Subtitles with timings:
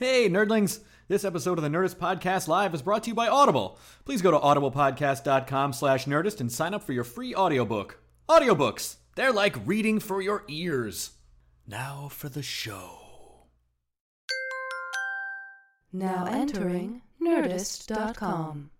[0.00, 0.80] Hey, nerdlings!
[1.08, 3.78] This episode of the Nerdist Podcast Live is brought to you by Audible.
[4.06, 8.00] Please go to audiblepodcast.com slash nerdist and sign up for your free audiobook.
[8.26, 11.10] Audiobooks, they're like reading for your ears.
[11.66, 13.48] Now for the show.
[15.92, 18.70] Now entering Nerdist.com.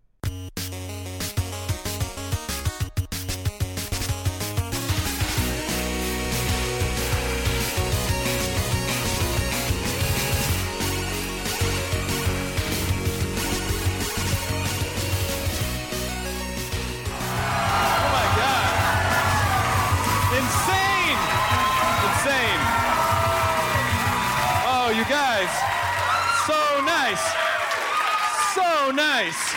[29.01, 29.57] nice.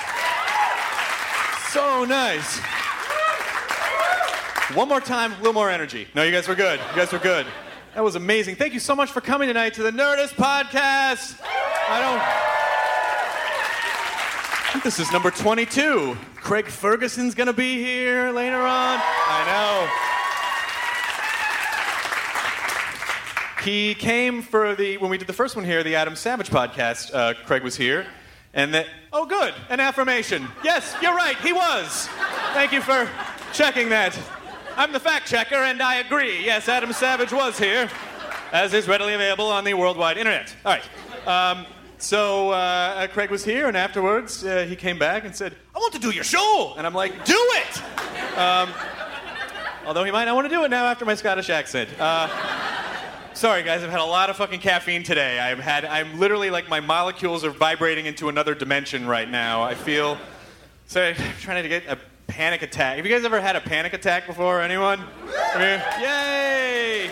[1.73, 2.59] So nice.
[4.73, 6.07] One more time, a little more energy.
[6.15, 6.79] No, you guys were good.
[6.79, 7.45] You guys were good.
[7.93, 8.55] That was amazing.
[8.55, 11.41] Thank you so much for coming tonight to the Nerdist Podcast.
[11.89, 11.99] I
[14.73, 14.83] don't.
[14.83, 16.17] This is number 22.
[16.35, 18.99] Craig Ferguson's gonna be here later on.
[19.01, 19.89] I know.
[23.63, 27.13] He came for the when we did the first one here, the Adam Savage podcast.
[27.13, 28.05] Uh, Craig was here,
[28.53, 28.87] and that.
[29.11, 30.47] Oh, good, an affirmation.
[30.63, 31.37] Yes, you're right.
[31.37, 32.07] He was.
[32.53, 33.09] Thank you for
[33.51, 34.17] checking that.
[34.75, 36.43] I'm the fact checker, and I agree.
[36.43, 37.89] Yes, Adam Savage was here,
[38.51, 40.55] as is readily available on the worldwide internet.
[40.65, 41.27] All right.
[41.27, 41.65] Um,
[41.99, 45.93] so uh, Craig was here, and afterwards uh, he came back and said, "I want
[45.93, 48.69] to do your show," and I'm like, "Do it." Um,
[49.85, 51.89] although he might not want to do it now after my Scottish accent.
[51.99, 52.27] Uh,
[53.43, 55.37] sorry, guys, I've had a lot of fucking caffeine today.
[55.37, 59.61] I've had, I'm literally like my molecules are vibrating into another dimension right now.
[59.61, 60.17] I feel.
[60.87, 62.95] Sorry, I'm trying to get a panic attack.
[62.95, 64.61] Have you guys ever had a panic attack before?
[64.61, 65.01] Anyone?
[65.57, 67.11] Yay!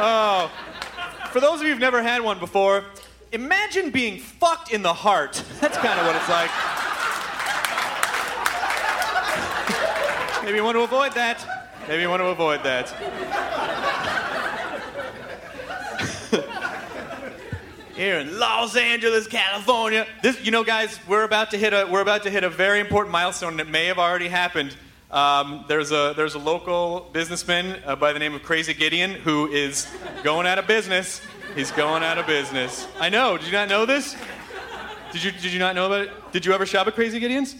[0.00, 0.50] Oh,
[1.32, 2.86] for those of you who've never had one before,
[3.30, 5.44] imagine being fucked in the heart.
[5.60, 6.50] That's kind of what it's like.
[10.46, 11.44] Maybe you want to avoid that.
[11.86, 13.89] Maybe you want to avoid that.
[17.96, 20.06] Here in Los Angeles, California.
[20.22, 22.78] This, you know, guys, we're about to hit a we're about to hit a very
[22.80, 24.76] important milestone that may have already happened.
[25.10, 29.48] Um, there's a there's a local businessman uh, by the name of Crazy Gideon who
[29.48, 29.88] is
[30.22, 31.20] going out of business.
[31.56, 32.86] He's going out of business.
[33.00, 33.36] I know.
[33.36, 34.14] Did you not know this?
[35.12, 36.32] Did you did you not know about it?
[36.32, 37.56] Did you ever shop at Crazy Gideon's?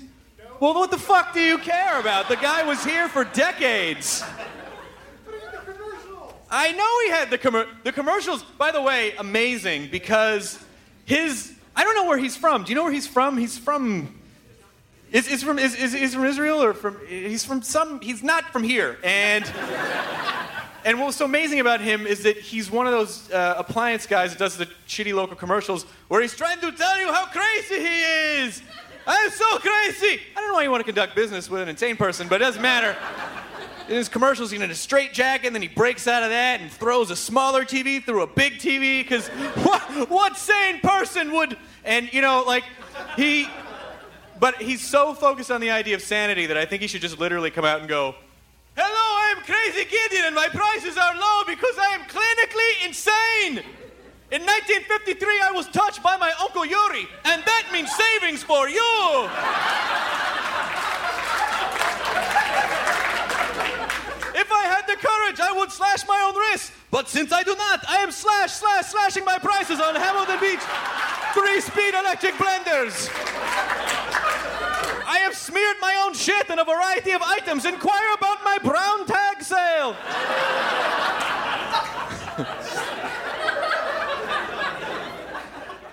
[0.61, 2.29] Well, what the fuck do you care about?
[2.29, 4.23] The guy was here for decades.
[6.50, 8.43] I know he had the the commercials.
[8.43, 10.62] By the way, amazing because
[11.05, 12.65] his I don't know where he's from.
[12.65, 13.38] Do you know where he's from?
[13.38, 14.21] He's from
[15.12, 18.44] is, is from is, is, is from Israel or from he's from some he's not
[18.53, 19.44] from here and
[20.84, 24.06] and what was so amazing about him is that he's one of those uh, appliance
[24.06, 27.81] guys that does the shitty local commercials where he's trying to tell you how crazy
[27.81, 28.03] he
[28.43, 28.62] is.
[29.06, 30.21] I'm so crazy.
[30.37, 32.44] I don't know why you want to conduct business with an insane person, but it
[32.44, 32.97] doesn't matter.
[33.91, 36.61] In his commercials, he's in a straight jacket, and then he breaks out of that
[36.61, 39.03] and throws a smaller TV through a big TV.
[39.03, 39.27] Because
[39.65, 41.59] what, what sane person would?
[41.84, 42.62] And you know, like
[43.17, 43.49] he,
[44.39, 47.19] but he's so focused on the idea of sanity that I think he should just
[47.19, 48.15] literally come out and go,
[48.77, 53.65] "Hello, I'm Crazy Gideon, and my prices are low because I am clinically insane."
[54.31, 59.28] In 1953, I was touched by my Uncle Yuri, and that means savings for you.
[64.60, 66.72] I had the courage, I would slash my own wrist.
[66.91, 70.60] But since I do not, I am slash, slash, slashing my prices on Hamilton Beach
[71.33, 73.09] three-speed electric blenders.
[75.07, 77.65] I have smeared my own shit on a variety of items.
[77.65, 79.97] Inquire about my brown tag sale.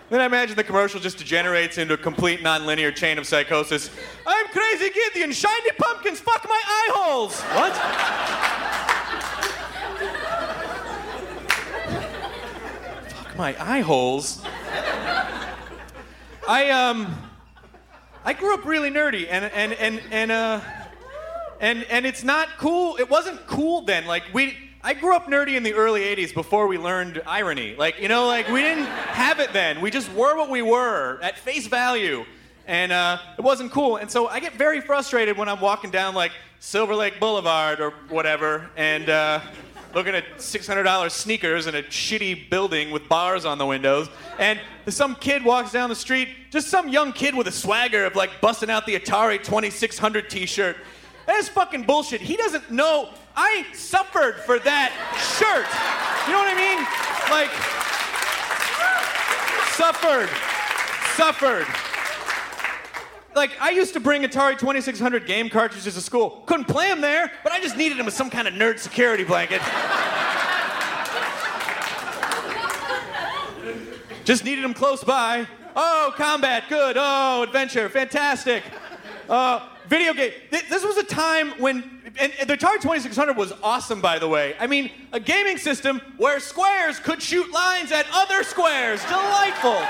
[0.10, 3.90] Then I imagine the commercial just degenerates into a complete non-linear chain of psychosis.
[4.26, 7.42] I'm crazy Gideon, shiny pumpkins, fuck my eye holes.
[7.42, 7.74] What?
[13.10, 14.42] fuck my eye holes.
[16.48, 17.14] I um
[18.24, 20.62] I grew up really nerdy and and and and uh
[21.60, 22.96] and and it's not cool.
[22.96, 24.06] It wasn't cool then.
[24.06, 27.76] Like we I grew up nerdy in the early 80s before we learned irony.
[27.76, 29.82] Like, you know, like we didn't have it then.
[29.82, 32.24] We just were what we were at face value.
[32.68, 33.98] And uh, it wasn't cool.
[33.98, 36.32] And so I get very frustrated when I'm walking down like
[36.62, 39.42] Silver Lake Boulevard or whatever and uh,
[39.94, 44.08] looking at $600 sneakers in a shitty building with bars on the windows.
[44.40, 44.58] And
[44.88, 48.40] some kid walks down the street, just some young kid with a swagger of like
[48.40, 50.78] busting out the Atari 2600 t shirt.
[51.28, 52.22] That is fucking bullshit.
[52.22, 53.10] He doesn't know.
[53.36, 54.92] I suffered for that
[55.38, 55.68] shirt.
[56.26, 56.80] You know what I mean?
[57.30, 57.52] Like,
[59.76, 60.30] suffered.
[61.16, 61.68] Suffered.
[63.36, 66.44] Like, I used to bring Atari 2600 game cartridges to school.
[66.48, 69.26] Couldn't play them there, but I just needed them as some kind of nerd security
[69.26, 69.62] blanket.
[74.24, 75.46] just needed them close by.
[75.76, 76.96] Oh, combat, good.
[76.98, 78.64] Oh, adventure, fantastic.
[79.30, 80.32] Uh, video game.
[80.52, 84.56] Th- This was a time when, and the Atari 2600 was awesome, by the way.
[84.60, 89.04] I mean, a gaming system where squares could shoot lines at other squares.
[89.06, 89.82] Delightful.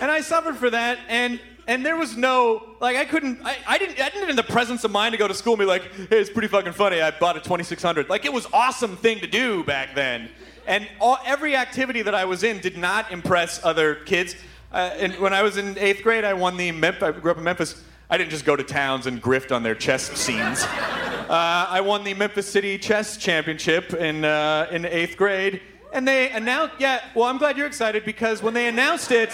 [0.00, 3.78] And I suffered for that, and and there was no like I couldn't I, I
[3.78, 5.82] didn't I didn't have the presence of mind to go to school and be like,
[6.10, 7.00] hey, it's pretty fucking funny.
[7.00, 8.10] I bought a 2600.
[8.10, 10.28] Like it was awesome thing to do back then.
[10.66, 14.34] And all, every activity that I was in did not impress other kids.
[14.74, 17.02] Uh, and when I was in eighth grade, I won the Memphis.
[17.04, 17.80] I grew up in Memphis.
[18.10, 20.64] I didn't just go to towns and grift on their chess scenes.
[20.64, 25.62] Uh, I won the Memphis City Chess Championship in uh, in eighth grade,
[25.92, 26.74] and they announced.
[26.80, 29.32] Yeah, well, I'm glad you're excited because when they announced it,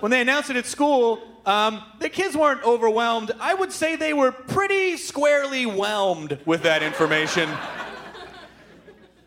[0.00, 3.32] when they announced it at school, um, the kids weren't overwhelmed.
[3.40, 7.48] I would say they were pretty squarely whelmed with that information.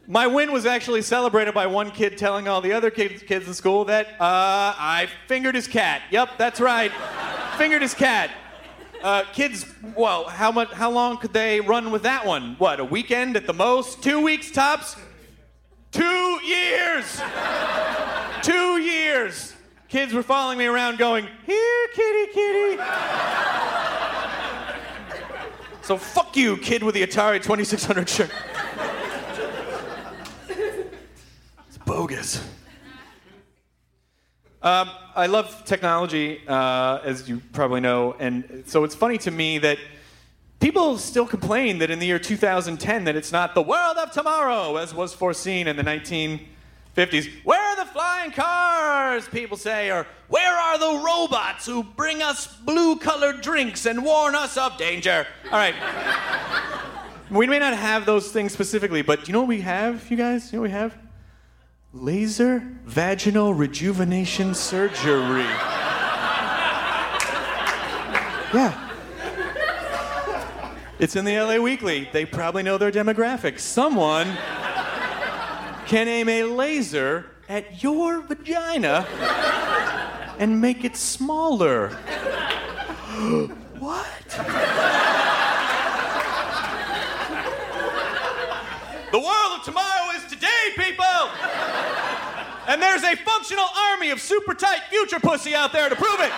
[0.09, 3.53] My win was actually celebrated by one kid telling all the other kids, kids in
[3.53, 6.01] school that uh, I fingered his cat.
[6.11, 6.93] Yep, that's right.
[7.57, 8.31] fingered his cat.
[9.03, 9.65] Uh, kids,
[9.97, 10.71] well, how much?
[10.71, 12.55] How long could they run with that one?
[12.57, 14.01] What, a weekend at the most?
[14.01, 14.95] Two weeks tops?
[15.91, 17.21] Two years.
[18.43, 19.53] Two years.
[19.89, 22.77] Kids were following me around, going, "Here, kitty, kitty."
[25.81, 28.31] so fuck you, kid with the Atari 2600 shirt.
[34.63, 39.59] Um, I love technology, uh, as you probably know, and so it's funny to me
[39.59, 39.77] that
[40.59, 44.77] people still complain that in the year 2010 that it's not the world of tomorrow
[44.77, 47.31] as was foreseen in the 1950s.
[47.43, 49.27] Where are the flying cars?
[49.29, 54.57] People say, or where are the robots who bring us blue-colored drinks and warn us
[54.57, 55.27] of danger?
[55.51, 55.75] All right.
[57.29, 60.15] We may not have those things specifically, but do you know what we have, you
[60.15, 60.53] guys?
[60.53, 61.06] You know what we have?
[61.99, 65.41] Laser vaginal rejuvenation surgery.
[68.53, 68.83] Yeah.
[70.99, 72.07] It's in the LA Weekly.
[72.13, 73.59] They probably know their demographic.
[73.59, 74.27] Someone
[75.87, 79.07] can aim a laser at your vagina
[80.37, 81.89] and make it smaller.
[83.79, 84.05] what?
[89.11, 90.26] The world of tomorrow is!
[92.67, 96.31] And there's a functional army of super tight future pussy out there to prove it.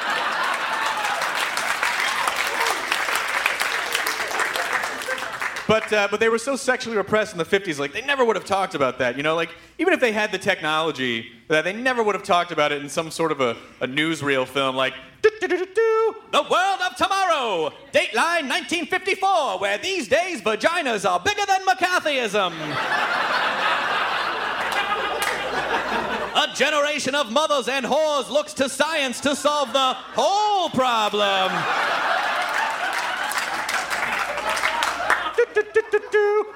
[5.67, 8.35] But, uh, but they were so sexually repressed in the 50s, like, they never would
[8.35, 9.17] have talked about that.
[9.17, 12.51] You know, like, even if they had the technology, that they never would have talked
[12.51, 17.73] about it in some sort of a, a newsreel film, like, The World of Tomorrow,
[17.91, 22.51] Dateline 1954, where these days vaginas are bigger than McCarthyism.
[26.35, 31.51] A generation of mothers and whores looks to science to solve the whole problem.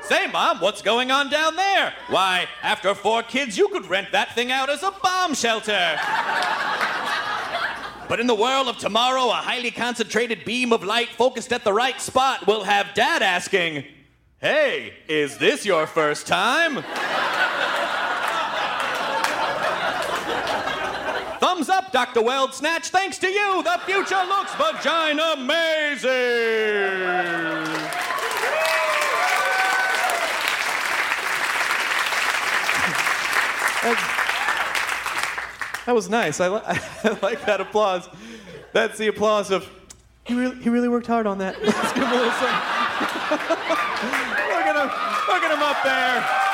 [0.04, 1.94] Say, Mom, what's going on down there?
[2.10, 5.98] Why, after four kids, you could rent that thing out as a bomb shelter.
[8.10, 11.74] But in the world of tomorrow, a highly concentrated beam of light focused at the
[11.74, 13.86] right spot will have Dad asking,
[14.40, 16.84] Hey, is this your first time?
[21.64, 22.22] Thumbs up, Dr.
[22.22, 22.90] Weld Snatch.
[22.90, 26.10] Thanks to you, the future looks vagina amazing.
[35.86, 36.42] That was nice.
[36.42, 38.10] I, li- I like that applause.
[38.74, 39.70] That's the applause of,
[40.26, 41.62] he really, he really worked hard on that.
[41.64, 42.60] Let's give him a little something.
[43.30, 44.90] Look at him.
[45.34, 46.53] Look at him up there.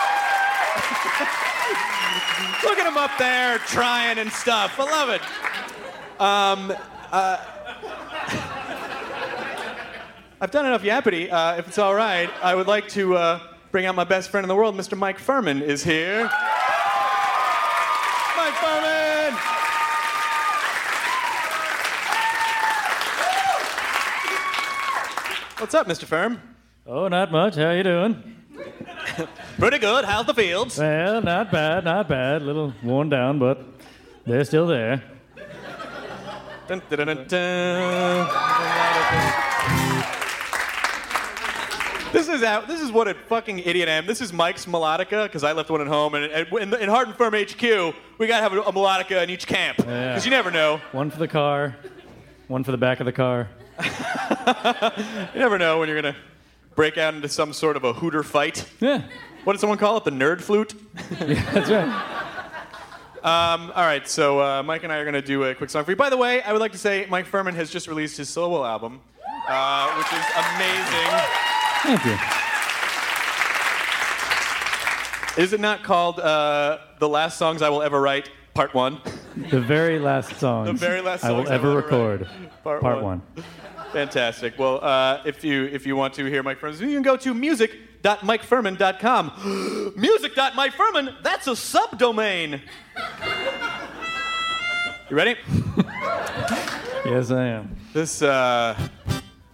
[2.64, 4.78] Look at him up there trying and stuff.
[4.80, 5.22] I love it.
[6.20, 6.74] Um,
[7.12, 7.38] uh,
[10.42, 11.32] I've done enough yappity.
[11.32, 13.40] Uh, if it's all right, I would like to uh,
[13.72, 14.76] bring out my best friend in the world.
[14.76, 14.98] Mr.
[14.98, 16.24] Mike Phirman is here.
[18.36, 19.38] Mike Phirman!
[25.60, 26.06] What's up, Mr.
[26.06, 26.42] Phirm?
[26.86, 27.56] Oh, not much.
[27.56, 28.39] How you doing?
[29.58, 30.06] Pretty good.
[30.06, 30.78] How's the fields?
[30.78, 32.42] Well, not bad, not bad.
[32.42, 33.64] A little worn down, but
[34.26, 35.04] they're still there.
[36.68, 38.28] Dun, dun, dun.
[42.12, 42.68] This is out.
[42.68, 44.08] This is what a fucking idiot I am.
[44.08, 47.08] This is Mike's melodica because I left one at home, and, and in, in Hard
[47.08, 47.62] and Phirm HQ,
[48.18, 50.82] we gotta have a, a melodica in each camp because you never know.
[50.92, 51.76] One for the car,
[52.48, 53.50] one for the back of the car.
[55.34, 56.16] You never know when you're gonna
[56.80, 58.64] break out into some sort of a hooter fight.
[58.80, 59.02] Yeah,
[59.44, 60.06] What did someone call it?
[60.06, 60.74] The nerd flute.
[61.10, 61.84] that's right.
[63.22, 65.84] Um, all right, so uh, Mike and I are going to do a quick song
[65.84, 65.98] for you.
[65.98, 68.64] By the way, I would like to say Mike Phirman has just released his solo
[68.64, 69.02] album,
[69.50, 70.24] uh, which is
[70.56, 71.10] amazing.
[71.84, 72.06] Thank
[75.38, 75.44] you.
[75.44, 78.30] Is it not called uh, "The Last Songs I Will Ever Write"?
[78.54, 79.02] Part one.
[79.50, 80.66] The very last song.
[80.66, 82.28] The very last I will I ever will ever record.
[82.64, 83.20] Part, Part one.
[83.20, 83.22] one.
[83.94, 84.60] Fantastic.
[84.60, 87.34] Well, uh, if you if you want to hear Mike Phirman, you can go to
[87.34, 89.94] music.mikephirman.com.
[89.96, 91.24] music.mikephirman.
[91.24, 92.60] That's a subdomain.
[95.10, 95.36] You ready?
[97.06, 97.76] Yes, I am.
[97.94, 98.76] This uh,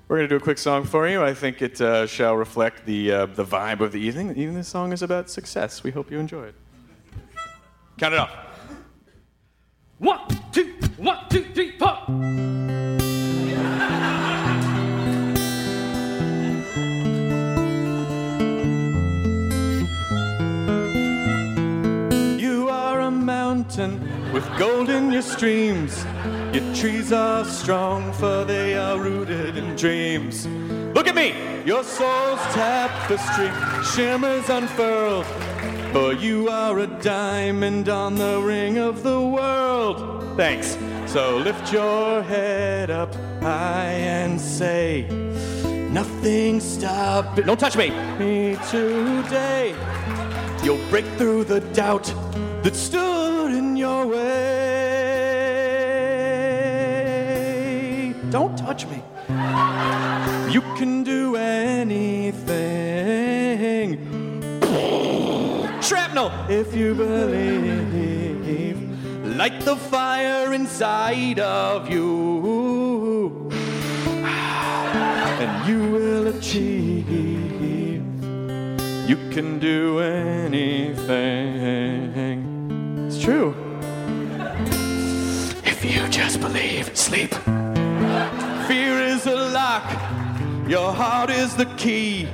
[0.08, 1.24] we're gonna do a quick song for you.
[1.24, 4.36] I think it uh, shall reflect the uh, the vibe of the evening.
[4.36, 5.82] Even this song is about success.
[5.84, 6.56] We hope you enjoy it.
[7.98, 8.32] Count it off.
[10.00, 10.20] One,
[10.52, 11.98] two, one, two, three, four.
[22.38, 24.02] You are a mountain
[24.34, 26.04] with gold in your streams.
[26.52, 30.46] Your trees are strong, for they are rooted in dreams.
[30.94, 31.34] Look at me!
[31.66, 33.50] Your soul's tapestry
[33.94, 35.26] shimmers unfurled.
[35.96, 40.36] For you are a diamond on the ring of the world.
[40.36, 40.78] Thanks.
[41.06, 45.08] So lift your head up high and say,
[45.92, 47.46] Nothing stop it.
[47.46, 47.92] Don't touch me.
[48.20, 49.74] Me today.
[50.66, 52.14] You'll break through the doubt
[52.64, 54.26] that stood in your way.
[58.32, 59.02] Don't touch me.
[60.52, 62.95] You can do anything.
[65.86, 68.80] Shrapnel, if you believe.
[69.38, 73.52] Light the fire inside of you.
[75.38, 77.08] And you will achieve.
[79.08, 81.06] You can do anything.
[83.06, 83.54] It's true.
[85.64, 87.32] If you just believe, sleep.
[88.68, 89.88] Fear is a lock,
[90.68, 92.28] your heart is the key.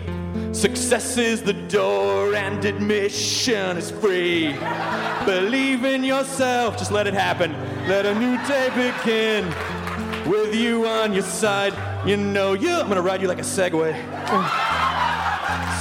[0.54, 4.54] Success is the door, and admission is free.
[5.26, 7.54] Believe in yourself, just let it happen.
[7.88, 9.46] Let a new day begin.
[10.30, 11.74] With you on your side,
[12.08, 12.70] you know you.
[12.70, 13.96] I'm gonna ride you like a Segway.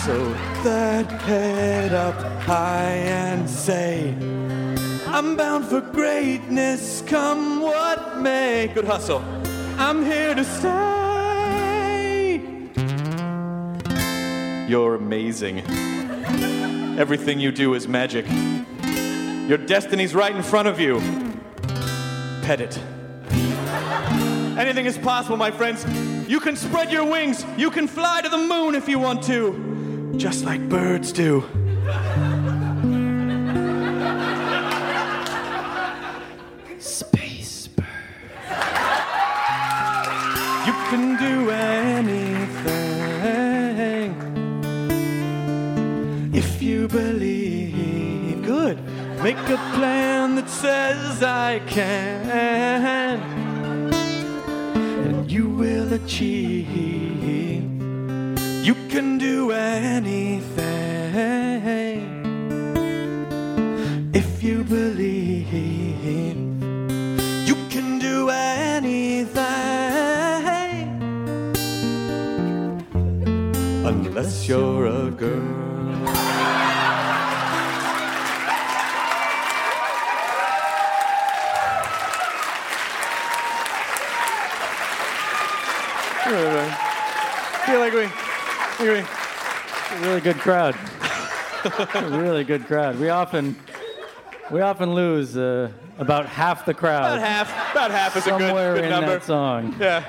[0.04, 4.14] So that head up high and say,
[5.06, 8.70] I'm bound for greatness, come what may.
[8.72, 9.22] Good hustle.
[9.78, 11.09] I'm here to stay.
[14.70, 15.64] You're amazing.
[16.96, 18.24] Everything you do is magic.
[19.48, 21.00] Your destiny's right in front of you.
[22.42, 22.78] Pet it.
[24.56, 25.84] Anything is possible, my friends.
[26.30, 27.44] You can spread your wings.
[27.56, 31.40] You can fly to the moon if you want to, just like birds do.
[49.50, 53.20] A plan that says I can
[55.08, 56.68] and you will achieve.
[58.64, 60.60] You can do anything
[64.14, 65.52] if you believe.
[67.48, 69.40] You can do anything
[73.84, 75.49] unless you're a girl.
[87.92, 90.76] Like we, we A really good crowd.
[91.94, 93.00] a really good crowd.
[93.00, 93.56] We often,
[94.48, 97.18] we often lose uh, about half the crowd.
[97.18, 99.10] about half, about half is a good, somewhere good in number.
[99.10, 99.74] that song.
[99.80, 100.04] Yeah,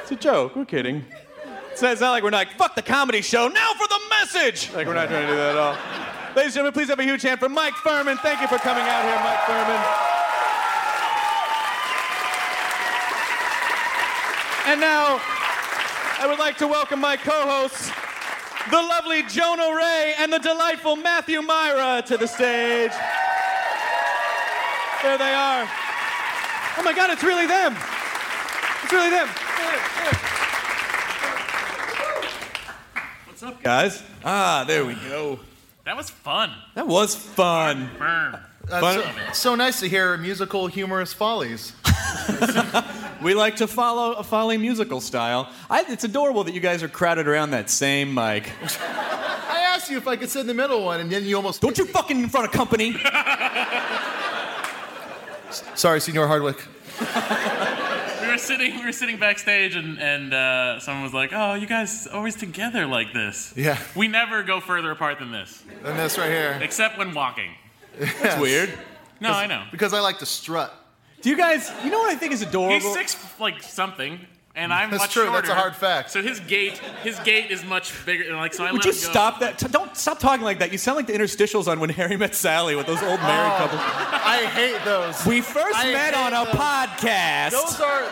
[0.00, 0.56] it's a joke.
[0.56, 1.04] We're kidding.
[1.70, 3.46] It's not, it's not like we're not like, fuck the comedy show.
[3.46, 4.72] Now for the message.
[4.74, 5.74] Like we're not trying to do that at all.
[6.34, 8.18] Ladies and gentlemen, please have a huge hand for Mike Phirman.
[8.18, 10.04] Thank you for coming out here, Mike Phirman.
[14.72, 15.20] And now,
[16.20, 17.90] I would like to welcome my co-hosts,
[18.70, 22.90] the lovely Jonah Ray and the delightful Matthew Mira, to the stage.
[25.02, 25.68] There they are.
[26.76, 27.76] Oh my God, it's really them.
[28.82, 29.28] It's really them.
[33.26, 34.02] What's up, guys?
[34.24, 35.38] Ah, there we go.
[35.84, 36.50] That was fun.
[36.74, 37.90] That was fun.
[37.98, 38.40] Burn.
[38.70, 41.72] Uh, Fun- so, so nice to hear musical, humorous follies.
[43.22, 45.50] We like to follow a folly musical style.
[45.68, 48.50] I, it's adorable that you guys are crowded around that same mic.
[48.80, 51.60] I asked you if I could sit in the middle one, and then you almost.
[51.60, 52.92] Don't you fucking in front of company.
[55.74, 56.62] Sorry, Senor Hardwick.
[57.00, 61.66] We were sitting, we were sitting backstage, and and uh, someone was like, "Oh, you
[61.66, 63.78] guys always together like this." Yeah.
[63.96, 66.58] We never go further apart than this, And this right here.
[66.62, 67.50] except when walking.
[67.98, 68.72] That's weird.
[69.20, 69.64] No, I know.
[69.72, 70.72] Because I like to strut.
[71.22, 72.74] Do you guys, you know what I think is adorable?
[72.74, 74.20] He's six, like something,
[74.54, 75.40] and I'm That's much true, shorter.
[75.40, 76.10] that's a hard fact.
[76.10, 78.24] So his gait, his gait is much bigger.
[78.28, 79.10] and, Like so, I Would let you him go.
[79.10, 79.58] stop that?
[79.58, 80.70] T- don't stop talking like that.
[80.72, 83.58] You sound like the interstitials on When Harry Met Sally with those old married Oh,
[83.58, 83.80] couples.
[83.82, 85.26] I hate those.
[85.26, 86.54] We first I met hate on a those.
[86.54, 87.50] podcast.
[87.50, 88.02] Those are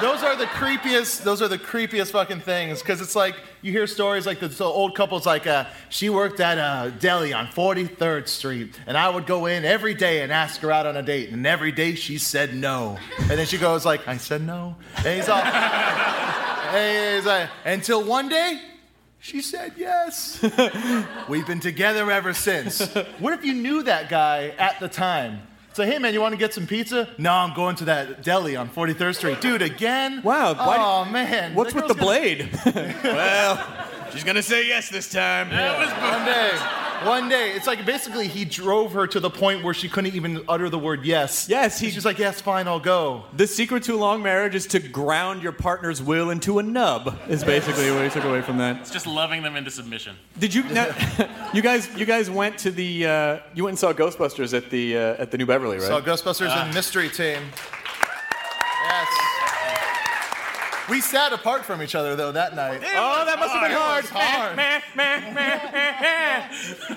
[0.00, 1.22] those are the creepiest.
[1.22, 2.80] Those are the creepiest fucking things.
[2.80, 6.58] Because it's like you hear stories like this old couple's like, uh, she worked at
[6.58, 10.70] a deli on 43rd Street, and I would go in every day and ask her
[10.70, 14.06] out on a date, and every day she said no, and then she goes like,
[14.06, 18.60] I said no, and he's all, and he's like, until one day.
[19.20, 20.38] She said yes.
[21.30, 22.86] We've been together ever since.
[23.20, 25.40] What if you knew that guy at the time?
[25.74, 27.08] Say, hey man, you want to get some pizza?
[27.18, 29.40] No, I'm going to that deli on 43rd Street.
[29.40, 30.22] Dude, again?
[30.22, 31.56] Wow, why- Oh man.
[31.56, 32.48] What's with the girl's blade?
[33.04, 33.56] well,
[34.14, 35.50] she's gonna say yes this time.
[35.50, 36.50] gonna- One day.
[37.04, 37.50] One day.
[37.52, 40.78] It's like basically he drove her to the point where she couldn't even utter the
[40.78, 41.48] word yes.
[41.50, 43.24] Yes, he- She's like, yes, fine, I'll go.
[43.36, 47.18] The secret to a long marriage is to ground your partner's will into a nub.
[47.28, 48.76] Is basically what he took away from that.
[48.80, 50.16] It's just loving them into submission.
[50.38, 50.62] Did you?
[50.64, 50.86] Now,
[51.52, 53.06] you guys, you guys went to the.
[53.06, 55.86] Uh, you went and saw Ghostbusters at the uh, at the New Beverly, right?
[55.86, 56.64] So Ghostbusters Ah.
[56.64, 57.42] and Mystery Team.
[58.86, 59.08] Yes.
[60.90, 62.82] We sat apart from each other though that night.
[62.96, 64.04] oh, that must have been hard.
[64.04, 64.56] It hard.
[64.56, 64.74] was hard.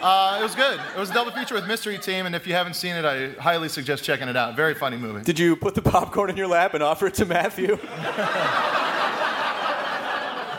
[0.02, 0.80] Uh, it was good.
[0.96, 3.30] It was a double feature with Mystery Team, and if you haven't seen it, I
[3.42, 4.56] highly suggest checking it out.
[4.56, 5.24] Very funny movie.
[5.24, 7.78] Did you put the popcorn in your lap and offer it to Matthew?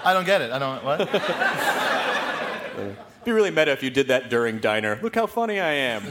[0.05, 0.51] I don't get it.
[0.51, 0.83] I don't.
[0.85, 1.01] What?
[2.79, 4.99] It'd be really meta if you did that during diner.
[5.03, 6.05] Look how funny I am.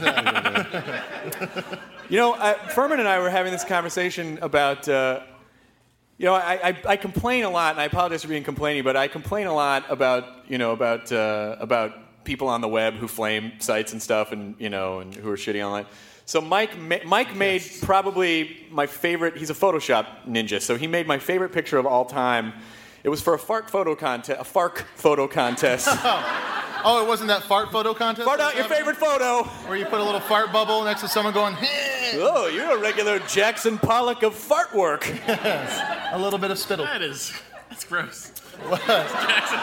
[2.08, 4.88] you know, I, Phirman and I were having this conversation about.
[4.88, 5.20] Uh,
[6.18, 8.96] you know, I, I, I complain a lot, and I apologize for being complaining, but
[8.96, 13.06] I complain a lot about you know about uh, about people on the web who
[13.06, 15.86] flame sites and stuff, and you know, and who are shitty online.
[16.24, 16.76] So Mike,
[17.06, 19.38] Mike made probably my favorite.
[19.38, 22.52] He's a Photoshop ninja, so he made my favorite picture of all time.
[23.08, 25.88] It was for a Fark photo contest, a Fark photo contest.
[26.84, 28.24] Oh, it wasn't that fart photo contest?
[28.26, 29.44] Fart out your favorite photo.
[29.66, 31.56] Where you put a little fart bubble next to someone going,
[32.14, 35.10] Oh, you're a regular Jackson Pollock of fart work.
[35.28, 36.84] a little bit of spittle.
[36.84, 37.32] That is,
[37.70, 38.30] that's gross.
[38.68, 38.80] What?
[38.86, 39.58] Jackson,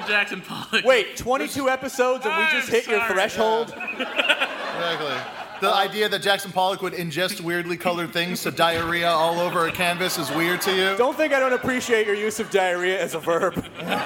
[0.00, 0.84] the Jackson Pollock.
[0.84, 3.12] Wait, 22 episodes and we just I'm hit your sorry.
[3.12, 3.68] threshold?
[3.68, 5.45] Exactly.
[5.60, 9.72] The idea that Jackson Pollock would ingest weirdly colored things to diarrhea all over a
[9.72, 10.96] canvas is weird to you?
[10.98, 13.56] Don't think I don't appreciate your use of diarrhea as a verb.
[13.80, 13.96] now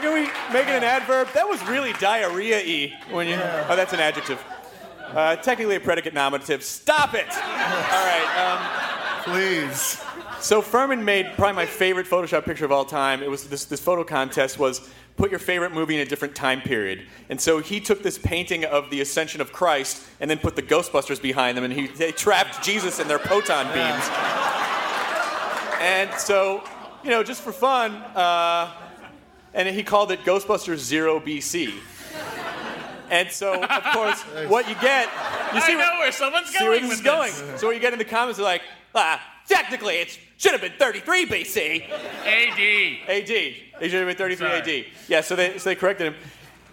[0.00, 1.28] can we make it an adverb?
[1.34, 3.34] That was really diarrhea-y when you.
[3.34, 4.42] Oh, that's an adjective.
[5.08, 6.62] Uh, technically a predicate nominative.
[6.62, 7.26] Stop it!
[7.32, 8.28] All right.
[8.38, 10.00] Um, Please.
[10.40, 13.22] So Phirman made probably my favorite Photoshop picture of all time.
[13.22, 16.60] It was this, this photo contest was put your favorite movie in a different time
[16.60, 17.06] period.
[17.28, 20.62] And so he took this painting of the Ascension of Christ and then put the
[20.62, 24.08] Ghostbusters behind them, and he they trapped Jesus in their proton beams.
[25.80, 26.62] And so,
[27.02, 28.72] you know, just for fun, uh,
[29.54, 31.74] and he called it Ghostbusters Zero BC.
[33.10, 35.08] And so, of course, what you get,
[35.52, 37.32] you see I know where someone's see going where this is going.
[37.58, 38.62] So what you get in the comments are like,
[38.94, 41.88] ah, technically it should have been 33 BC.
[41.90, 43.08] AD.
[43.08, 43.30] AD.
[43.30, 44.60] It should have been 33 Sorry.
[44.80, 44.84] AD.
[45.08, 46.14] Yeah, so they, so they corrected him.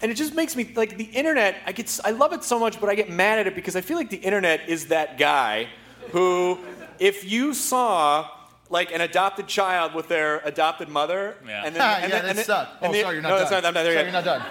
[0.02, 1.56] And it just makes me like the internet.
[1.66, 3.76] I get, s- I love it so much, but I get mad at it because
[3.76, 5.68] I feel like the internet is that guy
[6.12, 6.60] who,
[7.00, 8.30] if you saw
[8.70, 11.38] like an adopted child with their adopted mother.
[11.48, 11.64] Yeah.
[11.66, 13.30] And then, Ah, and yeah, then, and that's then- and Oh, the- sorry, you're not
[13.30, 13.64] no, that's done.
[13.64, 14.04] not, I'm not there Sorry, yet.
[14.06, 14.42] you're not done.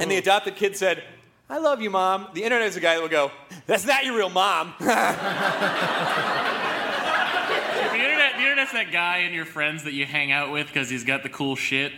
[0.00, 1.02] And the adopted kid said,
[1.50, 2.28] I love you, mom.
[2.32, 3.30] The internet is a guy that will go,
[3.66, 4.72] that's not your real mom.
[8.62, 10.88] The internet, the internet's that guy in your friends that you hang out with because
[10.88, 11.92] he's got the cool shit,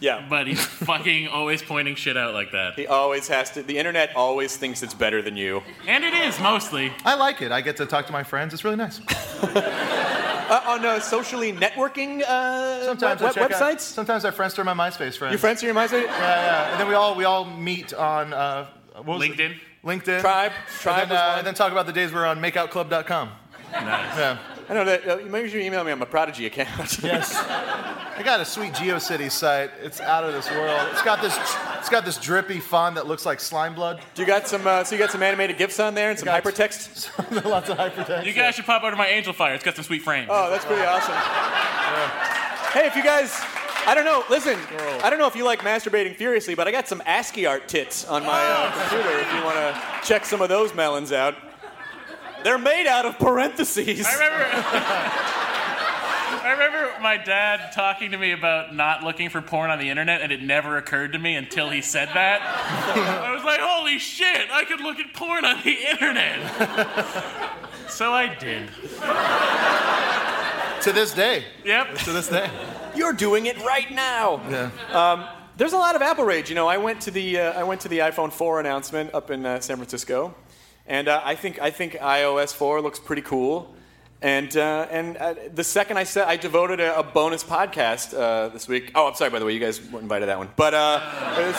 [0.00, 0.26] yeah.
[0.28, 2.74] but he's fucking always pointing shit out like that.
[2.74, 5.62] He always has to, the internet always thinks it's better than you.
[5.86, 6.92] And it is mostly.
[7.04, 7.52] I like it.
[7.52, 8.54] I get to talk to my friends.
[8.54, 9.00] It's really nice.
[10.48, 13.60] Uh, on uh, socially networking uh, Sometimes web, websites?
[13.60, 15.32] Out, sometimes I friends are my MySpace friends.
[15.32, 16.04] Your friends are your MySpace?
[16.04, 16.70] Yeah, yeah.
[16.70, 19.36] And then we all we all meet on uh, what was it?
[19.36, 19.54] LinkedIn.
[19.84, 20.22] LinkedIn.
[20.22, 20.52] Tribe.
[20.80, 23.30] Tribe And then, uh, and then talk about the days we're on MakeOutClub.com.
[23.72, 24.16] Nice.
[24.16, 24.38] Yeah.
[24.68, 25.08] I know that.
[25.08, 26.98] Uh, maybe you should email me on my Prodigy account.
[27.02, 27.34] Yes.
[27.36, 29.70] I got a sweet GeoCities site.
[29.80, 30.88] It's out of this world.
[30.90, 31.36] It's got this.
[31.78, 34.00] It's got this drippy font that looks like slime blood.
[34.14, 34.66] Do you got some?
[34.66, 37.44] Uh, so you got some animated gifs on there and some got- hypertext.
[37.44, 38.26] Lots of hypertext.
[38.26, 39.54] You guys should pop over to my Angelfire.
[39.54, 40.28] It's got some sweet frames.
[40.30, 41.14] Oh, that's pretty awesome.
[42.72, 43.32] Hey, if you guys,
[43.86, 44.24] I don't know.
[44.28, 44.58] Listen,
[45.02, 48.04] I don't know if you like masturbating furiously, but I got some ASCII art tits
[48.04, 49.18] on my uh, computer.
[49.20, 51.34] If you want to check some of those melons out,
[52.44, 54.06] they're made out of parentheses.
[54.06, 54.44] I remember.
[56.40, 60.22] I remember my dad talking to me about not looking for porn on the internet,
[60.22, 62.40] and it never occurred to me until he said that.
[62.42, 64.50] I was like, "Holy shit!
[64.50, 66.40] I could look at porn on the internet."
[67.88, 68.68] so I did.
[70.82, 71.44] To this day.
[71.64, 71.98] Yep.
[71.98, 72.48] To this day.
[72.94, 74.40] You're doing it right now.
[74.48, 75.34] Yeah.
[75.58, 76.48] There's a lot of Apple rage.
[76.48, 79.28] You know, I went to the uh, I went to the iPhone 4 announcement up
[79.32, 80.32] in uh, San Francisco,
[80.88, 83.74] and uh, I think I think iOS 4 looks pretty cool.
[84.20, 88.48] And uh, and uh, the second I said I devoted a, a bonus podcast uh,
[88.48, 88.90] this week.
[88.96, 90.48] Oh, I'm sorry by the way, you guys weren't invited to that one.
[90.56, 91.56] But uh, it was,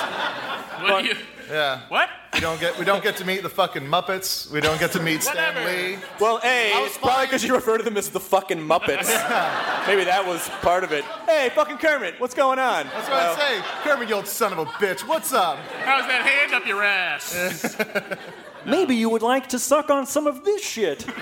[0.92, 1.02] What?
[1.04, 1.16] do you,
[1.50, 1.82] Yeah.
[1.88, 2.10] what?
[2.34, 4.52] We don't get we don't get to meet the fucking Muppets.
[4.52, 5.98] We don't get to meet Stan Lee.
[6.20, 9.08] well, a I was it's probably because you refer to them as the fucking Muppets.
[9.88, 11.04] Maybe that was part of it.
[11.26, 12.86] Hey, fucking Kermit, what's going on?
[12.88, 13.66] That's what I say.
[13.84, 15.08] Kermit, you old son of a bitch.
[15.08, 15.58] What's up?
[15.86, 17.34] How's that hand up your ass?
[18.66, 21.06] Maybe you would like to suck on some of this shit.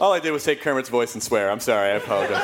[0.00, 1.50] All I did was take Kermit's voice and swear.
[1.50, 1.90] I'm sorry.
[1.92, 2.42] I apologize.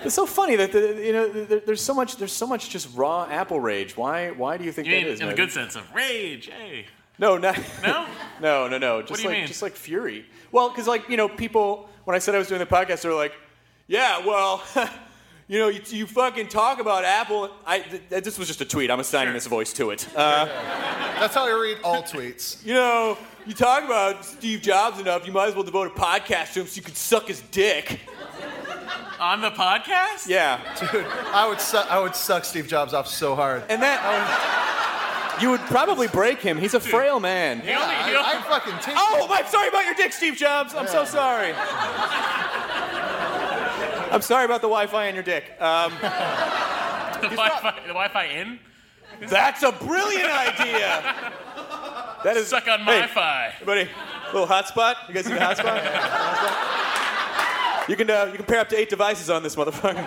[0.04, 2.94] it's so funny that the, you know there, there's so much there's so much just
[2.94, 3.96] raw Apple rage.
[3.96, 5.20] Why why do you think You that mean is?
[5.20, 6.46] in the good sense of rage?
[6.48, 6.86] Hey.
[7.18, 8.06] No, not No?
[8.40, 9.00] no, no, no.
[9.02, 9.46] Just do you like mean?
[9.46, 10.26] just like fury.
[10.50, 13.08] Well, because like you know people when I said I was doing the podcast, they
[13.08, 13.34] were like,
[13.86, 14.62] yeah, well.
[15.52, 17.50] You know, you, you fucking talk about Apple.
[17.66, 18.90] I, th- th- this was just a tweet.
[18.90, 19.34] I'm assigning Sure.
[19.34, 20.08] this voice to it.
[20.16, 22.64] Uh, That's how I read all tweets.
[22.64, 26.54] you know, you talk about Steve Jobs enough, you might as well devote a podcast
[26.54, 28.00] to him so you could suck his dick.
[29.20, 30.26] On the podcast?
[30.26, 30.58] Yeah.
[30.90, 33.62] Dude, I would suck I would suck Steve Jobs off so hard.
[33.68, 34.00] And that
[35.42, 36.56] you would probably break him.
[36.56, 37.60] He's a frail man.
[37.60, 40.36] He only, I, he only, I'd fucking take Oh, I'm sorry about your dick, Steve
[40.36, 40.74] Jobs.
[40.74, 41.52] I'm so sorry.
[44.12, 45.44] I'm sorry about the Wi-Fi in your dick.
[45.58, 48.58] Um, the, Wi-Fi, the Wi-Fi in?
[49.26, 51.02] that's a brilliant idea.
[52.22, 53.52] That is Suck on Hey, my fi.
[53.54, 53.88] Everybody,
[54.34, 55.08] little hotspot.
[55.08, 55.82] You guys see the hotspot?
[55.82, 57.88] Hotspot?
[57.88, 60.06] You can uh, you can pair up to eight devices on this motherfucker.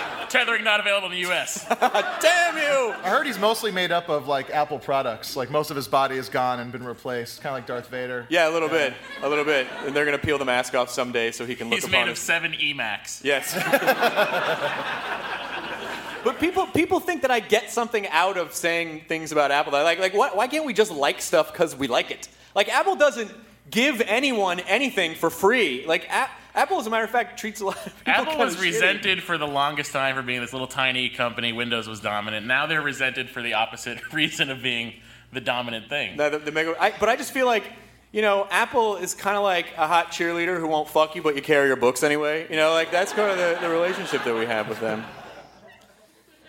[0.28, 1.64] Tethering not available in the U.S.
[2.20, 2.94] Damn you!
[3.02, 5.36] I heard he's mostly made up of like Apple products.
[5.36, 7.42] Like most of his body is gone and been replaced.
[7.42, 8.26] Kind of like Darth Vader.
[8.28, 9.66] Yeah, a little bit, a little bit.
[9.84, 12.02] And they're gonna peel the mask off someday so he can look He's upon made
[12.08, 12.20] of us.
[12.20, 13.22] seven iMacs.
[13.24, 13.54] Yes.
[16.24, 19.72] but people people think that I get something out of saying things about Apple.
[19.72, 22.28] They're Like like what, why can't we just like stuff because we like it?
[22.54, 23.30] Like Apple doesn't
[23.70, 25.84] give anyone anything for free.
[25.86, 28.44] Like a- Apple, as a matter of fact, treats a lot of people Apple kinda
[28.44, 28.60] was shitty.
[28.62, 31.52] resented for the longest time for being this little tiny company.
[31.52, 32.46] Windows was dominant.
[32.46, 34.94] Now they're resented for the opposite reason of being
[35.32, 36.16] the dominant thing.
[36.16, 37.64] No, the, the mega, I, but I just feel like,
[38.10, 41.36] you know, Apple is kind of like a hot cheerleader who won't fuck you, but
[41.36, 42.46] you carry your books anyway.
[42.48, 45.04] You know, like that's kind of the, the relationship that we have with them.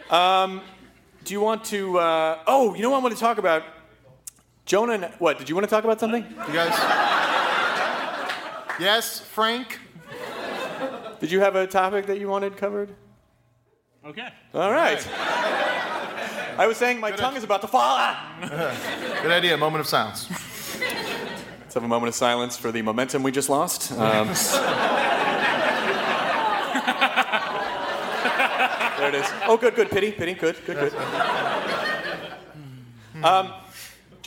[0.10, 0.62] Um,
[1.26, 2.00] do you want to?
[2.00, 3.64] Uh, oh, you know what I want to talk about?
[4.66, 5.38] Jonah, what?
[5.38, 6.24] Did you want to talk about something?
[6.24, 6.72] You guys?
[8.80, 9.80] yes, Frank.
[11.20, 12.94] Did you have a topic that you wanted covered?
[14.06, 14.28] Okay.
[14.54, 15.06] All right.
[16.58, 18.42] I was saying my tongue is about to fall out.
[19.22, 19.58] Good idea.
[19.58, 20.30] Moment of silence.
[20.80, 23.92] Let's have a moment of silence for the momentum we just lost.
[23.98, 24.28] Um,
[28.98, 29.26] there it is.
[29.46, 29.92] Oh, good, good.
[29.92, 30.34] Pity, pity.
[30.34, 30.94] Good, good, good.
[33.24, 33.54] Um,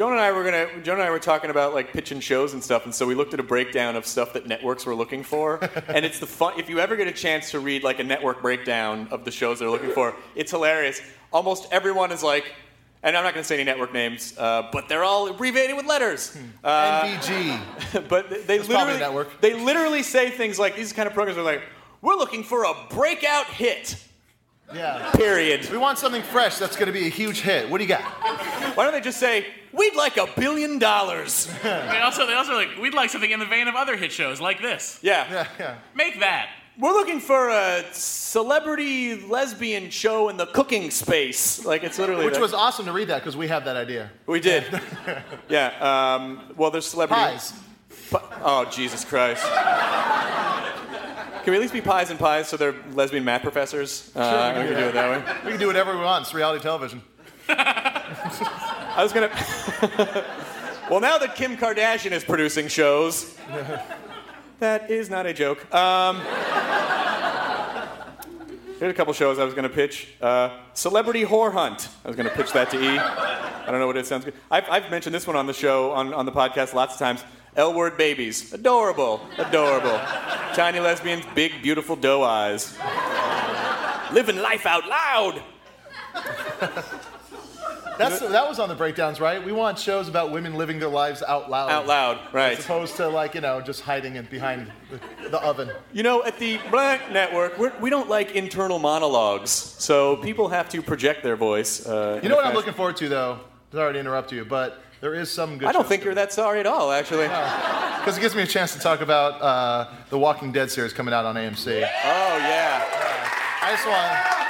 [0.01, 0.81] Joan and I were gonna.
[0.81, 3.35] Joan and I were talking about like pitching shows and stuff, and so we looked
[3.35, 5.61] at a breakdown of stuff that networks were looking for.
[5.89, 6.59] and it's the fun.
[6.59, 9.59] If you ever get a chance to read like a network breakdown of the shows
[9.59, 11.03] they're looking for, it's hilarious.
[11.35, 12.51] Almost everyone is like,
[13.03, 15.85] and I'm not going to say any network names, uh, but they're all abbreviated with
[15.85, 16.35] letters.
[16.65, 18.09] Uh, NBG.
[18.09, 19.41] but they- That's probably literally a network.
[19.43, 21.61] they literally say things like these kind of programs are like,
[22.01, 24.03] "We're looking for a breakout hit."
[24.75, 25.11] Yeah.
[25.13, 25.69] Period.
[25.71, 27.69] We want something fresh that's going to be a huge hit.
[27.69, 28.03] What do you got?
[28.77, 31.49] Why don't they just say, "We'd like a billion dollars"?
[31.63, 34.13] They also, they also are like, we'd like something in the vein of other hit
[34.13, 34.99] shows like this.
[35.03, 35.27] Yeah.
[35.31, 35.75] Yeah, yeah.
[35.95, 36.51] Make that.
[36.79, 41.65] We're looking for a celebrity lesbian show in the cooking space.
[41.65, 42.41] Like it's literally Which that.
[42.41, 44.11] was awesome to read that because we have that idea.
[44.27, 44.65] we did.
[45.51, 46.15] yeah.
[46.15, 47.53] Um, well, there's celebrity Pies.
[48.11, 49.45] Pi- oh Jesus Christ.
[51.43, 54.11] Can we at least be pies and pies so they're lesbian math professors?
[54.15, 55.35] Uh, Sure, we can do it that way.
[55.45, 56.23] We can do whatever we want.
[56.25, 57.03] It's reality television.
[57.49, 59.31] I was gonna.
[60.91, 63.37] well, now that Kim Kardashian is producing shows,
[64.59, 65.73] that is not a joke.
[65.75, 66.21] Um,
[68.79, 70.09] here's a couple shows I was gonna pitch.
[70.21, 71.89] Uh, Celebrity Whore Hunt.
[72.05, 72.99] I was gonna pitch that to E.
[72.99, 74.35] I don't know what it sounds good.
[74.51, 77.25] I've, I've mentioned this one on the show on, on the podcast lots of times.
[77.61, 78.55] L word babies.
[78.55, 79.21] Adorable.
[79.37, 79.99] Adorable.
[80.55, 82.75] Tiny lesbians, big, beautiful doe eyes.
[84.13, 85.43] Living life out loud.
[87.99, 89.45] That's that was on the breakdowns, right?
[89.45, 91.71] We want shows about women living their lives out loud.
[91.71, 92.59] Out loud, right.
[92.59, 95.71] As opposed to like you know just hiding it behind the, the oven.
[95.93, 100.71] You know, at the Black Network, we're, we don't like internal monologues, so people have
[100.71, 101.87] to project their voice.
[101.87, 103.41] Uh, You know what I'm looking forward to though?
[103.71, 105.69] Sorry to interrupt you, but there is some good.
[105.69, 107.29] I don't think you're that sorry at all, actually.
[108.01, 111.15] because it gives me a chance to talk about uh, the Walking Dead series coming
[111.15, 111.67] out on AMC.
[111.83, 112.85] Oh yeah.
[113.63, 114.41] I just want.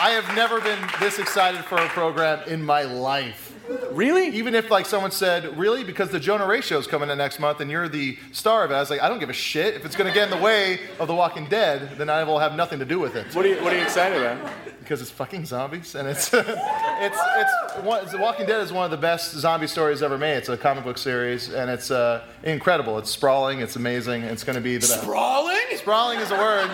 [0.00, 3.47] I have never been this excited for a program in my life.
[3.92, 4.28] Really?
[4.28, 7.38] Even if like someone said, "Really?" Because the Jonah Ray show is coming in next
[7.38, 8.74] month, and you're the star of it.
[8.74, 9.74] I was like, I don't give a shit.
[9.74, 12.38] If it's going to get in the way of The Walking Dead, then I will
[12.38, 13.34] have nothing to do with it.
[13.34, 14.50] What are you What are you excited about?
[14.80, 18.90] Because it's fucking zombies, and it's it's it's one, The Walking Dead is one of
[18.90, 20.36] the best zombie stories ever made.
[20.38, 22.98] It's a comic book series, and it's uh, incredible.
[22.98, 23.60] It's sprawling.
[23.60, 24.22] It's amazing.
[24.22, 25.02] It's going to be the best.
[25.02, 25.58] Sprawling?
[25.76, 26.70] Sprawling is a word.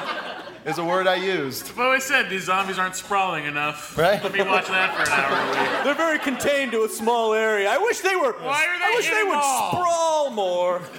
[0.65, 1.69] Is a word I used.
[1.69, 3.99] I've always said these zombies aren't sprawling enough.
[3.99, 4.23] Right.
[4.23, 5.71] Let me watch that for an hour a week.
[5.85, 7.69] They're very contained to a small area.
[7.71, 8.33] I wish they were.
[8.33, 9.71] Why are they I wish they would mall?
[9.73, 10.83] sprawl more.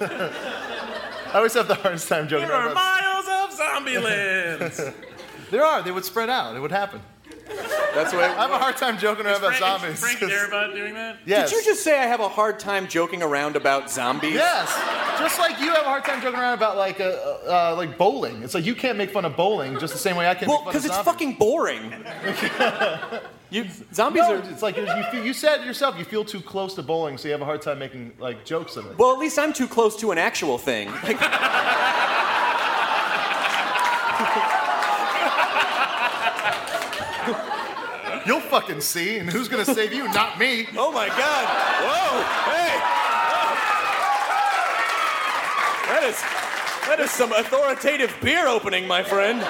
[1.32, 3.26] I always have the hardest time joking There are about that.
[3.26, 3.98] miles of zombie
[4.78, 4.80] lands.
[5.50, 5.82] There are.
[5.82, 6.54] They would spread out.
[6.54, 7.00] It would happen.
[7.94, 8.24] That's what.
[8.24, 10.00] I have a hard time joking around about Frank, zombies.
[10.00, 11.16] Frank 'cause- Darabont doing that?
[11.24, 11.50] yes.
[11.50, 14.34] Did you just say I have a hard time joking around about zombies?
[14.34, 14.68] Yes.
[15.18, 18.42] Just like you have a hard time joking around about like uh, uh, like bowling.
[18.42, 20.58] It's like you can't make fun of bowling just the same way I can't Well,
[20.64, 21.90] make fun of because it's fucking boring.
[23.50, 24.38] you zombies No, are.
[24.50, 27.28] it's like you, you, feel, you said yourself you feel too close to bowling, so
[27.28, 28.98] you have a hard time making like jokes of it.
[28.98, 30.90] Well, at least I'm too close to an actual thing.
[31.02, 31.18] Like,
[38.26, 40.04] You'll fucking see, and who's gonna save you?
[40.12, 40.66] Not me.
[40.76, 41.46] oh my God!
[41.86, 42.22] Whoa!
[42.52, 42.78] Hey!
[42.78, 43.56] Whoa.
[45.94, 46.20] That is
[46.88, 49.40] that is some authoritative beer opening, my friend.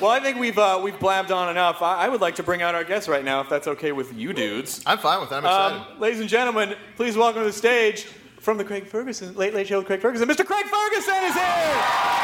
[0.00, 1.82] Well, I think we've uh, we've blabbed on enough.
[1.82, 4.14] I, I would like to bring out our guests right now, if that's okay with
[4.16, 4.82] you dudes.
[4.86, 5.44] I'm fine with that.
[5.44, 5.94] I'm excited.
[5.94, 8.04] Um, ladies and gentlemen, please welcome to the stage
[8.38, 10.44] from the Craig Ferguson Late Late Show with Craig Ferguson, Mr.
[10.44, 12.22] Craig Ferguson is here.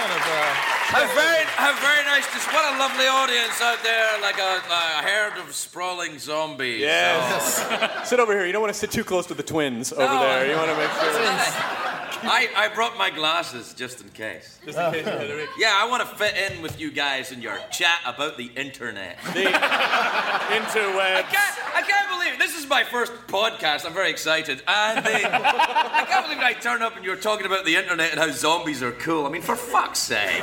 [0.00, 0.54] kind of, uh,
[1.56, 2.50] How very, very nice see.
[2.54, 6.80] What a lovely audience out there, like a, a herd of sprawling zombies.
[6.80, 7.64] Yes.
[7.70, 8.02] Oh.
[8.04, 8.46] sit over here.
[8.46, 10.50] You don't want to sit too close to the twins over No, there.
[10.50, 11.89] You want to make sure.
[12.22, 14.58] I, I brought my glasses just in case.
[14.64, 15.48] Just in case hit.
[15.58, 19.18] Yeah, I want to fit in with you guys in your chat about the internet.
[19.30, 19.44] The
[20.56, 21.16] interwebs.
[21.16, 22.38] I can't, I can't believe it.
[22.38, 23.86] This is my first podcast.
[23.86, 24.62] I'm very excited.
[24.66, 28.20] And uh, I can't believe I turn up and you're talking about the internet and
[28.20, 29.26] how zombies are cool.
[29.26, 30.42] I mean, for fuck's sake.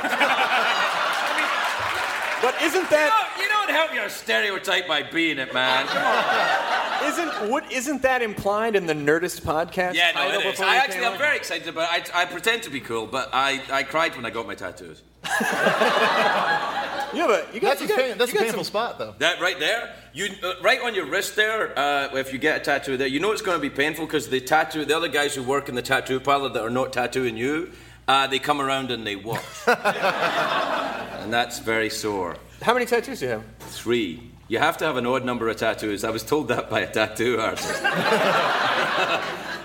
[2.40, 5.86] But isn't You that don't, you don't help your stereotype by being it, man.
[5.86, 7.12] Come on.
[7.12, 9.94] isn't what isn't that implied in the Nerdist podcast?
[9.94, 10.50] Yeah, no, title it is.
[10.52, 11.18] before I you actually, came I'm on?
[11.18, 12.14] very excited about it.
[12.14, 15.02] I, I pretend to be cool, but I, I cried when I got my tattoos.
[17.14, 18.70] Yeah, but you got that's you a, got, pain, that's you a got painful some,
[18.70, 19.14] spot, though.
[19.18, 21.76] That right there, you uh, right on your wrist there.
[21.78, 24.28] Uh, if you get a tattoo there, you know it's going to be painful because
[24.28, 27.36] the tattoo, the other guys who work in the tattoo parlor that are not tattooing
[27.36, 27.72] you,
[28.08, 32.36] uh, they come around and they watch, and that's very sore.
[32.62, 33.44] How many tattoos do you have?
[33.60, 34.32] Three.
[34.48, 36.02] You have to have an odd number of tattoos.
[36.04, 37.80] I was told that by a tattoo artist.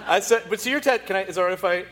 [0.05, 1.23] I said, but see your tattoo, Can I?
[1.23, 1.85] Is it alright if I?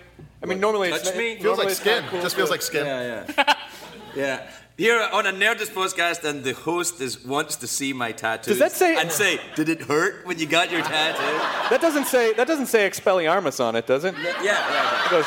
[0.44, 1.36] I mean, normally it's touch not- me?
[1.36, 2.10] Feels normally like it's not skin.
[2.10, 2.86] cool Just to- feels like skin.
[2.86, 3.54] Yeah, yeah.
[4.14, 4.50] Yeah.
[4.78, 8.52] Here on a Nerdist podcast, and the host is wants to see my tattoo.
[8.52, 11.22] Does that say- And say, did it hurt when you got your tattoo?
[11.70, 14.14] That doesn't say that doesn't say Expelliarmus on it, does it?
[14.22, 15.06] Yeah, yeah.
[15.06, 15.26] It goes,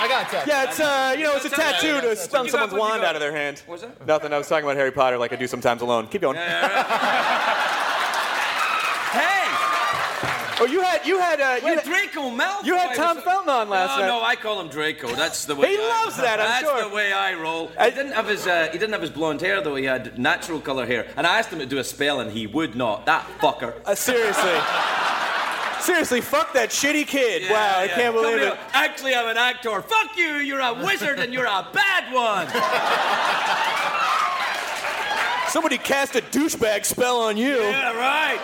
[0.00, 0.46] I got that.
[0.46, 2.86] yeah, it's uh, you know, it's a tattoo to stun what you someone's got, what
[2.86, 3.62] you wand out of their hand.
[3.66, 4.06] What's that?
[4.06, 4.32] Nothing.
[4.32, 6.06] I was talking about Harry Potter, like I do sometimes alone.
[6.06, 6.36] Keep going.
[6.36, 6.44] Hey!
[10.60, 12.64] Oh, you had you had uh, you Well, had, Draco Malfoy.
[12.64, 14.08] you had Tom was- Felton on last no, night.
[14.08, 15.08] No, I call him Draco.
[15.14, 15.68] That's the way.
[15.70, 16.88] He I- loves that, I'm That's sure.
[16.88, 17.70] the way I roll.
[17.78, 19.76] I- he didn't have his uh, he didn't have his blonde hair though.
[19.76, 22.46] He had natural color hair, and I asked him to do a spell, and he
[22.46, 23.06] would not.
[23.06, 23.74] That fucker.
[23.84, 24.50] Uh, seriously.
[25.88, 27.44] Seriously, fuck that shitty kid.
[27.44, 28.74] Yeah, wow, I can't believe Somebody it.
[28.74, 29.80] Actually, I'm an actor.
[29.80, 30.34] Fuck you.
[30.34, 32.46] You're a wizard, and you're a bad one.
[35.48, 37.56] Somebody cast a douchebag spell on you.
[37.56, 38.38] yeah, right.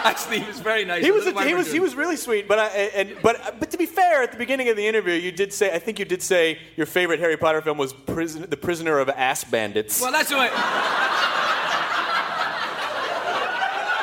[0.04, 1.04] Actually, he was very nice.
[1.04, 3.78] He was why he was he was really sweet, but I and but but to
[3.78, 6.22] be fair, at the beginning of the interview, you did say I think you did
[6.22, 10.00] say your favorite Harry Potter film was Prison, The Prisoner of Ass Bandits.
[10.00, 10.50] Well, that's the way.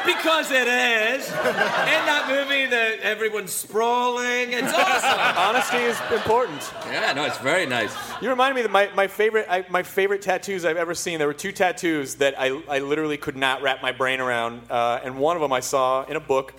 [0.06, 1.28] Because it is.
[1.30, 4.54] In that movie, the, everyone's sprawling.
[4.54, 5.20] It's awesome.
[5.38, 6.72] Honesty is important.
[6.86, 7.96] yeah, no, it's very nice.
[8.22, 11.18] You remind me that my, my favorite I, my favorite tattoos I've ever seen.
[11.18, 15.02] There were two tattoos that I, I literally could not wrap my brain around, uh,
[15.04, 16.54] and one of them I saw in a book,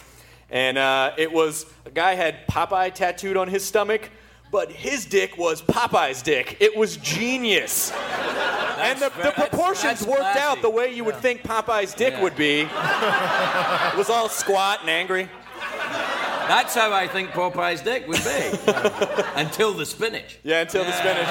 [0.51, 4.11] and uh, it was a guy had Popeye tattooed on his stomach,
[4.51, 6.57] but his dick was Popeye's dick.
[6.61, 7.93] It was genius,
[8.79, 10.41] and the, the proportions that's worked classy.
[10.41, 12.23] out the way you would think Popeye's dick Yeah.
[12.23, 12.61] would be.
[12.61, 15.29] it was all squat and angry.
[16.49, 18.73] That's how I think Popeye's dick would be.
[19.35, 20.39] Until the spinach.
[20.45, 21.27] Yeah, until the spinach.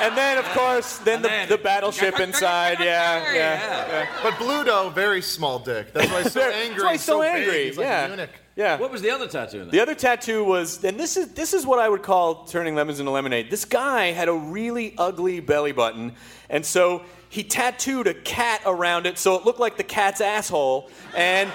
[0.00, 2.78] And then, of course, then the, then- the battleship inside.
[2.80, 3.88] Yeah, yeah.
[3.88, 4.06] yeah.
[4.22, 5.92] But Bluto, very small dick.
[5.92, 6.74] That's why he's so angry.
[6.74, 7.34] that's why he's so big.
[7.42, 8.26] angry, He's like yeah.
[8.56, 8.68] A eunuch.
[8.70, 8.80] Yeah.
[8.80, 9.70] What was the other tattoo then?
[9.70, 13.00] The other tattoo was, and this is this is what I would call turning lemons
[13.00, 13.50] into lemonade.
[13.50, 16.12] This guy had a really ugly belly button,
[16.50, 20.90] and so he tattooed a cat around it so it looked like the cat's asshole,
[21.16, 21.50] and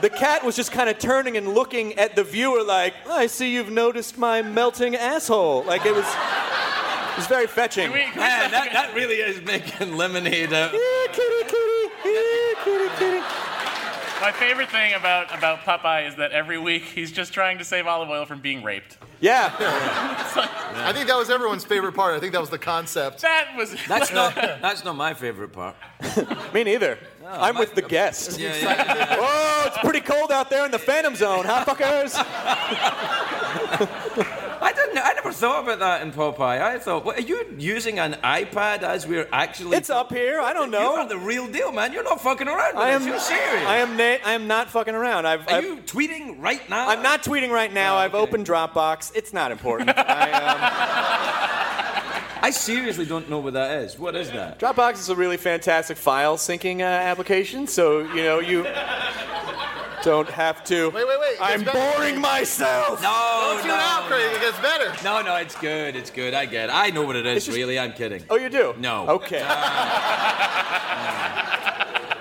[0.00, 3.52] the cat was just kind of turning and looking at the viewer like, I see
[3.54, 5.62] you've noticed my melting asshole.
[5.62, 7.84] Like it was, it was very fetching.
[7.84, 10.72] Can we- can Man, that, that really is making lemonade out.
[10.72, 13.22] Yeah, kitty, kitty, yeah, kitty, kitty.
[14.22, 17.88] My favorite thing about, about Popeye is that every week he's just trying to save
[17.88, 18.96] olive oil from being raped.
[19.20, 19.52] Yeah.
[19.58, 22.14] I think that was everyone's favorite part.
[22.14, 23.22] I think that was the concept.
[23.22, 23.74] That was.
[23.88, 25.74] That's not that's not my favorite part.
[26.54, 27.00] Me neither.
[27.34, 28.38] Oh, I'm with the guest.
[28.38, 29.16] Yeah, yeah, yeah.
[29.16, 32.12] Whoa, oh, it's pretty cold out there in the Phantom Zone, huh, fuckers?
[34.62, 34.98] I didn't.
[34.98, 36.60] I never thought about that in Popeye.
[36.60, 39.76] I thought, what, are you using an iPad as we're actually?
[39.76, 40.40] It's up here.
[40.40, 40.92] I don't know.
[40.92, 41.92] You are the real deal, man.
[41.92, 42.76] You're not fucking around.
[42.76, 43.06] I am.
[43.06, 43.66] You're serious.
[43.66, 43.96] I am.
[43.96, 45.26] Na- I am not fucking around.
[45.26, 45.46] I've.
[45.48, 46.88] Are I've you tweeting right now?
[46.88, 47.96] I'm not tweeting right now.
[47.96, 49.12] Oh, I've opened Dropbox.
[49.16, 49.90] It's not important.
[49.96, 51.91] I, um,
[52.42, 53.98] I seriously don't know what that is.
[53.98, 54.58] What is that?
[54.58, 57.66] Dropbox is a really fantastic file syncing uh, application.
[57.68, 58.64] So you know you
[60.02, 60.90] don't have to.
[60.90, 61.32] Wait, wait, wait.
[61.34, 61.98] it I'm gets better.
[61.98, 63.00] boring myself.
[63.00, 64.32] No, Don't tune out, Craig.
[64.34, 64.92] It gets better.
[65.04, 65.94] No, no, it's good.
[65.94, 66.34] It's good.
[66.34, 66.72] I get it.
[66.74, 67.78] I know what it is, just- really.
[67.78, 68.24] I'm kidding.
[68.28, 68.74] Oh, you do?
[68.78, 69.06] No.
[69.08, 69.38] Okay.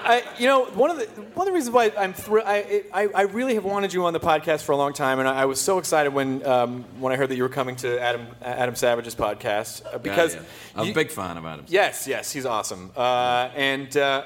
[0.03, 3.07] I, you know, one of the one of the reasons why I'm thrilled, I, I
[3.13, 5.45] I really have wanted you on the podcast for a long time, and I, I
[5.45, 8.75] was so excited when um, when I heard that you were coming to Adam Adam
[8.75, 10.79] Savage's podcast uh, because Yeah, yeah.
[10.79, 11.65] I'm you- a big fan of Adam.
[11.67, 13.95] Yes, yes, he's awesome, uh, and.
[13.95, 14.23] Uh,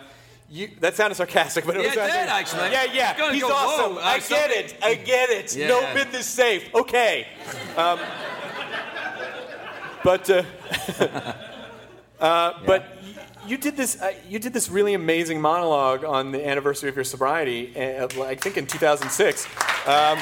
[0.48, 2.70] you, that sounded sarcastic, but it Yeah, was it did, actually.
[2.72, 3.98] Yeah, yeah, he's go, awesome.
[4.00, 4.78] I get it.
[4.80, 5.56] I get it.
[5.56, 5.70] Yeah.
[5.70, 5.80] No
[6.20, 6.70] is safe.
[6.76, 7.26] Okay,
[7.76, 7.98] um,
[10.04, 10.44] but uh,
[12.20, 12.95] uh, but y-
[13.48, 14.02] you did this.
[14.02, 17.72] Uh, you did this really amazing monologue on the anniversary of your sobriety.
[17.76, 19.46] Uh, I think in 2006.
[19.88, 20.20] Um,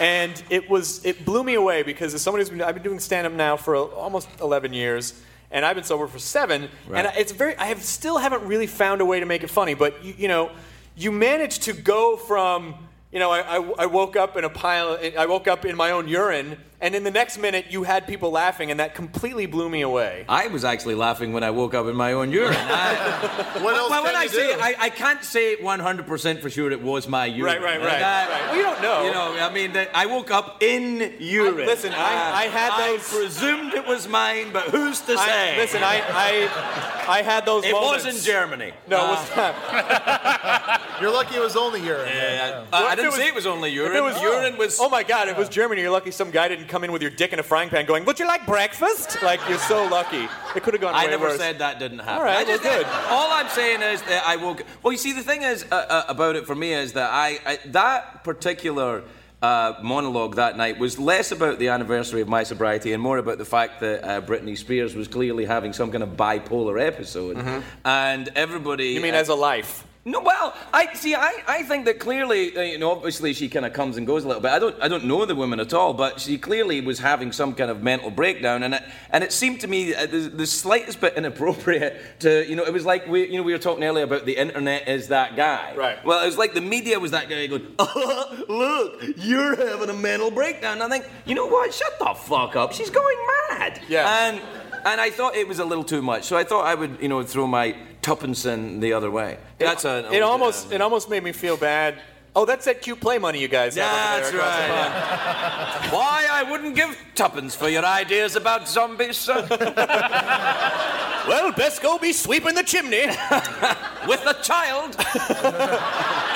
[0.00, 2.98] and it was it blew me away because as somebody who's been I've been doing
[2.98, 5.20] stand up now for almost 11 years
[5.52, 7.06] and I've been sober for 7 Right.
[7.06, 9.74] and it's very I have still haven't really found a way to make it funny
[9.74, 10.50] but you, you know
[10.96, 12.74] you managed to go from
[13.14, 15.92] you know I, I, I woke up in a pile I woke up in my
[15.92, 19.68] own urine and in the next minute you had people laughing and that completely blew
[19.70, 22.54] me away I was actually laughing when I woke up in my own urine.
[22.58, 24.54] I, What else well, when can I you say?
[24.54, 27.54] I, I can't say 100% for sure it was my urine.
[27.54, 28.42] Right, right, right, I- right.
[28.48, 29.04] Well, you don't know.
[29.06, 31.62] You know, I mean, that I woke up in urine.
[31.62, 35.54] I- listen, I- I had I those- presumed it was mine, but who's to say?
[35.54, 35.96] I, listen I,
[36.26, 38.72] I I had those it moments was in Germany.
[38.88, 42.08] no Uh, it was not You're lucky it was only urine.
[42.08, 43.96] yeah, Well, I, I didn't it was- say it was only urine.
[43.96, 44.78] It was urine was.
[44.80, 45.28] Oh my God!
[45.28, 45.80] It was Germany.
[45.82, 48.04] You're lucky some guy didn't come in with your dick in a frying pan, going,
[48.04, 50.28] "Would you like breakfast?" Like you're so lucky.
[50.56, 51.38] It could have gone I way never worse.
[51.38, 52.14] said that didn't happen.
[52.18, 52.86] All right, I just, well, good.
[53.10, 54.62] All I'm saying is that I woke.
[54.82, 57.38] Well, you see, the thing is uh, uh, about it for me is that I,
[57.44, 59.02] I that particular
[59.42, 63.38] uh, monologue that night was less about the anniversary of my sobriety and more about
[63.38, 67.36] the fact that uh, Britney Spears was clearly having some kind of bipolar episode,
[67.84, 68.90] and everybody.
[68.90, 68.96] Mm-hmm.
[68.96, 69.84] You mean uh, as a life?
[70.04, 71.14] No, well, I see.
[71.14, 74.24] I, I think that clearly, uh, you know, obviously she kind of comes and goes
[74.24, 74.50] a little bit.
[74.50, 77.54] I don't I don't know the woman at all, but she clearly was having some
[77.54, 81.00] kind of mental breakdown, and it and it seemed to me uh, the, the slightest
[81.00, 82.64] bit inappropriate to you know.
[82.64, 85.36] It was like we you know we were talking earlier about the internet is that
[85.36, 85.74] guy.
[85.76, 86.04] Right.
[86.04, 89.94] Well, it was like the media was that guy going, oh, look, you're having a
[89.94, 90.74] mental breakdown.
[90.74, 91.72] And I think, you know what?
[91.72, 92.72] Shut the fuck up.
[92.72, 93.16] She's going
[93.50, 93.80] mad.
[93.88, 94.28] Yeah.
[94.28, 94.42] And
[94.84, 97.08] and I thought it was a little too much, so I thought I would, you
[97.08, 99.38] know, throw my tuppence in the other way.
[99.58, 100.12] That's a.
[100.12, 101.96] It almost it almost made me feel bad.
[102.36, 103.86] Oh, that's that cute play money you guys have.
[103.86, 105.80] over That's there across the right.
[105.80, 105.92] pond.
[105.92, 109.46] Why I wouldn't give tuppence for your ideas about zombies, sir?
[111.26, 113.06] Well, best go be sweeping the chimney.
[114.06, 114.94] With a child.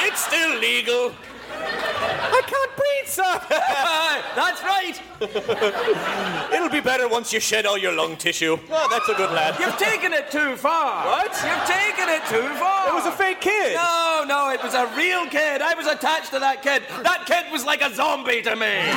[0.07, 1.12] it's still legal.
[1.61, 3.35] I can't breathe, sir.
[4.35, 5.01] That's right.
[6.55, 8.57] It'll be better once you shed all your lung tissue.
[8.71, 9.59] Oh, that's a good lad.
[9.59, 11.07] You've taken it too far.
[11.07, 11.33] What?
[11.45, 12.89] You've taken it too far.
[12.89, 13.75] It was a fake kid.
[13.75, 15.61] No, no, it was a real kid.
[15.61, 16.85] I was attached to that kid.
[17.03, 18.95] That kid was like a zombie to me.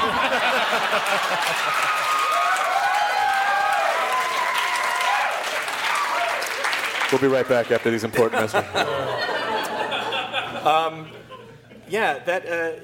[7.12, 8.70] We'll be right back after these important messages.
[10.66, 11.10] um,
[11.92, 12.48] yeah, that.
[12.48, 12.80] Uh,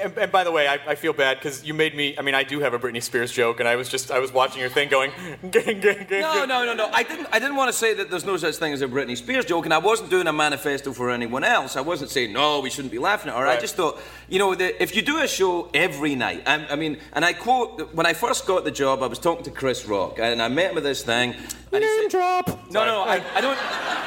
[0.00, 2.16] and, and by the way, I, I feel bad because you made me.
[2.18, 4.32] I mean, I do have a Britney Spears joke, and I was just I was
[4.32, 5.10] watching your thing, going,
[5.50, 6.88] gang, gang, gang, No, no, no, no.
[6.92, 7.28] I didn't.
[7.30, 9.64] I didn't want to say that there's no such thing as a Britney Spears joke,
[9.64, 11.76] and I wasn't doing a manifesto for anyone else.
[11.76, 13.46] I wasn't saying no, we shouldn't be laughing at her.
[13.46, 16.98] I just thought, you know, if you do a show every night, I, I mean,
[17.12, 20.18] and I quote when I first got the job, I was talking to Chris Rock,
[20.18, 21.34] and I met him at this thing.
[21.72, 22.70] And he said, drop.
[22.70, 23.58] No, no, I, I don't.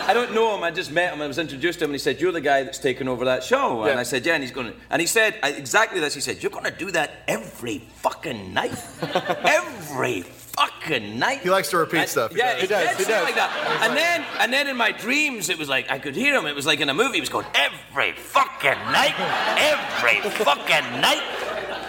[0.07, 0.63] I don't know him.
[0.63, 1.22] I just met him.
[1.22, 3.43] I was introduced to him, and he said, "You're the guy that's taken over that
[3.43, 3.99] show." And Yeah.
[3.99, 6.13] I said, "Yeah." And he's going, to and he said I- exactly this.
[6.13, 8.78] He said, "You're going to do that every fucking night,
[9.43, 12.34] every fucking night." He likes to repeat And- stuff.
[12.36, 12.61] Yeah, does.
[12.61, 12.97] he does.
[12.97, 13.24] He does.
[13.24, 13.80] Like that.
[13.82, 16.45] And then, and then in my dreams, it was like I could hear him.
[16.45, 17.16] It was like in a movie.
[17.16, 19.16] He was going every fucking night,
[19.57, 21.24] every fucking night.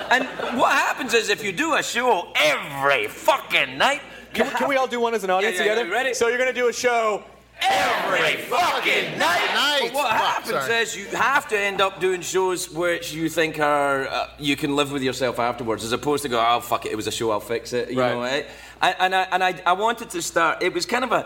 [0.09, 0.25] And
[0.59, 4.77] what happens is if you do a show every fucking night, you Can, can we
[4.77, 5.89] all do one as an audience Yeah, yeah, together?
[5.89, 6.15] yeah, ready?
[6.15, 7.23] So you're gonna do a show.
[7.61, 9.51] every fucking night.
[9.55, 9.81] Night.
[9.85, 10.75] But what happens sorry.
[10.83, 14.77] is you have to end up doing shows which you think are uh, you can
[14.77, 17.31] live with yourself afterwards, as opposed to go, oh fuck it, it was a show,
[17.31, 17.91] I'll fix it.
[17.91, 18.13] You Right.
[18.15, 18.43] know, eh?
[18.83, 20.63] I, and I and I, I wanted to start.
[20.63, 21.25] It was kind of a.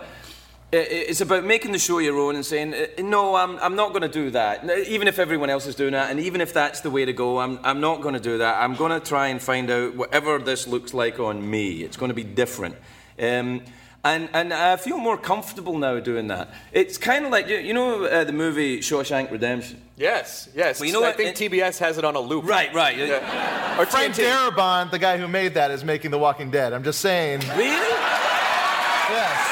[0.72, 3.74] i- i- It's about making the show your own and saying, uh, no, I'm, I'm
[3.74, 4.64] not going to do that.
[4.86, 7.40] Even if everyone else is doing that, and even if that's the way to go,
[7.40, 8.62] I'm, I'm not going to do that.
[8.62, 11.82] I'm going to try and find out whatever this looks like on me.
[11.82, 12.76] It's going to be different.
[13.20, 13.62] Um,
[14.02, 16.48] and, and I feel more comfortable now doing that.
[16.72, 19.78] It's kind of like, you, you know, uh, the movie Shawshank Redemption?
[19.98, 20.80] Yes, yes.
[20.80, 21.16] Well, you know I what?
[21.18, 22.46] think It- TBS has it on a loop.
[22.46, 22.96] Right, right.
[22.96, 23.58] Yeah.
[23.80, 24.24] Or Frank TNT.
[24.28, 26.72] Darabont, the guy who made that, is making The Walking Dead.
[26.74, 27.40] I'm just saying.
[27.56, 27.70] Really?
[29.08, 29.46] Yes.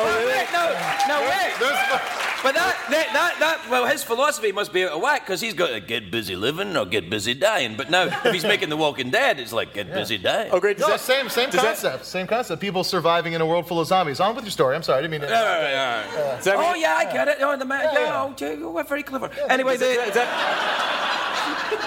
[0.00, 0.64] Oh, wait, no,
[1.08, 1.52] no, wait.
[1.60, 5.40] There's, But that, that, that, that, well, his philosophy must be out of whack because
[5.40, 7.76] he's got to get busy living or get busy dying.
[7.76, 10.50] But now, if he's making The Walking Dead, it's like get busy dying.
[10.52, 10.78] Oh, great.
[10.78, 12.04] Does no, that- same same does that- concept.
[12.04, 12.60] Same concept.
[12.60, 14.20] People surviving in a world full of zombies.
[14.20, 14.76] On with your story.
[14.76, 15.26] I'm sorry, I didn't mean to.
[15.26, 16.36] All right, all right.
[16.36, 17.38] does that oh, mean- yeah, I get it.
[17.40, 18.22] Oh, the man, yeah, yeah.
[18.22, 19.30] oh, okay, oh, we're very clever.
[19.48, 20.98] anyway, Does that, the, does that-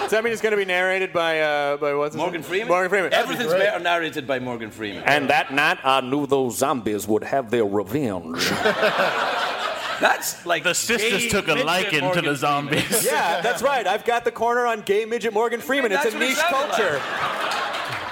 [0.01, 2.43] does that mean it's going to be narrated by uh, by what's Morgan name?
[2.43, 2.67] Freeman?
[2.67, 3.13] Morgan Freeman.
[3.13, 5.03] Everything's better narrated by Morgan Freeman.
[5.03, 8.51] And that night, I knew those zombies would have their revenge.
[10.01, 12.37] That's like The sisters took a midget liking to Morgan the Freeman.
[12.37, 13.05] zombies.
[13.11, 13.85] Yeah, that's right.
[13.87, 15.91] I've got the corner on gay midget Morgan Freeman.
[15.91, 17.01] It's a what it niche sounded culture.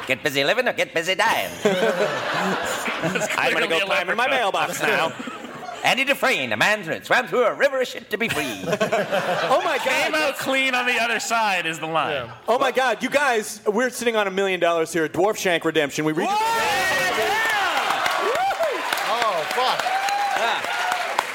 [0.07, 1.51] Get busy living or get busy dying.
[3.37, 5.11] I'm going to go climb in my mailbox now.
[5.83, 8.63] Andy Dufresne, a man who swam through a river of shit to be free.
[9.51, 9.87] Oh my God.
[9.87, 12.29] Came out clean on the other side is the line.
[12.47, 13.01] Oh my God.
[13.01, 16.05] You guys, we're sitting on a million dollars here at Dwarf Shank Redemption.
[16.05, 16.27] We read.
[19.11, 19.98] Oh fuck.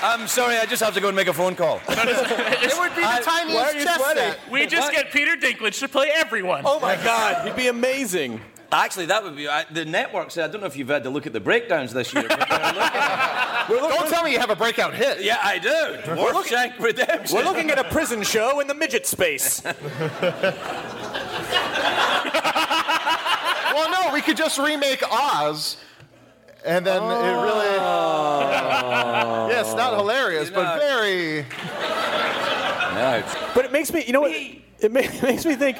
[0.04, 1.80] I'm sorry, I just have to go and make a phone call.
[1.88, 4.22] It would be the tiniest you chess sweating?
[4.22, 4.38] set.
[4.50, 4.94] We just What?
[4.94, 6.62] get Peter Dinklage to play everyone.
[6.64, 7.46] Oh my God.
[7.46, 8.40] He'd be amazing.
[8.72, 10.30] Actually, that would be I, the network.
[10.32, 12.24] Said, I don't know if you've had to look at the breakdowns this year.
[12.28, 12.58] But they're
[13.80, 15.22] looking- Don't tell me you have a breakout hit.
[15.22, 15.68] yeah, I do.
[15.68, 17.36] Dwarf Shank Redemption.
[17.36, 19.62] We're looking at a prison show in the midget space.
[23.74, 25.76] Well, no, we could just remake Oz,
[26.64, 27.76] and then it really.
[27.80, 29.46] Oh.
[29.50, 31.44] yes, not hilarious, You know- but very.
[32.94, 33.22] No.
[33.54, 34.30] But it makes me, you know what?
[34.32, 35.78] It ma- it makes me think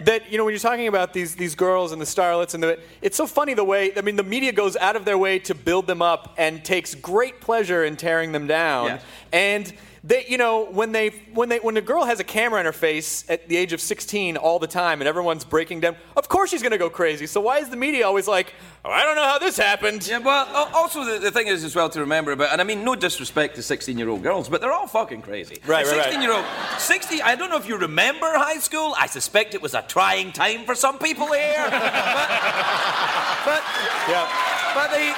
[0.00, 2.78] that you know when you're talking about these these girls and the starlets and the
[3.02, 5.54] it's so funny the way I mean the media goes out of their way to
[5.54, 9.00] build them up and takes great pleasure in tearing them down Yeah.
[9.32, 9.72] and
[10.04, 12.72] they, you know, when they, when they, when a girl has a camera in her
[12.72, 16.50] face at the age of 16 all the time, and everyone's breaking down, of course
[16.50, 17.26] she's gonna go crazy.
[17.26, 18.52] So why is the media always like,
[18.84, 20.04] oh, I don't know how this happened?
[20.06, 22.84] Yeah, well, also the, the thing is as well to remember about, and I mean
[22.84, 25.58] no disrespect to 16 year old girls, but they're all fucking crazy.
[25.66, 26.04] Right, right, right.
[26.04, 26.44] 16 year old,
[26.78, 27.22] 60.
[27.22, 28.94] I don't know if you remember high school.
[28.98, 31.64] I suspect it was a trying time for some people here.
[31.70, 31.70] but,
[33.44, 33.62] but,
[34.08, 34.26] yeah.
[34.74, 35.14] but the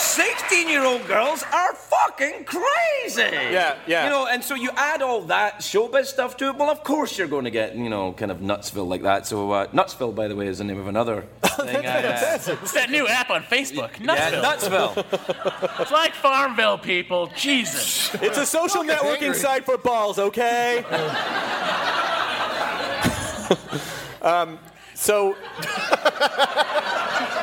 [0.00, 3.22] 16 year old girls are fucking crazy.
[3.22, 4.04] Yeah, yeah.
[4.04, 6.56] You know, and so you add all that showbiz stuff to it.
[6.56, 9.26] Well, of course you're going to get, you know, kind of Nutsville like that.
[9.26, 11.86] So, uh, Nutsville, by the way, is the name of another thing.
[11.86, 14.32] I, uh, It's that new app on Facebook, Nutsville.
[14.32, 15.80] Yeah, Nutsville.
[15.80, 17.30] it's like Farmville, people.
[17.36, 18.14] Jesus.
[18.14, 20.78] It's a social networking site for balls, okay?
[24.22, 24.58] um,
[24.94, 25.36] so.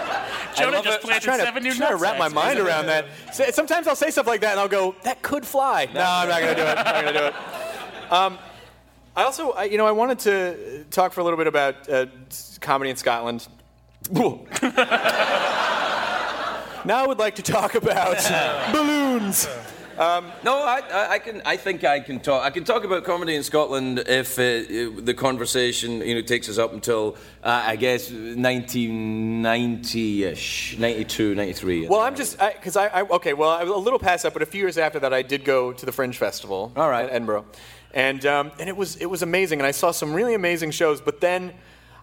[0.58, 1.04] Jonah just it.
[1.04, 3.08] planted trying to, seven new trying to wrap my mind around that.
[3.54, 5.88] Sometimes I'll say stuff like that and I'll go, that could fly.
[5.94, 6.78] No, I'm not going to do it.
[6.78, 8.12] I'm not going to do it.
[8.12, 8.40] Um,
[9.16, 12.06] I also, I, you know, I wanted to talk for a little bit about uh,
[12.62, 13.48] comedy in Scotland.
[14.12, 14.24] now
[16.86, 18.18] I would like to talk about
[18.72, 19.48] balloons.
[19.98, 21.42] Um, No, I, I, I can.
[21.44, 22.46] I think I can talk.
[22.46, 26.60] I can talk about comedy in Scotland if uh, the conversation, you know, takes us
[26.60, 31.88] up until uh, I guess 1990-ish, 92, 93.
[31.88, 33.34] Well, I'm just because I, I okay.
[33.34, 35.44] Well, I was a little past that, but a few years after that, I did
[35.44, 36.72] go to the Fringe Festival.
[36.76, 37.46] All right, at Edinburgh,
[37.92, 41.02] and um, and it was it was amazing, and I saw some really amazing shows.
[41.02, 41.54] But then,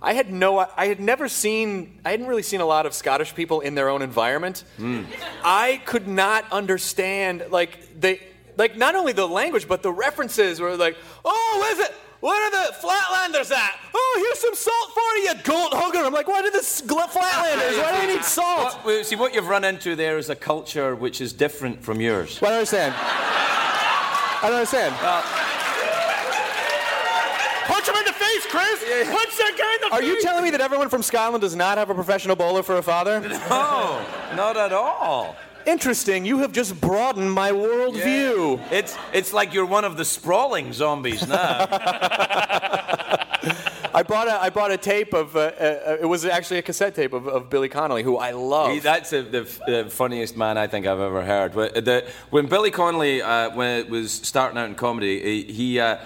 [0.04, 3.34] I had no, I had never seen, I hadn't really seen a lot of Scottish
[3.34, 4.64] people in their own environment.
[4.76, 5.04] Hmm.
[5.42, 8.20] I could not understand like they
[8.58, 11.94] like not only the language but the references were like, oh, where's it?
[12.20, 13.72] Where are the Flatlanders at?
[13.94, 16.04] Oh, here's some salt for you, goat hugger.
[16.04, 17.82] I'm like, what are the Flatlanders?
[17.82, 18.74] Why do they need salt?
[18.76, 22.00] What- well, see, what you've run into there is a culture which is different from
[22.00, 22.40] yours.
[22.42, 22.94] Well, I don't understand.
[22.96, 24.94] I don't understand.
[27.66, 27.88] Punch
[28.54, 29.12] him in the.
[29.12, 30.08] Punch that guy in the Are face.
[30.08, 32.82] you telling me that everyone from Scotland does not have a professional bowler for a
[32.82, 33.20] father?
[33.20, 35.36] No, not at all.
[35.66, 36.24] Interesting.
[36.26, 38.60] You have just broadened my worldview.
[38.70, 41.66] It's it's like you're one of the sprawling zombies now.
[43.96, 46.94] I bought a I bought a tape of uh, uh, it was actually a cassette
[46.94, 48.72] tape of, of Billy Connolly, who I love.
[48.72, 51.54] He- that's the, the, the funniest man I think I've ever heard.
[51.54, 55.52] When, the, when Billy Connolly uh, when it was starting out in comedy, he.
[55.52, 55.98] he uh,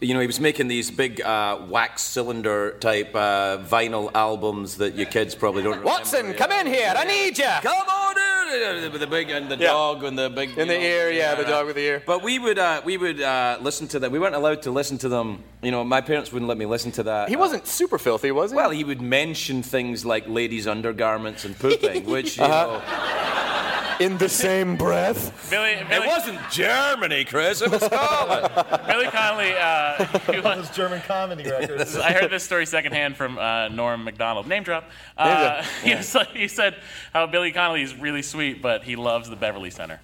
[0.00, 4.94] you know, he was making these big uh, wax cylinder type uh, vinyl albums that
[4.94, 5.88] your kids probably don't remember.
[5.88, 6.92] Watson, come in here.
[6.96, 7.44] I need you.
[7.62, 8.92] Come on in!
[8.92, 9.68] With the big and the Yeah.
[9.68, 12.02] dog and the big In the know, ear, yeah, the dog with the ear.
[12.06, 14.12] But we would uh, we would uh, listen to them.
[14.12, 15.42] We weren't allowed to listen to them.
[15.62, 17.28] You know, my parents wouldn't let me listen to that.
[17.28, 18.56] He wasn't super filthy, was he?
[18.56, 22.78] Well, he would mention things like ladies' undergarments and pooping, which you Uh-huh.
[22.78, 23.55] know.
[24.00, 25.48] In the same breath.
[25.50, 27.62] Billy, It wasn't Germany, Chris.
[27.62, 28.52] It was Scotland.
[28.86, 29.54] Billy Connolly.
[29.58, 31.96] Uh, he was- Those German comedy records.
[31.96, 34.46] I heard this story secondhand from uh, Norm Macdonald.
[34.46, 34.84] Name drop.
[34.84, 35.64] Name Uh, drop.
[35.82, 36.76] he, was like, he said
[37.12, 40.00] how Billy Connolly is really sweet, but he loves the Beverly Center.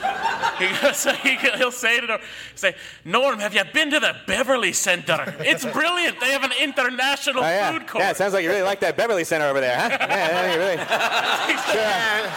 [0.54, 2.20] He goes, he, will say to Norm,
[2.54, 5.34] say, Norm, have you been to the Beverly Center?
[5.40, 6.20] It's brilliant.
[6.20, 7.72] They have an international Oh, yeah.
[7.72, 8.04] food court.
[8.04, 9.88] yeah, it sounds like you really like that Beverly Center over there, huh?
[10.00, 10.76] Yeah, yeah, you really.
[10.76, 10.86] Sure.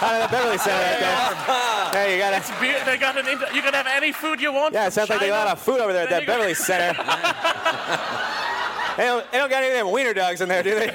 [0.02, 1.14] Out of the Beverly Center right there.
[2.08, 2.60] Yeah, you got It's to.
[2.60, 4.74] beer- they got an inter- you can have any food you want.
[4.74, 6.20] Yeah, it from sounds like they got a lot of food over there at Then
[6.20, 6.94] that you Beverly Center.
[8.98, 10.90] they, don't, they don't got any of them wiener dogs in there, do they?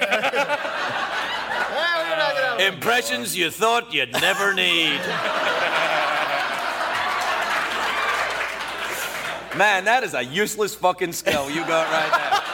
[2.66, 5.00] Impressions you thought you'd never need.
[9.56, 12.40] Man, that is a useless fucking skill you got right there.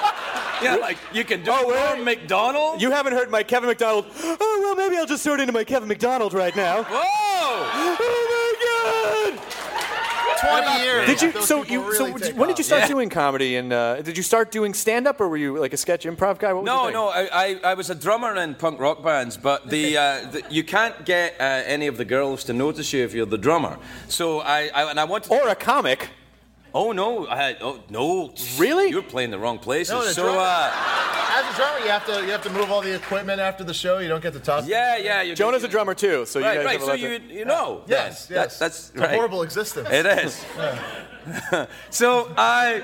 [0.61, 2.19] Yeah, like you can do Oh, Norm wait.
[2.19, 2.83] Macdonald.
[2.83, 4.07] You haven't heard my Kevin McDonald.
[4.25, 6.83] Oh, well, maybe I'll just throw it into my Kevin McDonald right now.
[6.83, 7.01] Whoa!
[7.01, 10.65] Oh, my God!
[10.65, 11.07] 20 years.
[11.07, 11.31] Did you?
[11.31, 11.81] Those So you?
[11.83, 12.89] really so take when did you start Yeah.
[12.89, 13.55] doing comedy?
[13.55, 16.41] And uh, did you start doing stand up, or were you like a sketch improv
[16.41, 16.53] guy?
[16.53, 19.37] What was No, your no, I, I, I was a drummer in punk rock bands,
[19.37, 23.05] but the, uh, the you can't get uh, any of the girls to notice you
[23.05, 23.79] if you're the drummer.
[24.09, 25.31] So I, I and I wanted.
[25.31, 26.09] Or a comic.
[26.75, 28.33] Oh no, I had, oh no.
[28.59, 28.91] Really?
[28.91, 29.93] You're playing the wrong places.
[29.93, 32.71] No, the so drummer- uh, As a drummer, you have to you have to move
[32.71, 33.99] all the equipment after the show.
[33.99, 34.65] You don't get to talk.
[34.67, 35.23] yeah, yeah.
[35.23, 36.81] You Jonah's a drummer too, so you Right, guys right.
[36.81, 37.83] have So you to- you know.
[37.87, 38.37] Yes, then.
[38.37, 38.59] yes.
[38.59, 39.13] That, that's It's right.
[39.13, 39.89] a horrible existence.
[39.91, 40.45] It is.
[41.91, 42.83] so I,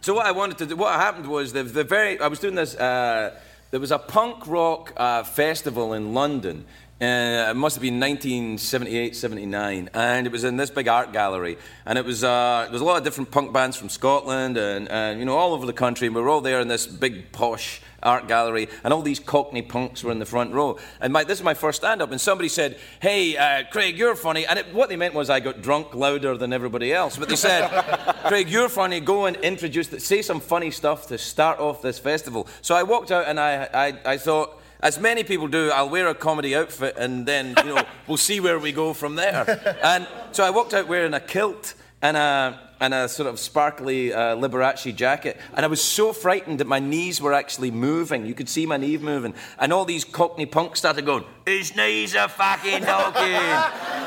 [0.00, 2.54] so what I wanted to do, what happened was the, the very, I was doing
[2.54, 2.74] this.
[2.74, 3.36] Uh,
[3.70, 6.64] there was a punk rock uh, festival in London
[7.02, 11.58] Uh, it must have been 1978, 79, and it was in this big art gallery.
[11.84, 14.88] And it was uh, there was a lot of different punk bands from Scotland and,
[14.88, 16.06] and you know all over the country.
[16.06, 19.62] And we were all there in this big posh art gallery, and all these Cockney
[19.62, 20.78] punks were in the front row.
[21.00, 24.46] And my, this is my first stand-up, and somebody said, "Hey, uh, Craig, you're funny."
[24.46, 27.16] And it, what they meant was I got drunk louder than everybody else.
[27.16, 27.68] But they said,
[28.26, 29.00] "Craig, you're funny.
[29.00, 32.84] Go and introduce, the, say some funny stuff to start off this festival." So I
[32.84, 36.56] walked out, and I, I, I thought as many people do, I'll wear a comedy
[36.56, 39.78] outfit and then, you know, we'll see where we go from there.
[39.82, 44.12] And so I walked out wearing a kilt and a, and a sort of sparkly
[44.12, 45.38] uh, Liberace jacket.
[45.54, 48.26] And I was so frightened that my knees were actually moving.
[48.26, 49.34] You could see my knees moving.
[49.60, 53.22] And all these Cockney punks started going, His knees are fucking knocking.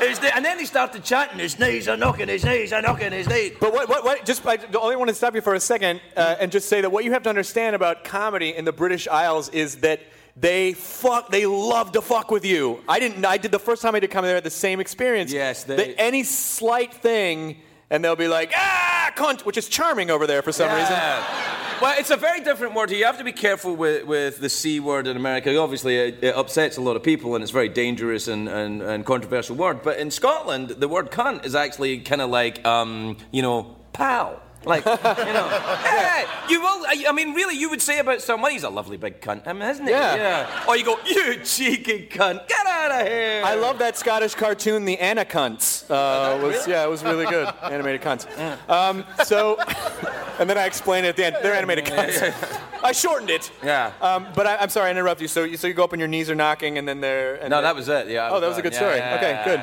[0.06, 3.12] His kne-" And then they started chanting, His knees are knocking, his knees are knocking,
[3.12, 3.52] his knees.
[3.58, 6.36] But what, what, what just, I only want to stop you for a second uh,
[6.38, 9.48] and just say that what you have to understand about comedy in the British Isles
[9.48, 10.00] is that
[10.36, 12.80] they fuck, they love to fuck with you.
[12.88, 15.32] I didn't, I did the first time I did comedy, I had the same experience.
[15.32, 17.56] Yes, they- That any slight thing,
[17.90, 20.96] and they'll be like, ah, cunt, which is charming over there for some reason.
[21.78, 22.98] Well, it's a very different word here.
[23.00, 25.54] You have to be careful with, with the C word in America.
[25.58, 28.80] Obviously, it, it upsets a lot of people and it's a very dangerous and, and,
[28.80, 29.82] and controversial word.
[29.82, 34.40] But in Scotland, the word cunt is actually kind of like, um, you know, pal.
[34.64, 35.48] Like, you know,
[35.84, 39.20] hey, you will, I mean, really, you would say about someone, he's a lovely big
[39.20, 39.92] cunt, I mean, isn't he?
[39.92, 40.16] Yeah.
[40.16, 40.64] yeah.
[40.66, 43.42] Or you go, you cheeky cunt, get out of here.
[43.44, 45.84] I love that Scottish cartoon, The Anacunts.
[45.88, 47.46] Uh, was, Yeah, it was really good.
[47.62, 48.26] Animated cunts.
[48.68, 49.56] Um, so,
[50.40, 51.36] and then I explained it at the end.
[51.42, 52.34] They're animated cunts.
[52.82, 53.50] I shortened it.
[53.62, 53.92] Yeah.
[54.00, 55.28] Um, but I, I'm sorry, I interrupt you.
[55.28, 55.56] So, you.
[55.56, 57.36] so you go up and your knees are knocking, and then they're.
[57.36, 58.26] And No, they're- that was it, yeah.
[58.26, 58.80] I Oh, that was a good done.
[58.80, 58.96] story.
[58.96, 59.60] Yeah, okay, yeah, good.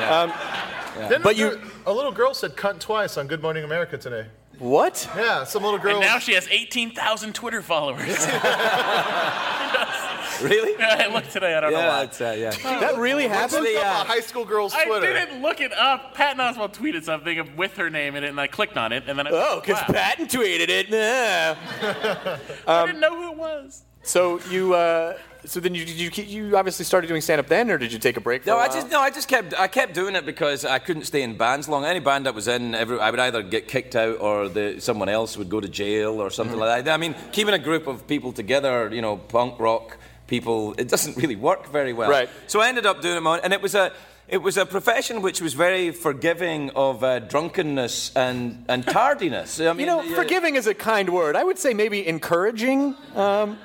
[0.00, 0.20] yeah.
[0.20, 0.32] Um,
[0.96, 4.26] Didn't But a you- a little girl said cunt twice on Good Morning America today.
[4.58, 5.06] What?
[5.14, 5.96] Yeah, some little girl.
[5.96, 8.26] And now she has 18,000 Twitter followers.
[10.42, 10.72] really?
[10.78, 11.54] Yeah, I looked today.
[11.54, 12.02] I don't know Yeah, why.
[12.04, 12.78] it's, uh, yeah.
[12.80, 13.76] that really What's happened?
[13.76, 14.92] up a high school girl's Twitter.
[14.92, 15.12] I Twitter?
[15.12, 16.14] didn't look it up.
[16.14, 19.18] Patton Oswalt tweeted something with her name in it, and I clicked on it, and
[19.18, 19.94] then I, Oh, because wow.
[19.94, 20.88] Patton tweeted it.
[20.88, 21.56] Yeah.
[22.66, 23.82] I didn't know who it was.
[24.02, 27.70] So you, uh, so then you, did you, you obviously started doing stand up then,
[27.70, 28.44] or did you take a break?
[28.46, 31.04] No, a I just no, I just kept I kept doing it because I couldn't
[31.04, 31.84] stay in bands long.
[31.84, 35.08] Any band that was in, every, I would either get kicked out or the, someone
[35.08, 36.92] else would go to jail or something like that.
[36.92, 41.16] I mean, keeping a group of people together, you know, punk rock people, it doesn't
[41.22, 42.10] really work very well.
[42.10, 42.28] Right.
[42.46, 43.92] So I ended up doing it, on, and it was a.
[44.28, 49.60] It was a profession which was very forgiving of uh, drunkenness and, and tardiness.
[49.60, 51.36] I mean, you know, forgiving is a kind word.
[51.36, 52.96] I would say maybe encouraging.
[53.14, 53.56] Um,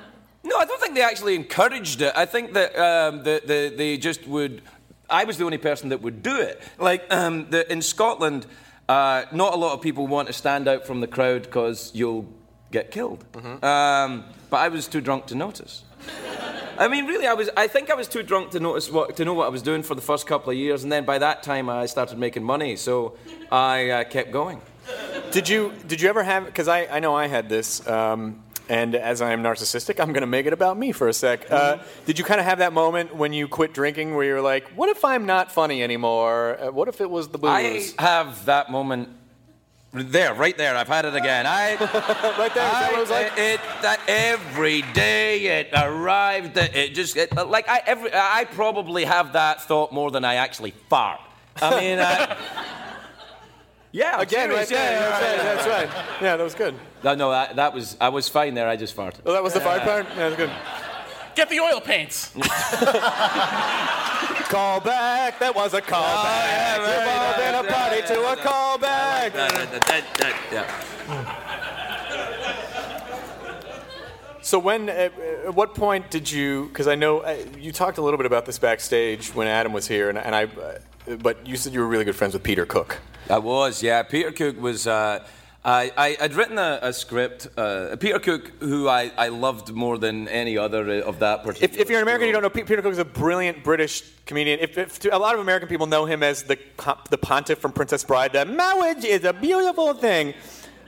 [0.44, 2.12] No, I don't think they actually encouraged it.
[2.16, 4.62] I think that um, the, the, they just would.
[5.08, 6.60] I was the only person that would do it.
[6.78, 8.46] Like um, the, in Scotland,
[8.88, 12.26] uh, not a lot of people want to stand out from the crowd because you'll
[12.70, 13.24] get killed.
[13.62, 15.84] Um, but I was too drunk to notice.
[16.78, 17.48] I mean, really, I was.
[17.56, 19.82] I think I was too drunk to notice what to know what I was doing
[19.82, 22.76] for the first couple of years, and then by that time I started making money,
[22.76, 23.16] so
[23.52, 24.60] I uh, kept going.
[25.30, 26.46] Did you did you ever have?
[26.46, 27.86] Because I, I know I had this.
[27.86, 31.12] Um, and as I am narcissistic, I'm going to make it about me for a
[31.12, 31.50] sec.
[31.50, 34.66] Uh, did you kind of have that moment when you quit drinking where you're like,
[34.70, 36.56] what if I'm not funny anymore?
[36.58, 37.94] Uh, what if it was the I booze?
[37.98, 39.10] have that moment
[39.92, 40.74] there, right there.
[40.74, 41.44] I've had it again.
[41.46, 41.74] I
[42.38, 42.64] right there.
[42.64, 43.32] Is that what it was like?
[43.36, 46.56] it, that every day it arrived.
[46.56, 50.36] It, it just it, like I every I probably have that thought more than I
[50.36, 51.20] actually fart.
[51.60, 52.36] I mean, uh,
[53.92, 54.14] yeah.
[54.16, 54.92] I'm Again, right there.
[54.92, 55.42] yeah, that's, right, yeah.
[55.54, 55.88] that's right.
[56.22, 56.74] Yeah, that was good.
[57.04, 58.68] No, no, that, that was I was fine there.
[58.68, 59.20] I just farted.
[59.26, 60.06] Oh, that was the fart part?
[60.10, 60.50] Yeah, that was good.
[61.34, 62.28] Get the oil paints.
[64.50, 65.38] Call back.
[65.38, 66.78] That was a call Oh, back.
[66.78, 68.38] yeah, You've all been a party right, to a right.
[68.38, 69.32] call back.
[69.32, 70.66] That- that- that- that- yeah.
[74.42, 74.92] So when, uh,
[75.46, 76.66] at what point did you?
[76.66, 79.86] Because I know uh, you talked a little bit about this backstage when Adam was
[79.88, 80.78] here, and, and I, uh,
[81.20, 82.98] but you said you were really good friends with Peter Cook.
[83.30, 84.02] I was, yeah.
[84.02, 84.86] Peter Cook was.
[84.86, 85.24] Uh,
[85.64, 87.46] I, I, I'd written a, a script.
[87.56, 91.72] Uh, Peter Cook, who I, I loved more than any other uh, of that particular.
[91.72, 94.58] If, if you're an American, you don't know Peter Cook is a brilliant British comedian.
[94.58, 96.58] If, if to, a lot of American people know him as the
[97.10, 100.34] the pontiff from Princess Bride, that marriage is a beautiful thing.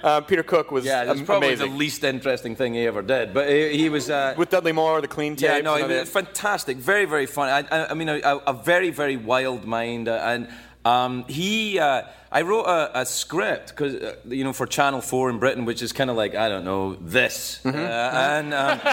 [0.05, 1.71] Uh, Peter Cook was Yeah, that's am- probably amazing.
[1.71, 3.33] the least interesting thing he ever did.
[3.33, 4.11] But he, he was.
[4.11, 5.43] Uh, With Dudley Moore, the clean tapes.
[5.55, 6.77] yeah, no, he was fantastic.
[6.77, 7.53] Very, very funny.
[7.53, 10.09] I, I, I mean, a, a very, very wild mind.
[10.09, 10.49] uh, And
[10.85, 11.79] um, he.
[11.79, 15.65] Uh, I wrote a, a script because uh, you know for Channel Four in Britain,
[15.65, 17.79] which is kind of like I don't know this, Mm-hmm.
[17.79, 18.81] uh, and um,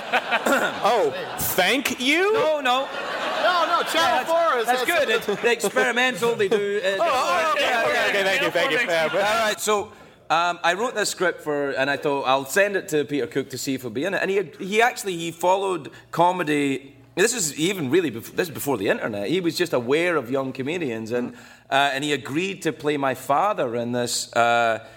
[0.86, 2.34] oh, thank you.
[2.34, 2.88] No, no.
[3.44, 5.10] No, no, Channel Yeah, 4 is That's good.
[5.10, 6.80] It's the experimental they do.
[6.86, 9.20] uh, Oh, oh, okay, yeah, okay, yeah, okay, thank you, thank you.
[9.20, 9.92] All right, so
[10.32, 13.50] um, I wrote this script for, and I thought I'll send it to Peter Cook
[13.50, 14.22] to see if he'll be in it.
[14.22, 18.78] And he, he actually he followed comedy this is even really bef- this is before
[18.78, 19.28] the internet.
[19.28, 21.36] He was just aware of young comedians, and
[21.70, 24.34] uh, and he agreed to play my father in this.
[24.34, 24.88] Uh,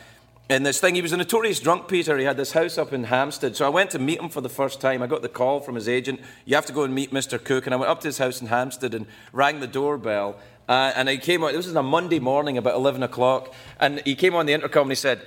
[0.51, 2.19] in this thing, he was a notorious drunk, Peter.
[2.19, 3.57] He had this house up in Hampstead.
[3.57, 5.03] So I went to meet him for the first time.
[5.03, 6.21] I got the call from his agent.
[6.45, 7.43] You have to go and meet Mr.
[7.43, 7.65] Cook.
[7.65, 10.37] And I went up to his house in Hampstead and rang the doorbell.
[10.69, 11.53] Uh, and I came out.
[11.53, 13.53] This was on a Monday morning, about eleven o'clock.
[13.79, 15.23] And he came on the intercom and he said,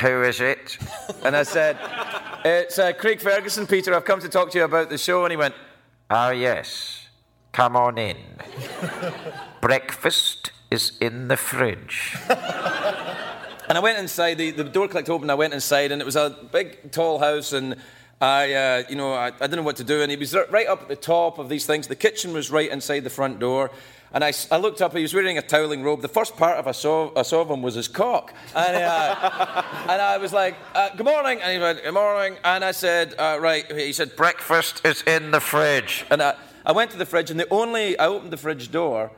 [0.00, 0.78] "Who is it?"
[1.24, 1.76] and I said,
[2.44, 3.94] "It's uh, Craig Ferguson, Peter.
[3.94, 5.54] I've come to talk to you about the show." And he went,
[6.10, 7.06] "Oh yes,
[7.52, 8.16] come on in.
[9.60, 12.16] Breakfast is in the fridge."
[13.68, 16.16] And I went inside, the, the door clicked open, I went inside, and it was
[16.16, 17.76] a big, tall house, and
[18.20, 20.66] I, uh, you know, I, I didn't know what to do, and he was right
[20.66, 21.86] up at the top of these things.
[21.86, 23.70] The kitchen was right inside the front door,
[24.14, 26.02] and I looked up, he was wearing a toweling robe.
[26.02, 28.34] The first part of I saw, I saw of him was his cock.
[28.54, 32.62] And, uh, and I was like, uh, good morning, and he went, good morning, and
[32.62, 36.04] I said, uh, right, he said, breakfast is in the fridge.
[36.10, 36.36] And I,
[36.66, 39.10] I went to the fridge, and the only, I opened the fridge door,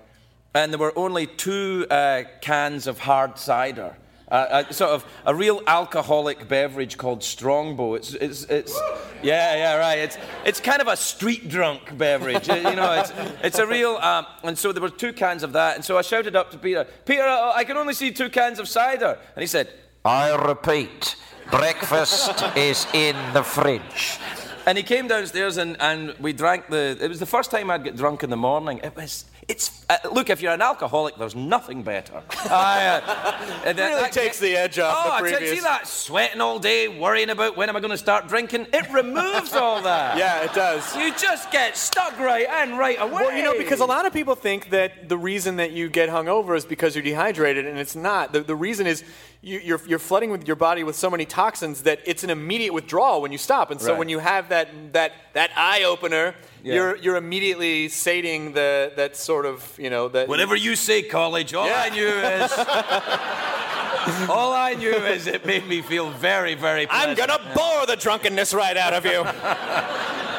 [0.54, 3.96] and there were only two uh, cans of hard cider.
[4.28, 7.94] Uh, a, sort of a real alcoholic beverage called Strongbow.
[7.94, 8.80] It's, it's, it's,
[9.22, 9.98] yeah, yeah, right.
[9.98, 10.16] It's,
[10.46, 12.48] it's kind of a street drunk beverage.
[12.48, 13.12] You know, it's,
[13.42, 13.96] it's a real.
[13.96, 15.76] Um, and so there were two cans of that.
[15.76, 18.66] And so I shouted up to Peter, Peter, I can only see two cans of
[18.66, 19.18] cider.
[19.36, 19.68] And he said,
[20.04, 21.16] I repeat,
[21.50, 24.18] breakfast is in the fridge.
[24.66, 26.96] And he came downstairs and, and we drank the.
[26.98, 28.80] It was the first time I'd get drunk in the morning.
[28.82, 29.26] It was.
[29.48, 30.30] It's uh, look.
[30.30, 32.22] If you're an alcoholic, there's nothing better.
[32.50, 35.36] I, uh, and that- Really that- takes the edge off Oh, the I tell you,
[35.36, 38.66] previous- see that sweating all day, worrying about when am I going to start drinking?
[38.72, 40.16] It removes all that.
[40.24, 40.96] Yeah, it does.
[40.96, 43.12] You just get stuck right in right away.
[43.12, 46.08] Well, you know, because a lot of people think that the reason that you get
[46.08, 48.32] hungover is because you're dehydrated, and it's not.
[48.32, 49.04] The, the reason is
[49.44, 52.72] you, you're, you're flooding with your body with so many toxins that it's an immediate
[52.72, 53.70] withdrawal when you stop.
[53.70, 53.98] And so Right.
[53.98, 56.74] when you have that, that, that eye opener, Yeah.
[56.74, 60.28] you're, you're immediately sating the, that sort of, you know, that.
[60.28, 62.52] Whatever you say, college, all I knew is.
[64.28, 68.54] all I knew is it made me feel very, very I'm gonna bore the drunkenness
[68.54, 69.24] right out of you.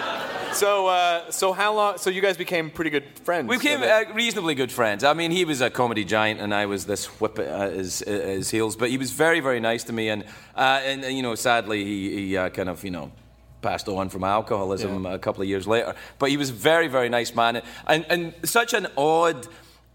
[0.55, 1.97] so, uh, so how long?
[1.97, 3.47] So you guys became pretty good friends.
[3.47, 5.03] We became uh, reasonably good friends.
[5.03, 8.25] I mean, he was a comedy giant, and I was this whip at his, at
[8.25, 8.75] his heels.
[8.75, 10.23] But he was very, very nice to me, and
[10.55, 13.11] uh, and, and, you know, sadly, he, he uh, kind of you know
[13.61, 15.95] passed on from alcoholism a couple of years later.
[16.19, 19.47] But he was a very, very nice man, and and such an odd.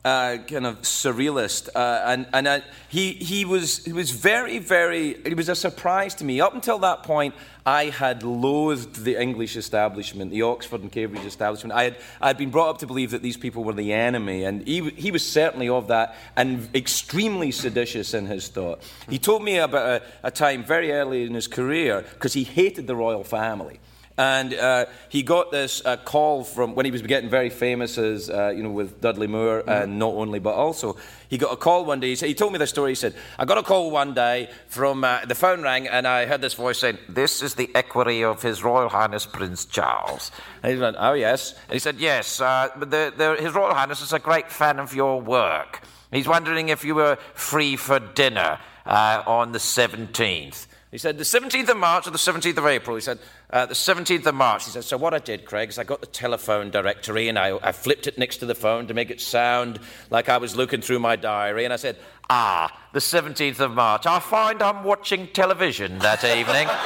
[0.03, 5.11] Uh, kind of surrealist, uh, and and uh, he he was he was very very.
[5.11, 6.41] It was a surprise to me.
[6.41, 7.35] Up until that point,
[7.67, 11.75] I had loathed the English establishment, the Oxford and Cambridge establishment.
[11.75, 14.45] I had I had been brought up to believe that these people were the enemy,
[14.45, 18.83] and he he was certainly of that, and extremely seditious in his thought.
[19.11, 22.87] He told me about a, a time very early in his career because he hated
[22.87, 23.81] the royal family.
[24.19, 28.29] And uh, he got this uh, call from when he was getting very famous as,
[28.29, 30.97] uh, you know, with Dudley Moore, and not only, but also,
[31.29, 32.09] he got a call one day.
[32.09, 32.91] He, said, he told me the story.
[32.91, 36.27] He said, I got a call one day from uh, the phone rang, and I
[36.27, 40.31] heard this voice saying, This is the equerry of His Royal Highness Prince Charles.
[40.63, 41.55] And he went, Oh, yes.
[41.69, 44.79] And he said, Yes, uh, but the, the, His Royal Highness is a great fan
[44.79, 45.81] of your work.
[46.13, 50.67] He's wondering if you were free for dinner uh, on the 17th.
[50.91, 52.97] He said, the 17th of March or the 17th of April?
[52.97, 53.21] He said,
[53.53, 54.65] uh, the 17th of March.
[54.65, 57.59] He said, so what I did, Craig, is I got the telephone directory and I,
[57.63, 59.81] I flipped it next to the phone to make it sound
[60.11, 61.65] like I was looking through my diary.
[61.65, 61.97] And I said,
[62.29, 64.07] ah, the 17th of March.
[64.07, 66.69] I find I'm watching television that evening.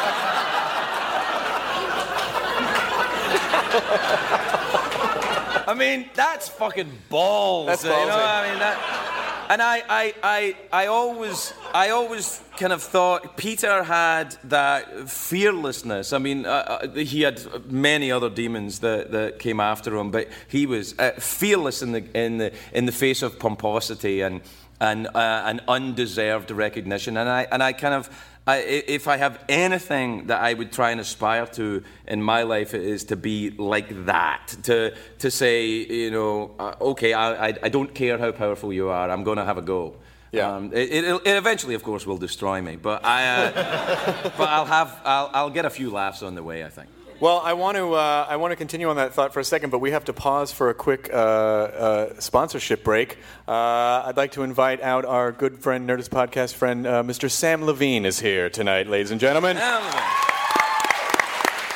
[5.66, 7.66] I mean, that's fucking balls.
[7.66, 8.10] That's You know, ballsy.
[8.10, 9.03] I mean, that,
[9.48, 16.12] and I, I, I, I always, I always kind of thought Peter had that fearlessness.
[16.12, 16.48] I mean, uh,
[16.82, 21.12] uh, he had many other demons that, that came after him, but he was uh,
[21.18, 24.40] fearless in the, in the, in the face of pomposity and,
[24.80, 27.16] and, uh, and undeserved recognition.
[27.16, 28.10] And I, and I kind of,
[28.46, 32.74] I, if I have anything that I would try and aspire to in my life,
[32.74, 34.54] it is to be like that.
[34.64, 38.88] To, to say, you know, uh, okay, I, I, I don't care how powerful you
[38.90, 39.96] are, I'm going to have a go.
[40.30, 40.52] Yeah.
[40.52, 44.66] Um, it, it, it eventually, of course, will destroy me, but, I, uh, but I'll,
[44.66, 46.90] have, I'll, I'll get a few laughs on the way, I think.
[47.20, 49.70] Well, I want to uh, I want to continue on that thought for a second,
[49.70, 53.18] but we have to pause for a quick uh, uh, sponsorship break.
[53.46, 57.28] Uh, I'd like to invite out our good friend, Nerdist podcast friend, uh, Mr.
[57.30, 59.56] Samm Levine is here tonight, ladies and gentlemen.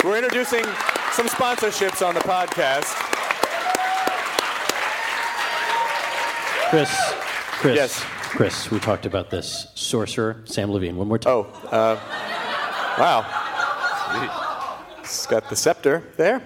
[0.04, 0.64] We're introducing
[1.12, 2.84] some sponsorships on the podcast.
[6.70, 6.90] Chris,
[7.60, 8.00] Chris, Yes.
[8.30, 9.68] Chris, we talked about this.
[9.74, 10.96] Sorcerer, Samm Levine.
[10.96, 11.32] One more time.
[11.32, 11.98] Oh, uh,
[12.98, 14.44] wow.
[15.08, 16.42] He's got the scepter there.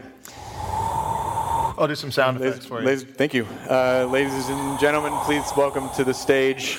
[1.77, 2.87] I'll do some sound effects for you.
[2.87, 3.45] Ladies, thank you.
[3.69, 6.79] Uh, ladies and gentlemen, please welcome to the stage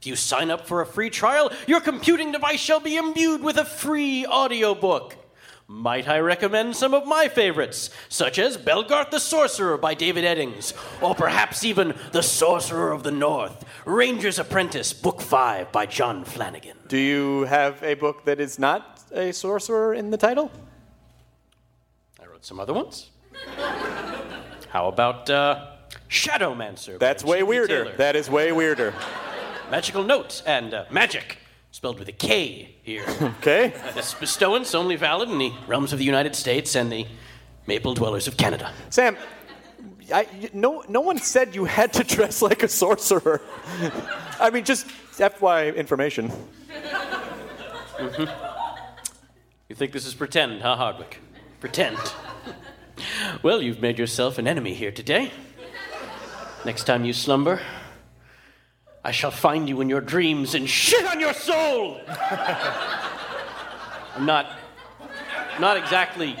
[0.00, 3.56] If you sign up for a free trial, your computing device shall be imbued with
[3.56, 5.14] a free audiobook.
[5.68, 10.72] Might I recommend some of my favorites, such as Belgarath the Sorcerer by David Eddings,
[11.00, 16.76] or perhaps even The Sorcerer of the North, Ranger's Apprentice, Book 5 by John Flanagan.
[16.88, 20.50] Do you have a book that is not a sorcerer in the title?
[22.38, 23.10] Wrote some other ones.
[24.68, 25.72] How about uh,
[26.08, 26.96] Shadowmancer?
[27.00, 27.48] That's way G.P.
[27.48, 27.84] weirder.
[27.84, 27.96] Taylor?
[27.96, 28.94] That is way weirder.
[29.72, 31.38] Magical notes and uh, Magic,
[31.72, 33.04] spelled with a K here.
[33.40, 33.72] Okay.
[33.92, 37.06] This bestowance only valid in the realms of the United States and the
[37.66, 38.72] Maple Dwellers of Canada.
[38.90, 39.16] Samm,
[40.14, 43.40] I, no, no one said you had to dress like a sorcerer.
[44.40, 46.28] I mean, just FY information.
[47.98, 48.24] hmm
[49.68, 51.20] You think this is pretend, huh, Hardwick?
[51.60, 51.98] Pretend.
[53.42, 55.30] Well, you've made yourself an enemy here today.
[56.64, 57.60] Next time you slumber,
[59.04, 62.00] I shall find you in your dreams and shit on your soul!
[64.16, 64.50] I'm not,
[65.60, 66.36] not exactly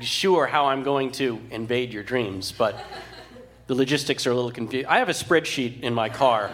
[0.00, 2.84] sure how I'm going to invade your dreams, but
[3.66, 4.86] the logistics are a little confused.
[4.86, 6.50] I have a spreadsheet in my car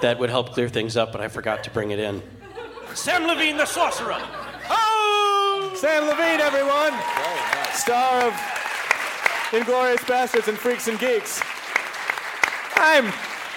[0.00, 2.22] that would help clear things up, but I forgot to bring it in.
[2.94, 4.20] Samm Levine, the sorcerer!
[5.80, 6.92] Samm Levine, everyone!
[7.72, 8.34] Star of
[9.48, 11.40] Inglourious Basterds and Freaks and Geeks.
[12.74, 13.10] I'm.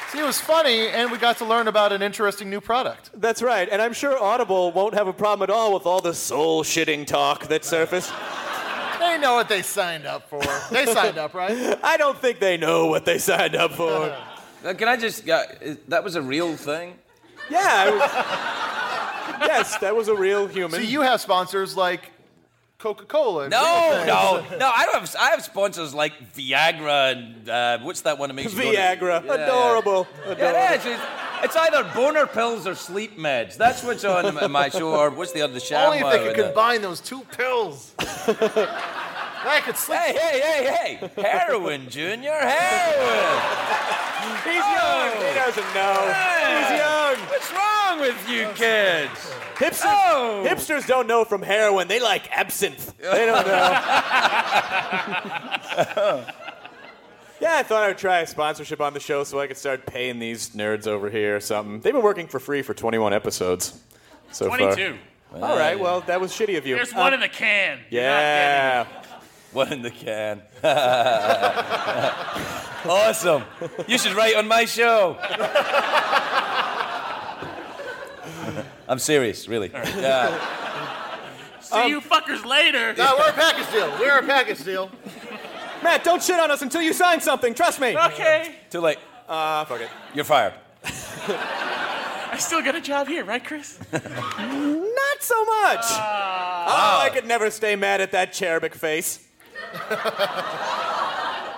[0.10, 3.10] See, it was funny, and we got to learn about an interesting new product.
[3.14, 6.14] That's right, and I'm sure Audible won't have a problem at all with all the
[6.14, 8.14] soul shitting talk that surfaced.
[9.02, 10.40] They know what they signed up for.
[10.72, 11.78] They signed up, right?
[11.84, 14.16] I don't think they know what they signed up for.
[14.64, 15.28] Can I just?
[15.28, 15.44] Uh,
[15.90, 16.94] that was a real thing.
[17.50, 18.80] Yeah.
[19.46, 20.80] It was- yes, that was a real human.
[20.82, 22.12] See, you have sponsors like
[22.80, 23.44] Coca-Cola.
[23.44, 24.68] and No, no, no.
[24.76, 25.16] I don't have.
[25.18, 28.78] I have sponsors like Viagra and uh, what's that one that makes you go to-
[28.78, 29.24] Viagra.
[29.26, 29.44] Yeah, yeah.
[29.46, 30.08] Adorable.
[30.26, 30.60] Yeah, Adorable.
[30.60, 30.86] it is.
[30.86, 31.04] It's,
[31.46, 33.56] it's either boner pills or sleep meds.
[33.58, 34.92] That's what's on my show.
[34.96, 35.54] Or what's the other?
[35.54, 35.86] The sham.
[35.86, 37.94] Only if they could combine those two pills.
[39.46, 40.00] I could sleep.
[40.00, 40.66] Hey, hey, hey,
[41.16, 41.22] hey!
[41.22, 42.32] Heroin, Junior.
[42.32, 43.42] Heroin.
[44.44, 45.12] He's young.
[45.18, 46.14] He doesn't know.
[46.48, 47.18] He's young.
[47.30, 49.12] What's wrong with you kids?
[49.56, 50.46] Hipsters, Oh.
[50.48, 51.88] hipsters don't know from heroin.
[51.88, 52.96] They like absinthe.
[52.98, 53.54] They don't know.
[57.42, 59.86] yeah, I thought I would try a sponsorship on the show so I could start
[59.86, 61.82] paying these nerds over here or something.
[61.82, 63.80] They've been working for free for 21 episodes
[64.32, 64.58] so far.
[64.58, 64.96] 22.
[65.36, 66.76] All right, well, that was shitty of you.
[66.76, 67.80] There's Uh, one in the can.
[67.90, 68.86] You're not Yeah.
[69.54, 70.42] One in the can.
[72.90, 73.44] awesome.
[73.88, 75.18] You should write on my show.
[78.88, 79.70] I'm serious, really.
[79.72, 80.40] Yeah.
[81.62, 82.94] See you fuckers later.
[82.98, 83.90] No, we're a package deal.
[84.00, 84.92] We're a package deal.
[85.84, 87.54] Matt, don't shit on us until you sign something.
[87.54, 87.96] Trust me.
[87.98, 88.56] Okay.
[88.70, 88.98] Too late.
[89.28, 89.90] Uh, fuck it.
[90.14, 90.54] You're fired.
[90.84, 93.80] I still got a job here, right, Chris?
[93.92, 94.02] Not
[95.20, 95.86] so much.
[95.86, 99.20] oh, I could never stay mad at that cherubic face.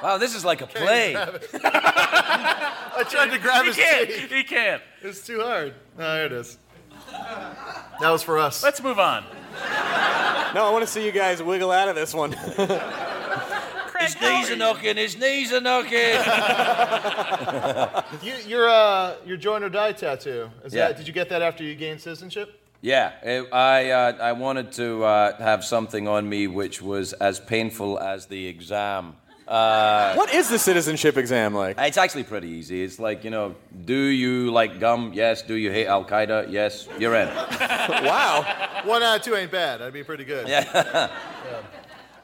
[0.04, 1.16] Wow, this is like a play.
[1.64, 4.08] I tried to grab he his can't.
[4.08, 4.32] cheek.
[4.32, 4.82] He can't.
[5.02, 5.74] It's too hard.
[5.98, 6.60] No, here it is.
[7.12, 8.62] That was for us.
[8.62, 9.24] Let's move on.
[10.54, 12.34] No, I want to see you guys wiggle out of this one.
[14.00, 14.98] His knees are knocking.
[14.98, 15.92] His knees are knocking.
[18.22, 20.52] You, your uh, your join or die tattoo.
[20.64, 20.90] Is Yeah.
[20.90, 20.98] that?
[20.98, 22.62] Did you get that after you gained citizenship?
[22.86, 27.40] Yeah, it, I uh, I wanted to uh, have something on me which was as
[27.40, 29.16] painful as the exam.
[29.48, 31.80] Uh, what is the citizenship exam like?
[31.80, 32.84] It's actually pretty easy.
[32.84, 33.56] It's like you know,
[33.86, 35.14] do you like gum?
[35.16, 35.42] Yes.
[35.42, 36.52] Do you hate Al Qaeda?
[36.52, 36.88] Yes.
[37.00, 37.28] You're in.
[38.06, 38.82] wow.
[38.86, 39.80] One out of two ain't bad.
[39.80, 40.48] That'd be pretty good.
[40.48, 41.10] Yeah.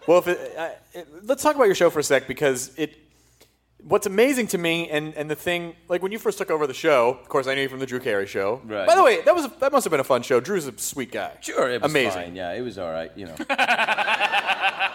[0.08, 2.98] Well, if it, uh, it, let's talk about your show for a sec because it
[3.88, 6.74] what's amazing to me, and, and the thing, like when you first took over the
[6.74, 8.62] show, of course, I knew you from the Drew Carey show.
[8.66, 8.88] Right.
[8.88, 10.40] By the way, that was that must have been a fun show.
[10.40, 11.38] Drew's a sweet guy.
[11.42, 12.12] Sure, it was amazing.
[12.22, 12.36] fine.
[12.36, 13.12] Yeah, it was all right.
[13.16, 13.36] You know.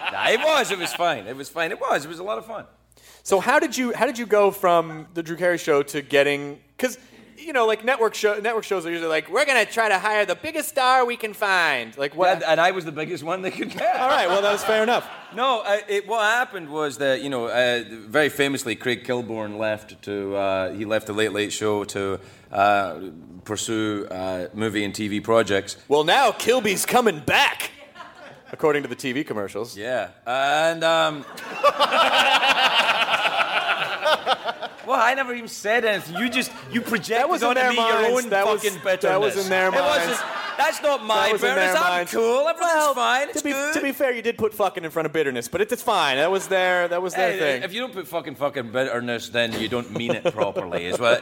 [0.09, 0.71] Nah, it was.
[0.71, 1.27] It was fine.
[1.27, 1.71] It was fine.
[1.71, 2.05] It was.
[2.05, 2.65] It was a lot of fun.
[3.23, 6.59] So how did you how did you go from the Drew Carey show to getting
[6.77, 6.97] because
[7.37, 10.25] you know like network show network shows are usually like we're gonna try to hire
[10.25, 13.41] the biggest star we can find like what And, and I was the biggest one
[13.43, 13.95] they could get.
[13.95, 17.29] all right well that was fair enough No, uh, it, what happened was that you
[17.29, 21.83] know, uh, very famously, Craig Kilborn left to uh, he left the Late Late Show
[21.85, 22.19] to
[22.51, 22.99] uh,
[23.43, 25.77] pursue uh, movie and TV projects.
[25.87, 27.71] well now Kilby's coming back
[28.51, 31.25] according to the TV commercials Yeah, and um,
[34.87, 36.15] well, I never even said anything.
[36.17, 38.23] You just you projected onto me your minds.
[38.25, 40.19] own That was- fucking that was in their minds.
[40.57, 41.75] That's not my That bitterness.
[41.75, 42.11] I'm minds.
[42.11, 42.47] cool.
[42.47, 43.25] Everything's Well, fine.
[43.27, 43.73] to It's be, good.
[43.75, 46.17] to be fair you did put fucking in front of bitterness but it, it's fine
[46.17, 49.29] that was their that was their Hey, thing If you don't put fucking fucking bitterness,
[49.29, 50.87] then you don't mean it properly.
[50.87, 51.21] Is what.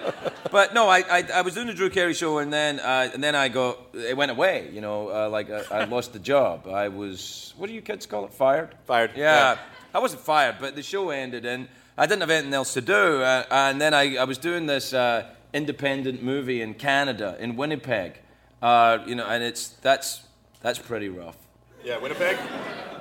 [0.51, 3.21] But no, I, I I was doing the Drew Carey show, and then uh, and
[3.21, 4.69] then I got it went away.
[4.71, 6.67] You know, uh, like I, I lost the job.
[6.67, 8.33] I was what do you kids call it?
[8.33, 8.69] Fired.
[8.85, 9.11] Fired.
[9.17, 9.57] Yeah,
[9.93, 11.67] I wasn't fired, but the show ended, and
[11.97, 13.21] I didn't have anything else to do.
[13.21, 18.19] Uh, and then I, I was doing this uh, independent movie in Canada, in Winnipeg.
[18.61, 20.23] Uh, you know, and it's that's
[20.61, 21.37] that's pretty rough.
[21.83, 22.37] yeah Winnipeg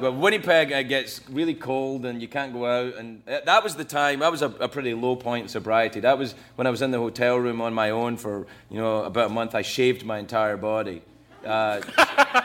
[0.00, 3.84] Well, Winnipeg uh, gets really cold and you can't go out, and that was the
[3.84, 4.18] time.
[4.20, 6.00] That was a, a pretty low point in sobriety.
[6.00, 9.04] That was when I was in the hotel room on my own for you know
[9.04, 9.54] about a month.
[9.54, 11.00] I shaved my entire body,
[11.46, 11.80] uh,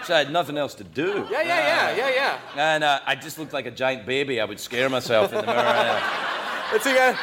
[0.06, 1.28] so I had nothing else to do.
[1.30, 2.10] yeah yeah yeah yeah
[2.56, 4.40] yeah And uh, I just looked like a giant baby.
[4.40, 6.02] I would scare myself in the mirror.
[6.72, 7.14] Let's see, guy.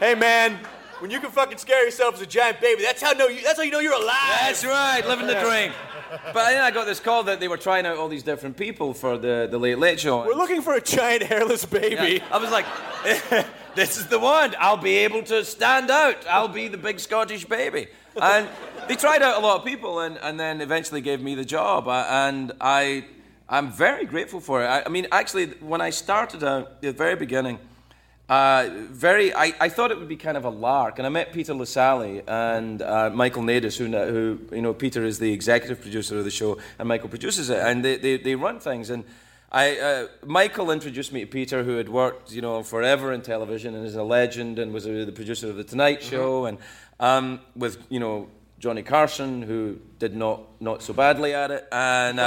[0.00, 0.58] Hey, man,
[0.98, 3.42] when you can fucking scare yourself as a giant baby, that's how know you.
[3.42, 4.38] That's how you know you're alive.
[4.40, 5.72] That's right, living the dream.
[6.10, 8.94] But then I got this call that they were trying out all these different people
[8.94, 10.26] for the, the Late Late Show.
[10.26, 12.14] We're looking for a giant hairless baby.
[12.14, 12.66] Yeah, I was like,
[13.76, 14.56] this is the one.
[14.58, 16.16] I'll be able to stand out.
[16.28, 17.86] I'll be the big Scottish baby.
[18.20, 18.48] And
[18.88, 21.86] they tried out a lot of people and, and then eventually gave me the job.
[21.86, 23.04] Uh, And I,
[23.48, 24.66] I'm very grateful for it.
[24.66, 27.60] I, I mean, actually, when I started out at the very beginning,
[28.28, 31.32] uh, very, I, I thought it would be kind of a lark, and I met
[31.32, 36.18] Peter Lassally and uh, Michael Naidus, who, who, you know, Peter is the executive producer
[36.18, 38.90] of the show, and Michael produces it, and they, they, they run things.
[38.90, 39.04] And
[39.50, 43.74] I, uh, Michael introduced me to Peter, who had worked, you know, forever in television
[43.74, 46.58] and is a legend, and was uh, the producer of the Tonight Show, and
[47.00, 52.20] um, with, you know, Johnny Carson, who did not not so badly at it, and.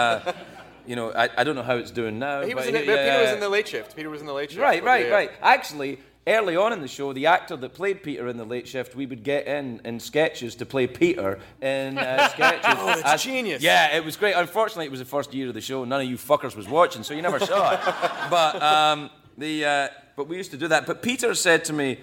[0.84, 2.42] Uh, You know, I, I don't know how it's doing now.
[2.42, 3.96] He was in he- Peter was in the late shift.
[3.96, 4.62] Peter was in the late shift.
[4.62, 5.14] Right, right, Yeah.
[5.14, 5.32] right.
[5.42, 8.96] Actually, early on in the show, the actor that played Peter in the late shift,
[8.96, 12.66] we would get in in sketches to play Peter in uh, sketches.
[12.66, 13.62] Oh, that's As- genius.
[13.64, 14.36] Yeah, it was great.
[14.36, 15.84] Unfortunately, it was the first year of the show.
[15.86, 17.80] None of you fuckers was watching, so you never saw it.
[18.30, 20.86] But um, the uh, but we used to do that.
[20.86, 22.00] But Peter said to me.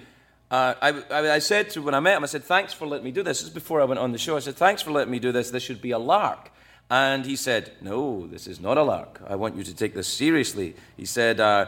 [0.50, 3.04] Uh, I, I, I said to when I met him, I said, "Thanks for letting
[3.04, 4.34] me do this." This is before I went on the show.
[4.34, 5.50] I said, "Thanks for letting me do this.
[5.50, 6.50] This should be a lark."
[6.90, 9.20] And he said, "No, this is not a lark.
[9.26, 11.66] I want you to take this seriously." He said, uh,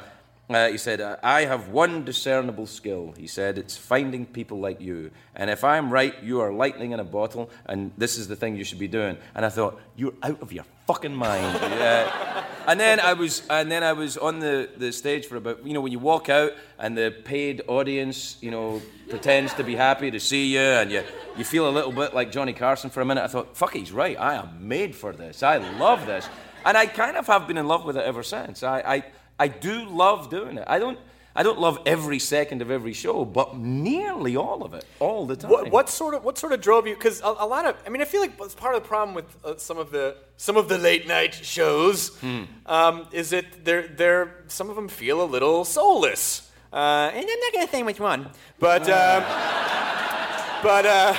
[0.49, 4.81] uh, "He said uh, I have one discernible skill." He said, "It's finding people like
[4.81, 5.11] you.
[5.37, 8.57] And if I'm right, you are lightning in a bottle, and this is the thing
[8.57, 12.81] you should be doing." And I thought, "You're out of your fucking mind." Uh, and
[12.81, 15.81] then I was, and then I was on the, the stage for about, you know,
[15.81, 20.21] when you walk out and the paid audience, you know, pretends to be happy to
[20.21, 21.03] see you, and you,
[21.37, 23.23] you feel a little bit like Johnny Carson for a minute.
[23.23, 24.19] I thought, fuck, he's right.
[24.19, 25.43] I am made for this.
[25.43, 26.29] I love this,
[26.65, 28.63] and I kind of have been in love with it ever since.
[28.65, 29.05] I, I,
[29.39, 30.65] I do love doing it.
[30.67, 30.99] I don't.
[31.35, 35.37] I don't love every second of every show, but nearly all of it, all the
[35.37, 35.51] time.
[35.51, 36.95] What, what sort of what sort of drove you?
[36.95, 39.15] Because a, a lot of, I mean, I feel like it's part of the problem
[39.15, 42.43] with uh, some of the some of the late night shows Hmm.
[42.67, 46.51] um, is that they're they're some of them feel a little soulless.
[46.73, 48.29] Uh, and I'm not gonna say which one,
[48.59, 49.23] but um,
[50.63, 51.15] but uh,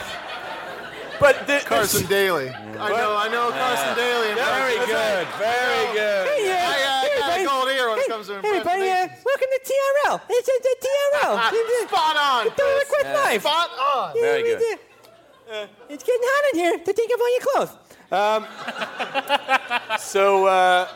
[1.20, 2.50] but the, Carson Daly.
[2.50, 4.28] I know, I know Carson Daly.
[4.30, 6.28] and Very Carson- good, very good.
[6.28, 7.44] Hey, uh, I, uh, hey, got buddy.
[7.44, 9.08] a gold ear when it comes to hey, buddy, uh,
[9.66, 10.22] welcome to TRL.
[10.30, 11.88] It's uh, the TRL.
[11.88, 12.44] Spot on.
[12.44, 13.14] Doing it quick Yeah.
[13.14, 13.42] life.
[13.42, 14.14] Spot on.
[14.14, 14.80] Very good.
[15.52, 17.78] Uh, it's getting hot in here to take off all your clothes.
[18.12, 20.88] Um, so uh,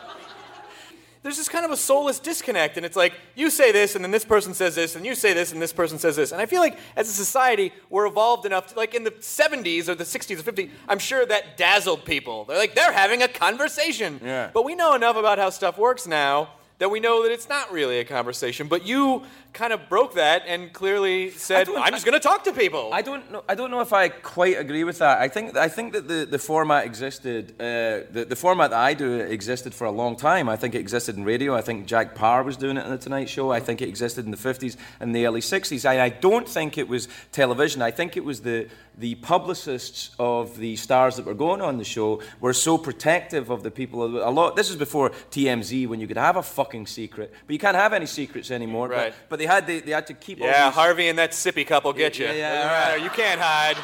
[1.22, 4.12] there's this kind of a soulless disconnect, and it's like you say this, and then
[4.12, 6.32] this person says this, and you say this, and this person says this.
[6.32, 8.68] And I feel like as a society, we're evolved enough.
[8.68, 12.44] To, like in the 70s or the 60s or 50s, I'm sure that dazzled people.
[12.44, 14.20] They're like they're having a conversation.
[14.24, 14.50] Yeah.
[14.54, 16.48] But we know enough about how stuff works now
[16.78, 18.68] that we know that it's not really a conversation.
[18.68, 19.22] But you
[19.56, 22.90] kind of broke that and clearly said, I'm just going to talk to people.
[22.92, 23.42] I don't know.
[23.48, 25.18] I don't know if I quite agree with that.
[25.18, 27.54] I think I think that the, the format existed.
[27.58, 30.48] Uh, the, the format that I do existed for a long time.
[30.48, 31.54] I think it existed in radio.
[31.54, 33.50] I think Jack Paar was doing it on the Tonight Show.
[33.50, 35.90] I think it existed in the 50s and the early 60s.
[35.90, 37.80] And I don't think it was television.
[37.80, 41.84] I think it was the the publicists of the stars that were going on the
[41.84, 44.04] show were so protective of the people.
[44.04, 44.56] A lot.
[44.56, 47.92] This is before TMZ when you could have a fucking secret, but you can't have
[47.92, 48.88] any secrets anymore.
[48.88, 49.12] Right.
[49.12, 50.40] But, but they had they, they had to keep.
[50.40, 52.26] all yeah, Harvey and that sippy couple get you.
[52.26, 52.88] Yeah, yeah, Doesn't right.
[52.88, 52.98] matter.
[52.98, 53.76] You can't hide.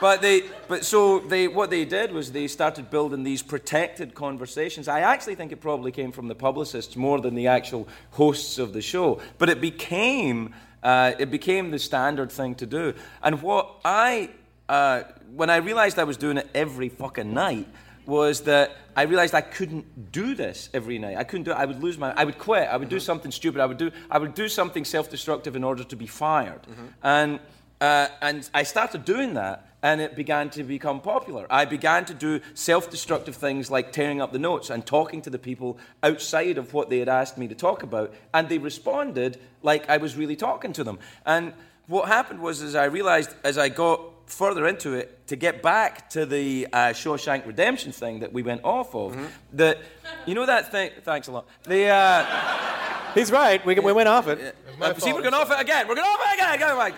[0.00, 4.88] But they, but so they, what they did was they started building these protected conversations.
[4.88, 8.72] I actually think it probably came from the publicists more than the actual hosts of
[8.72, 9.20] the show.
[9.38, 12.94] But it became, uh, it became the standard thing to do.
[13.22, 14.30] And what I,
[14.68, 17.68] uh, when I realized I was doing it every fucking night,
[18.06, 21.16] was that I realized I couldn't do this every night.
[21.16, 21.56] I couldn't do it.
[21.56, 22.12] I would lose my.
[22.12, 22.68] I would quit.
[22.68, 23.60] I would do something stupid.
[23.60, 23.90] I would do.
[24.10, 26.60] I would do something self-destructive in order to be fired.
[27.02, 27.40] And
[27.80, 31.46] uh, and I started doing that, and it began to become popular.
[31.50, 35.38] I began to do self-destructive things like tearing up the notes and talking to the
[35.38, 39.90] people outside of what they had asked me to talk about, and they responded like
[39.90, 40.98] I was really talking to them.
[41.26, 41.52] And
[41.86, 46.10] what happened was, as I realized as I got further into it to get back
[46.10, 49.16] to the uh, Shawshank Redemption thing that we went off of.
[49.52, 49.78] That
[50.26, 50.90] you know that thing.
[51.02, 51.46] Thanks a lot.
[51.64, 53.64] The uh, he's right.
[53.64, 54.56] We, we went off it.
[54.80, 55.88] uh, see, we're going off it again.
[55.88, 56.58] We're going off it again.
[56.58, 56.94] Go back.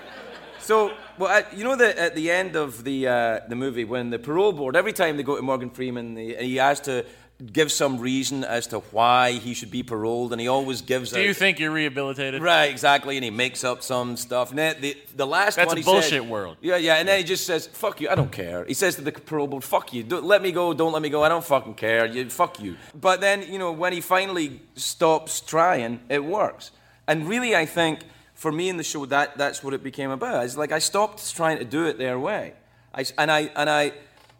[0.58, 4.10] So, well, uh, you know that at the end of the uh, the movie, when
[4.10, 7.04] the parole board, every time they go to Morgan Freeman, they, he has to
[7.52, 11.10] give some reason as to why he should be paroled, and he always gives.
[11.12, 12.42] Do out- you think you're rehabilitated?
[12.42, 14.50] Right, exactly, and he makes up some stuff.
[14.50, 16.56] And then the, the last That's one a he bullshit said- world.
[16.62, 19.02] Yeah, yeah, and then he just says, "Fuck you, I don't care." He says to
[19.02, 21.44] the parole board, "Fuck you, don't, let me go, don't let me go, I don't
[21.44, 22.06] fucking care.
[22.06, 26.70] You, fuck you." But then, you know, when he finally stops trying, it works.
[27.06, 28.00] And really, I think
[28.34, 30.44] for me in the show, that that's what it became about.
[30.44, 32.54] It's like I stopped trying to do it their way,
[32.94, 33.92] I, and I and I.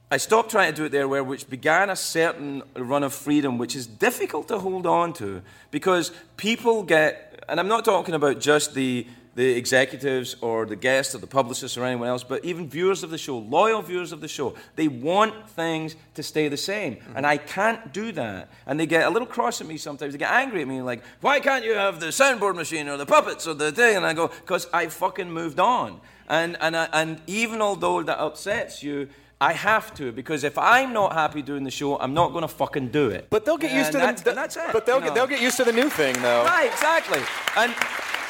[0.08, 3.58] I stopped trying to do it there, way, which began a certain run of freedom,
[3.58, 5.42] which is difficult to hold on to
[5.72, 9.04] because people get, and I'm not talking about just the,
[9.34, 13.10] the executives or the guests or the publicists or anyone else, but even viewers of
[13.10, 16.94] the show, loyal viewers of the show, they want things to stay the same.
[16.96, 17.16] Mm-hmm.
[17.16, 18.48] And I can't do that.
[18.64, 20.12] And they get a little cross at me sometimes.
[20.12, 23.06] They get angry at me, like, why can't you have the soundboard machine or the
[23.06, 23.96] puppets or the thing?
[23.96, 26.00] And I go, because I fucking moved on.
[26.28, 29.08] And, and, I, and even although that upsets you,
[29.40, 32.48] I have to because if I'm not happy doing the show, I'm not going to
[32.48, 33.26] fucking do it.
[33.28, 34.70] But they'll get used to And the- and that's it.
[34.72, 35.14] But they'll get know.
[35.14, 36.44] they'll get used to the new thing though.
[36.44, 37.20] Right, exactly.
[37.56, 37.74] And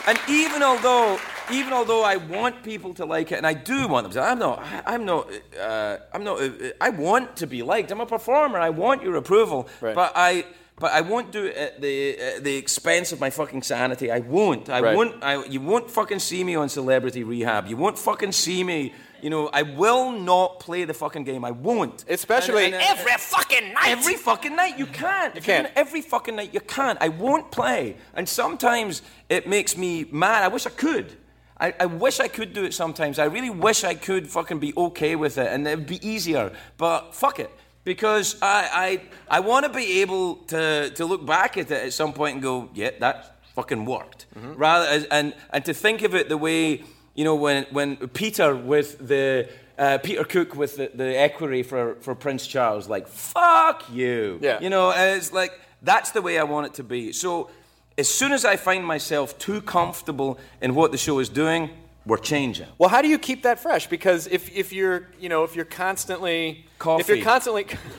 [0.09, 1.19] and even although
[1.53, 4.39] even although I want people to like it, and I do want them to, I'm
[4.41, 5.31] not, I'm not,
[5.61, 6.49] uh, I'm not, uh,
[6.81, 7.93] I want to be liked.
[7.93, 8.59] I'm a performer.
[8.59, 9.69] I want your approval.
[9.81, 10.45] But I,
[10.77, 14.11] but I won't do it at the at the expense of my fucking sanity.
[14.11, 14.69] I won't.
[14.69, 14.97] I Right.
[14.97, 15.23] won't.
[15.23, 17.69] I, you won't fucking see me on Celebrity Rehab.
[17.69, 18.93] You won't fucking see me.
[19.23, 21.45] You know, I will not play the fucking game.
[21.45, 22.05] I won't.
[22.09, 23.89] Especially- every fucking night.
[23.89, 24.79] Every fucking night.
[24.79, 25.35] You can't.
[25.35, 25.71] You can't.
[25.75, 26.53] every fucking night.
[26.53, 26.99] You can't.
[27.01, 27.97] I won't play.
[28.15, 30.45] And sometimes it makes me mad.
[30.45, 31.13] I wish I could.
[31.59, 33.19] I, I wish I could do it sometimes.
[33.19, 36.53] I really wish I could fucking be okay with it and it'd be easier.
[36.77, 37.51] But fuck it.
[37.85, 39.01] Because I,
[39.31, 42.35] I, I want to be able to, to look back at it at some point
[42.35, 44.27] and go, yeah, that fucking worked.
[44.37, 44.55] Mm-hmm.
[44.55, 46.83] Rather, and, and to think of it the way,
[47.17, 49.49] you know, when, when Peter with the,
[49.79, 54.39] uh, Peter Cook with the, the equerry for, for Prince Charles, like, fuck you.
[54.41, 54.61] Yeah.
[54.61, 57.13] You know, it's like, that's the way I want it to be.
[57.13, 57.51] So
[57.99, 61.71] as soon as I find myself too comfortable in what the show is doing,
[62.05, 62.69] we're changing.
[62.79, 63.89] Well, how do you keep that fresh?
[63.89, 67.67] Because if, if you're you know if you're constantly if you're constantly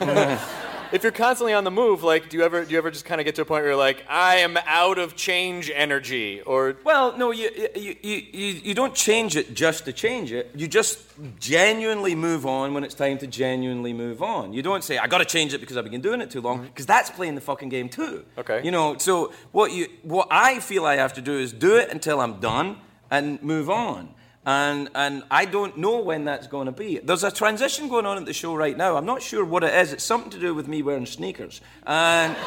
[0.92, 3.20] if you're constantly on the move, like do you ever do you ever just kind
[3.20, 6.76] of get to a point where you're like I am out of change energy or
[6.84, 10.50] Well, no, you, you, you, you, don't change it just to change it.
[10.54, 11.00] You just
[11.38, 14.52] genuinely move on when it's time to genuinely move on.
[14.52, 16.58] You don't say, I got to change it because I've been doing it too long,
[16.58, 16.66] mm-hmm.
[16.66, 18.24] because that's playing the fucking game too.
[18.36, 18.62] Okay.
[18.64, 21.90] You know, so what, you, what I feel I have to do is do it
[21.90, 22.78] until I'm done
[23.10, 24.14] and move on.
[24.48, 27.00] And, and I don't know when that's going to be.
[27.00, 28.96] There's a transition going on at the show right now.
[28.96, 29.92] I'm not sure what it is.
[29.92, 31.60] It's something to do with me wearing sneakers.
[31.86, 32.34] And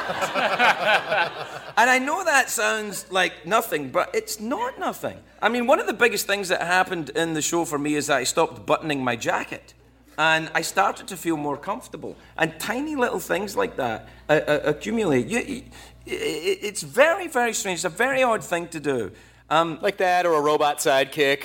[1.76, 5.16] and I know that sounds like nothing, but it's not nothing.
[5.40, 8.08] I mean, one of the biggest things that happened in the show for me is
[8.08, 9.72] that I stopped buttoning my jacket.
[10.18, 12.16] And I started to feel more comfortable.
[12.36, 15.28] And tiny little things like that uh, uh, accumulate.
[15.28, 15.62] You, you,
[16.04, 17.76] it's very, very strange.
[17.76, 19.12] It's a very odd thing to do.
[19.48, 21.42] Um, like that or a robot sidekick.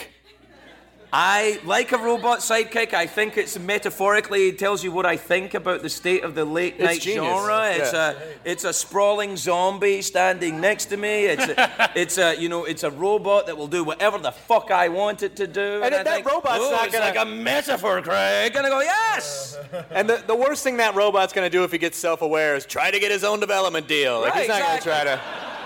[1.14, 2.94] I like a robot sidekick.
[2.94, 6.44] I think it's metaphorically it tells you what I think about the state of the
[6.44, 7.72] late night genre.
[7.72, 8.12] It's Yeah.
[8.12, 8.16] a
[8.50, 11.26] it's a sprawling zombie standing next to me.
[11.26, 14.70] It's a, it's a you know it's a robot that will do whatever the fuck
[14.70, 15.82] I want it to do.
[15.82, 18.54] And if that think, robot's "Oh, not gonna- like a metaphor, Craig.
[18.54, 19.58] Gonna go yes.
[19.92, 22.66] And the, the worst thing that robot's going to do if he gets self-aware is
[22.66, 24.22] try to get his own development deal.
[24.22, 24.92] Like he's not exactly.
[24.92, 25.57] going to try to.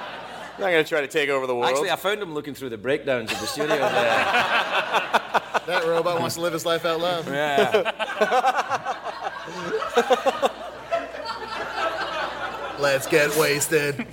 [0.62, 1.72] He's not going to try to take over the world.
[1.72, 3.82] Actually, I found him looking through the breakdowns of the studio there.
[5.68, 7.26] That robot wants to live his life out loud.
[7.28, 7.92] Yeah.
[12.80, 14.06] Let's get wasted.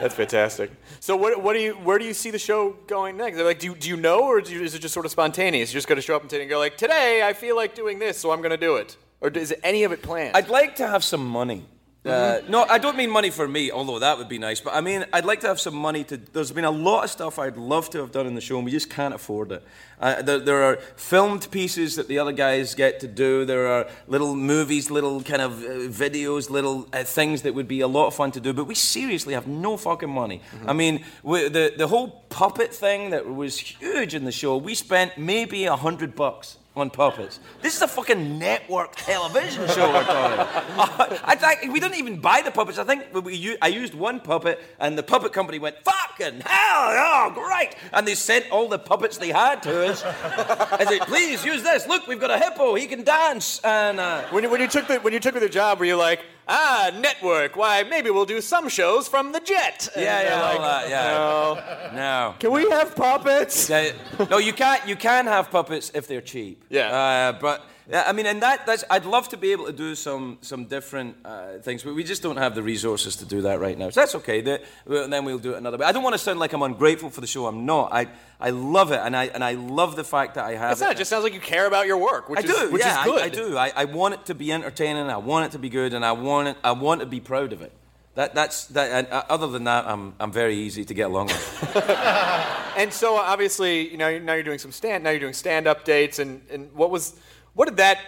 [0.00, 0.70] That's fantastic.
[1.00, 3.38] So what, what do you where do you see the show going next?
[3.38, 5.72] Like do you, do you know or do you, is it just sort of spontaneous?
[5.72, 7.74] You're just going to show up and today and go like today I feel like
[7.74, 8.96] doing this so I'm going to do it.
[9.20, 10.36] Or is any of it planned?
[10.36, 11.64] I'd like to have some money.
[12.04, 14.60] Uh, no, I don't mean money for me, although that would be nice.
[14.60, 16.16] But I mean, I'd like to have some money to.
[16.16, 18.64] There's been a lot of stuff I'd love to have done in the show, and
[18.64, 19.62] we just can't afford it.
[20.00, 23.44] Uh, there, there are filmed pieces that the other guys get to do.
[23.44, 27.82] There are little movies, little kind of uh, videos, little uh, things that would be
[27.82, 28.52] a lot of fun to do.
[28.52, 30.40] But we seriously have no fucking money.
[30.66, 34.56] I mean, we, the the whole puppet thing that was huge in the show.
[34.56, 37.38] We spent maybe a hundred bucks on puppets.
[37.60, 41.18] This is a fucking network television show we're talking.
[41.24, 42.78] I think we didn't even buy the puppets.
[42.78, 47.32] I think we, I used one puppet, and the puppet company went fucking hell, oh
[47.34, 50.02] great, and they sent all the puppets they had to us.
[50.04, 51.86] I said, please use this.
[51.86, 52.74] Look, we've got a hippo.
[52.74, 53.60] He can dance.
[53.64, 55.96] And uh, when you, when you took the when you took the job were you
[55.96, 59.88] like ah network why maybe we'll do some shows from the jet.
[59.94, 61.90] And yeah, they're yeah, like, all that, yeah.
[61.94, 62.34] No.
[62.38, 63.68] Can we have puppets?
[63.68, 63.92] Yeah,
[64.30, 64.86] no, you can't.
[64.86, 66.64] You can have puppets if they're cheap.
[66.68, 66.88] Yeah.
[66.92, 68.84] Uh, but yeah, I mean, and that that's.
[68.88, 72.22] I'd love to be able to do some some different uh, things, but we just
[72.22, 73.90] don't have the resources to do that right now.
[73.90, 74.40] So that's okay.
[74.40, 75.86] The, well, then we'll do it another way.
[75.86, 77.46] I don't want to sound like I'm ungrateful for the show.
[77.46, 77.92] I'm not.
[77.92, 78.08] I
[78.40, 80.72] I love it, and I and I love the fact that I have.
[80.72, 80.90] It's not.
[80.90, 80.94] it.
[80.94, 83.00] It just sounds like you care about your work, which I is do, which yeah,
[83.00, 83.20] is good.
[83.20, 83.56] I, I do.
[83.58, 85.10] I, I want it to be entertaining.
[85.10, 86.56] I want it to be good, and I want it.
[86.62, 87.72] I want to be proud of it.
[88.14, 88.92] That, that's that.
[88.92, 92.48] And uh, other than that, I'm I'm very easy to get along with.
[92.74, 95.04] And so obviously, you know, now you're doing some stand.
[95.04, 97.14] Now you're doing stand-up dates, and and what was
[97.54, 97.98] what did that?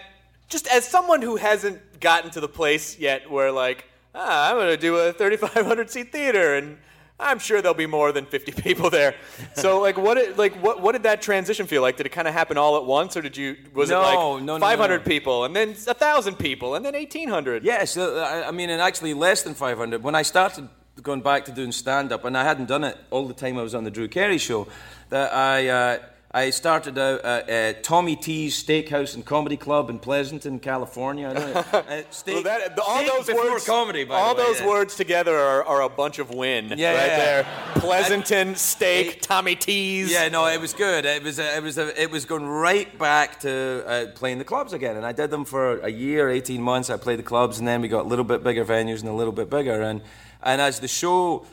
[0.49, 3.85] Just as someone who hasn't gotten to the place yet, where like
[4.15, 6.77] ah, I'm going to do a 3,500 seat theater, and
[7.19, 9.15] I'm sure there'll be more than 50 people there.
[9.53, 11.97] So like, what did, like what what did that transition feel like?
[11.97, 14.15] Did it kind of happen all at once, or did you was No, it like
[14.15, 15.03] no, no, no, 500 no.
[15.03, 17.63] people, and then a thousand people, and then 1,800?
[17.63, 20.01] Yes, uh, I I mean, and actually less than 500.
[20.01, 20.69] When I started
[21.01, 23.63] going back to doing stand up, and I hadn't done it all the time I
[23.63, 24.67] was on the Drew Carey show,
[25.09, 25.99] that I, uh,
[26.35, 31.29] I started out at uh, Tommy T's Steakhouse and Comedy Club in Pleasanton, California.
[31.29, 31.63] I don't know.
[31.85, 34.67] Uh, steak, Well, that, all those words, comedy, all way, those yeah.
[34.67, 36.73] words together are, are a bunch of win.
[36.75, 37.17] Yeah, right yeah.
[37.17, 37.47] there.
[37.75, 40.11] Pleasanton, steak, Tommy T's.
[40.11, 41.05] Yeah, no, it was good.
[41.05, 44.97] It was, it was, it was going right back to uh, playing the clubs again,
[44.97, 46.89] and I did them for a year, eighteen months.
[46.89, 49.13] I played the clubs, and then we got a little bit bigger venues and a
[49.13, 50.01] little bit bigger, and
[50.43, 51.45] and as the show.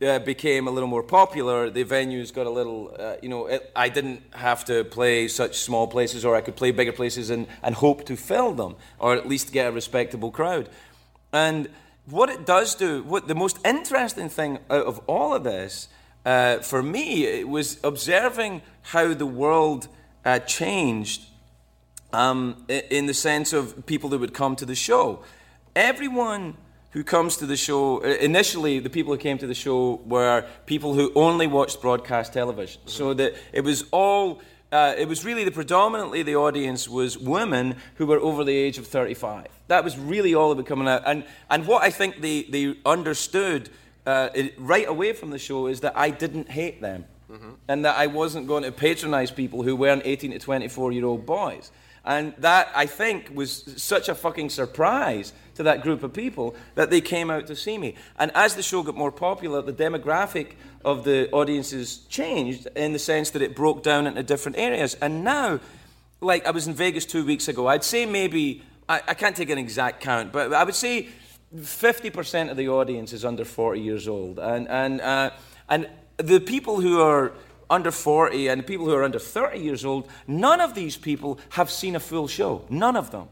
[0.00, 1.70] Uh, became a little more popular.
[1.70, 5.58] The venues got a little, uh, you know, it, I didn't have to play such
[5.58, 9.16] small places, or I could play bigger places and, and hope to fill them, or
[9.16, 10.68] at least get a respectable crowd.
[11.32, 11.68] And
[12.06, 15.88] what it does do, what the most interesting thing out of all of this,
[16.24, 19.88] uh, for me, it was observing how the world
[20.24, 21.24] uh, changed
[22.12, 25.24] um, in the sense of people that would come to the show.
[25.74, 26.56] Everyone
[26.90, 30.46] who comes to the show, uh, initially, the people who came to the show were
[30.66, 32.80] people who only watched broadcast television.
[32.86, 34.40] So that it was all.
[34.70, 38.76] Uh, it was really the predominantly the audience was women who were over the age
[38.76, 39.46] of 35.
[39.68, 41.04] That was really all that was coming out.
[41.06, 43.70] And, and what I think they, they understood
[44.04, 47.06] uh, it, right away from the show is that I didn't hate them
[47.68, 51.24] and that I wasn't going to patronize people who weren't 18 to 24 year old
[51.24, 51.70] boys.
[52.04, 56.88] And that, I think, was such a fucking surprise to that group of people that
[56.88, 57.96] they came out to see me.
[58.16, 60.52] And as the show got more popular, the demographic
[60.84, 64.94] of the audiences changed in the sense that it broke down into different areas.
[65.02, 65.58] And now,
[66.20, 69.50] like, I was in Vegas two weeks ago, I'd say maybe, I, I can't take
[69.50, 71.08] an exact count, but I would say
[71.56, 74.38] 50% of the audience is under 40 years old.
[74.38, 75.30] And, and, uh,
[75.68, 77.32] and the people who are
[77.68, 81.40] under 40 and the people who are under 30 years old, none of these people
[81.50, 82.64] have seen a full show.
[82.70, 83.28] None of them.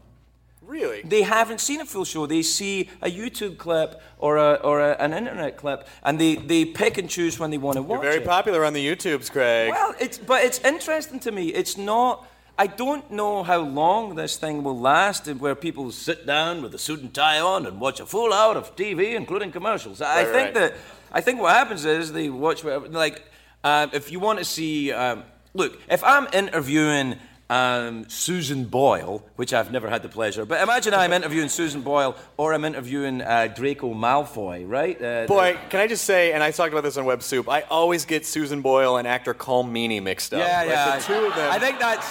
[0.67, 1.01] Really?
[1.03, 2.25] They haven't seen a full show.
[2.25, 6.65] They see a YouTube clip or, a, or a, an internet clip and they, they
[6.65, 8.27] pick and choose when they want to watch You're very it.
[8.27, 9.71] popular on the YouTubes, Craig.
[9.71, 11.47] Well, it's, but it's interesting to me.
[11.53, 12.27] It's not.
[12.59, 16.73] I don't know how long this thing will last, and where people sit down with
[16.73, 20.01] a suit and tie on and watch a full hour of TV, including commercials.
[20.01, 20.53] I Right, think right.
[20.55, 20.73] that
[21.11, 22.87] I think what happens is they watch whatever.
[22.89, 23.23] Like,
[23.63, 24.91] um, if you want to see.
[24.91, 25.23] Um,
[25.53, 27.17] look, if I'm interviewing
[27.49, 32.15] um, Susan Boyle, which I've never had the pleasure, but imagine I'm interviewing Susan Boyle
[32.35, 35.01] or I'm interviewing uh, Draco Malfoy, right?
[35.01, 37.61] Uh, Boy, can I just say, and I talked about this on Web Soup, I
[37.61, 40.39] always get Susan Boyle and actor Colm Meaney mixed up.
[40.41, 40.97] Yeah, Like, yeah.
[40.99, 41.51] The two of them.
[41.51, 42.07] I think that's.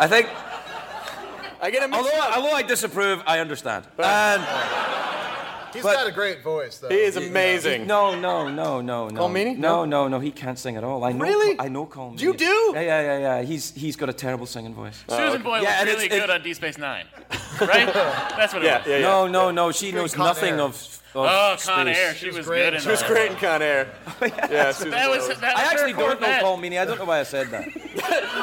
[0.00, 0.28] I think.
[1.60, 1.92] I get him.
[1.92, 3.84] Although, although I disapprove, I understand.
[3.98, 4.42] And
[5.72, 6.88] He's But- got a great voice, though.
[6.88, 7.86] He is amazing.
[7.86, 9.20] no, no, no, no, no.
[9.22, 9.56] Colm Meaney?
[9.56, 10.18] No, no, no.
[10.20, 11.04] He can't sing at all.
[11.04, 11.24] I know.
[11.24, 11.56] Really?
[11.60, 12.18] I know Colm.
[12.20, 12.72] You do?
[12.74, 13.42] Yeah, yeah, yeah, yeah.
[13.42, 15.04] He's he's got a terrible singing voice.
[15.08, 17.06] Susan oh, Boyle Yeah, was and really it's- good it- on Deep Space Nine,
[17.60, 17.92] right?
[17.92, 18.86] That's what it Yeah, was.
[18.86, 19.02] yeah, yeah.
[19.02, 19.72] No, no, no.
[19.72, 20.62] She knows nothing Air.
[20.62, 20.97] of.
[21.14, 21.88] Of Oh, Con.
[21.88, 22.64] Air, she, was, great.
[22.64, 23.08] good in She was that.
[23.08, 23.88] great in Con Air.
[24.22, 26.44] yeah, Susan That Boyle was that was I actually her don't know Corvette.
[26.44, 26.80] Colm Meaney.
[26.80, 27.66] I don't know why I said that.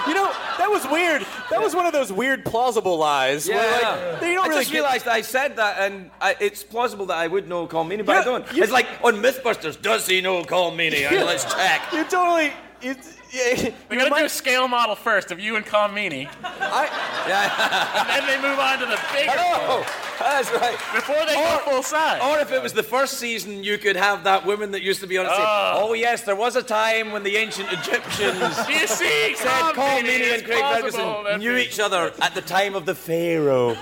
[0.07, 0.25] You know,
[0.59, 1.25] that was weird.
[1.49, 3.47] That was one of those weird plausible lies.
[3.47, 4.27] Yeah, where, like, yeah.
[4.29, 7.17] you don't I really just get- realised I said that, and I, it's plausible that
[7.17, 8.53] I would know Colm Meaney, but I don't.
[8.53, 11.09] you- It's like on MythBusters, does he know Colm Meaney?
[11.09, 11.81] And let's check.
[11.91, 12.51] You totally.
[12.81, 12.95] You,
[13.35, 16.89] yeah, We gotta do a scale model first of you and Meaney, I,
[17.27, 18.07] Yeah.
[18.15, 19.85] and then they move on to the bigger Oh,
[20.19, 20.77] that's right.
[20.93, 22.21] before they go full size.
[22.23, 25.07] Or if it was the first season, you could have that woman that used to
[25.07, 25.87] be on it say, Oh.
[25.89, 28.39] "Oh yes, there was a time when the ancient Egyptians
[28.69, 29.35] you see?
[29.35, 32.75] said Colm Colm Meaney Meaney is and Craig Ferguson knew each other at the time
[32.75, 33.75] of the Pharaoh."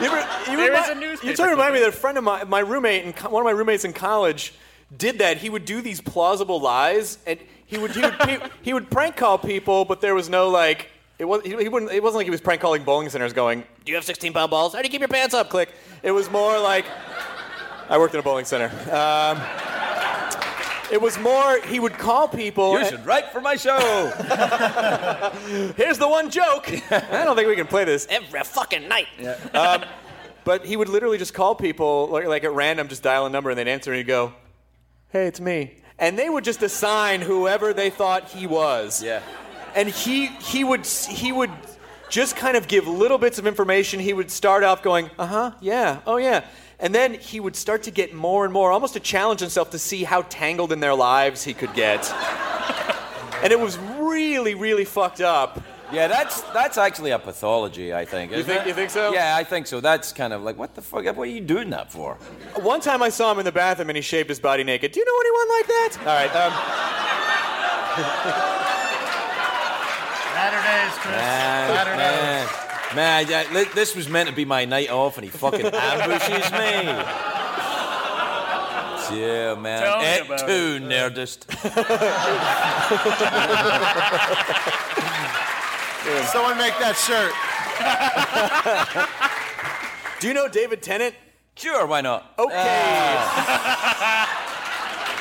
[0.00, 2.16] You ever, you There remi- is a newspaper You totally remind me that a friend
[2.16, 4.54] of my, my roommate, in, one of my roommates in college,
[4.96, 5.36] did that.
[5.38, 7.38] He would do these plausible lies, and
[7.70, 10.88] he would he would, he, he would prank call people, but there was no like.
[11.18, 11.92] It was he, he wouldn't.
[11.92, 14.50] It wasn't like he was prank calling bowling centers, going, "Do you have 16 pound
[14.50, 14.72] balls?
[14.72, 15.70] How do you keep your pants up?" Click.
[16.02, 16.86] It was more like,
[17.88, 18.68] I worked in a bowling center.
[18.90, 19.40] Um,
[20.90, 22.72] it was more he would call people.
[22.72, 23.78] You and- should write for my show.
[25.76, 26.68] Here's the one joke.
[26.90, 29.06] I don't think we can play this every fucking night.
[29.54, 29.84] Um,
[30.42, 33.50] but he would literally just call people like, like at random, just dial a number,
[33.50, 34.32] and they'd answer, and he'd go,
[35.10, 39.02] "Hey, it's me," and they would just assign whoever they thought he was.
[39.02, 39.22] yeah.
[39.74, 41.50] And he he would he would
[42.08, 44.00] just kind of give little bits of information.
[44.00, 46.44] He would start off going, "Uh huh, yeah, oh yeah."
[46.80, 49.78] And then he would start to get more and more, almost to challenge himself to
[49.78, 52.10] see how tangled in their lives he could get.
[53.42, 55.62] and it was really, really fucked up.
[55.92, 58.30] Yeah, that's that's actually a pathology, I think.
[58.32, 58.68] isn't think- it?
[58.68, 59.12] you think so?
[59.12, 59.80] Yeah, I think so.
[59.80, 61.04] That's kind of like, what the fuck?
[61.04, 62.14] What are you doing that for?
[62.62, 64.92] One time I saw him in the bathroom and he shaved his body naked.
[64.92, 65.98] Do you know anyone like that?
[66.00, 66.30] All right.
[66.36, 66.52] Um,
[70.34, 71.16] Saturdays, Chris.
[71.16, 72.48] Man, Saturdays.
[72.94, 75.66] man, man, yeah, li- this was meant to be my night off, and he fucking
[75.72, 76.94] ambushes me.
[79.20, 79.82] Yeah, man.
[79.82, 80.78] Tell me Et about tu,
[86.04, 86.32] nerdist.
[86.32, 87.32] Someone make that shirt.
[90.20, 91.14] do you know David Tennant?
[91.54, 92.34] Sure, why not?
[92.38, 94.36] Okay.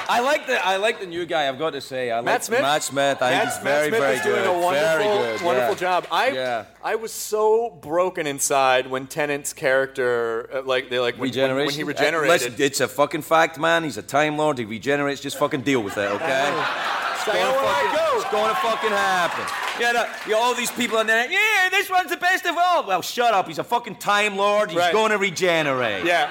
[0.09, 1.47] I like the I like the new guy.
[1.47, 2.61] I've got to say, I like Matt Smith?
[2.61, 3.21] Matt Smith.
[3.21, 4.43] I think Matt, he's Matt very, Smith very is good.
[4.43, 5.03] doing a wonderful, very
[5.37, 5.41] good.
[5.45, 5.79] wonderful yeah.
[5.79, 6.07] job.
[6.11, 6.65] I, Yeah.
[6.83, 11.69] I was so broken inside when Tennant's character, uh, like they like when, when, when
[11.69, 12.29] he Uh, regenerated.
[12.29, 13.83] listen, it's a fucking fact, man.
[13.83, 14.57] He's a time lord.
[14.57, 15.21] He regenerates.
[15.21, 16.49] Just fucking deal with it, okay?
[16.49, 18.05] It's gonna I fucking- go.
[18.21, 19.45] It's going to fucking happen.
[19.79, 21.29] Yeah, no, you know, all these people on there.
[21.31, 22.85] Yeah, this one's the best of all.
[22.85, 23.47] Well, shut up.
[23.47, 24.69] He's a fucking time lord.
[24.71, 24.91] He's Right.
[24.91, 26.03] going to regenerate.
[26.05, 26.29] yeah,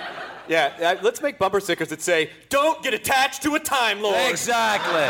[0.48, 0.96] yeah.
[0.98, 5.06] Uh, let's make bumper stickers that say, "Don't get attached to a time lord." Exactly.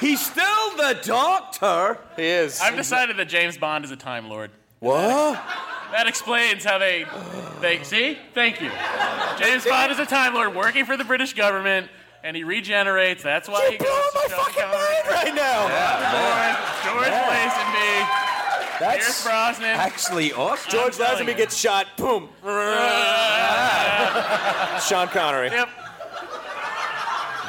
[0.06, 1.98] He's still the doctor.
[2.16, 2.60] He is.
[2.60, 4.52] I've decided that James Bond is a Time Lord.
[4.78, 5.34] what?
[5.90, 7.04] That explains how they
[7.60, 8.16] they see.
[8.32, 8.70] Thank you.
[9.38, 11.88] James Bond is a Time Lord working for the British government,
[12.22, 13.24] and he regenerates.
[13.24, 14.78] That's why he You're goes blowing to my Sean fucking Connery.
[14.78, 15.66] mind right now.
[16.84, 17.94] George Lazenby,
[18.78, 19.76] Pierce That's Brosnan.
[19.76, 20.70] actually awesome.
[20.70, 21.34] George I'm telling Lazenby you.
[21.36, 21.86] gets shot.
[21.96, 22.28] Boom.
[24.88, 25.48] Sean Connery.
[25.48, 25.68] Yep.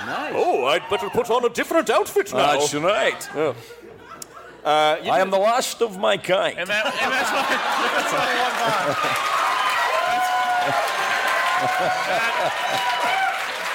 [0.06, 0.34] Nice.
[0.35, 2.53] Oh, I'd better put on a different outfit now.
[2.57, 3.30] That's right.
[3.35, 3.56] Oh.
[4.64, 6.57] Uh, you I am the last of my kind.
[6.57, 7.45] And that and that's why.
[7.95, 9.30] That's why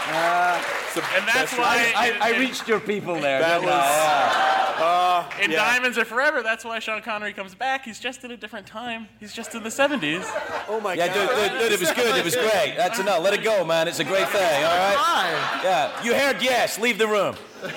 [0.07, 3.41] and that's why I, in- I reached your people there.
[3.41, 4.49] That didn't I?
[4.79, 5.59] was- in yeah.
[5.59, 7.85] Diamonds Are Forever, that's why Sean Connery comes back.
[7.85, 9.09] He's just in a different time.
[9.21, 10.25] He's just in the 70s.
[10.69, 11.15] Oh my Yeah, god.
[11.15, 12.17] dude, dude, dude, it was good.
[12.17, 12.75] It was great.
[12.77, 13.23] That's enough.
[13.23, 13.89] Let it go, man.
[13.89, 14.43] It's a great thing.
[14.65, 15.61] All right.
[15.63, 16.03] Yeah.
[16.05, 16.79] You heard yes.
[16.79, 17.37] Leave the room.
[17.63, 17.71] Did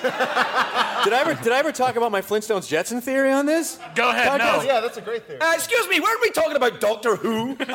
[1.13, 3.79] I ever did I ever talk about my Flintstones Jetson theory on this?
[3.95, 4.61] Go ahead, no.
[4.61, 5.39] Yeah, that's a great theory.
[5.39, 6.01] Uh, excuse me.
[6.01, 7.55] Weren't we talking about Doctor Who?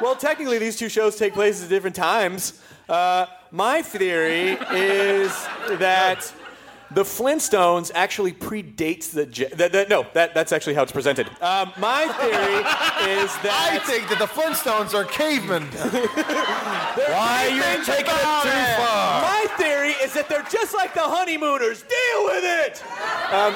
[0.00, 2.60] Well, technically, these two shows take place at different times.
[2.88, 5.30] Uh, my theory is
[5.78, 6.32] that
[6.90, 11.28] the Flintstones actually predates the, Je- the, the no that that's actually how it's presented.
[11.42, 12.58] Um, my theory
[13.22, 15.62] is that I think that the Flintstones are cavemen.
[17.08, 19.22] Why are you taking it too far?
[19.22, 21.82] My theory is that they're just like the honeymooners.
[21.82, 22.82] Deal with it.
[23.32, 23.54] Um,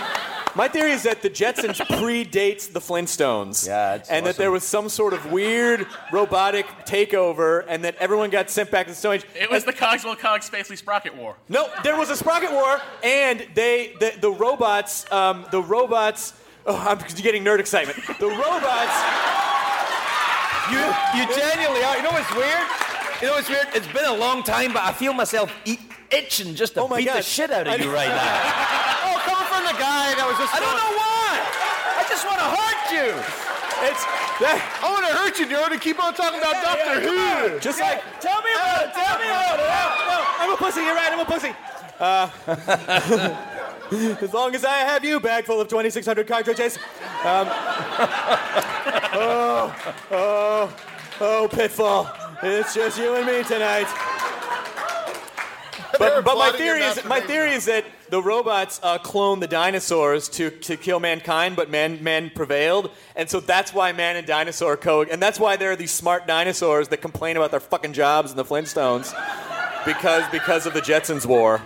[0.54, 3.66] my theory is that the Jetsons predates the Flintstones.
[3.66, 8.50] Yeah, and that there was some sort of weird robotic takeover, and that everyone got
[8.50, 9.26] sent back to the Stone Age.
[9.34, 11.36] It was the Cogswell Cog Spacely Sprocket War.
[11.48, 13.21] No, there was a sprocket war, and
[13.54, 16.34] they the, the robots um, the robots.
[16.64, 17.98] Oh, I'm getting nerd excitement.
[18.18, 18.96] The robots.
[20.70, 20.78] You,
[21.18, 21.96] you genuinely are.
[21.96, 22.66] You know what's weird?
[23.20, 23.66] You know what's weird?
[23.74, 25.80] It's been a long time, but I feel myself eat,
[26.10, 29.10] itching just to Oh my beat the shit out of I you right now.
[29.10, 30.54] oh, coming from the guy that was just.
[30.54, 31.28] I don't know why.
[31.98, 33.61] I just want to hurt you.
[33.82, 34.04] It's
[34.38, 34.62] that.
[34.78, 37.58] I want to hurt you, and keep on talking about Doctor Who.
[37.58, 39.66] Just like, tell me about it, tell me about it.
[40.06, 41.52] No, I'm a pussy, you're right, I'm a pussy.
[41.98, 42.30] Uh,
[44.22, 46.76] as long as I have you, bag full of 2,600 cartridges.
[46.76, 47.48] Um,
[49.14, 49.74] oh,
[50.12, 50.76] oh,
[51.20, 52.08] oh, Pitfall.
[52.42, 53.88] It's just you and me tonight.
[55.98, 60.28] But, but my theory is my theory is that the robots uh, cloned the dinosaurs
[60.28, 64.76] to, to kill mankind, but man man prevailed, and so that's why man and dinosaur
[64.76, 68.30] co and that's why there are these smart dinosaurs that complain about their fucking jobs
[68.30, 69.14] in the Flintstones,
[69.86, 71.62] because because of the Jetsons war.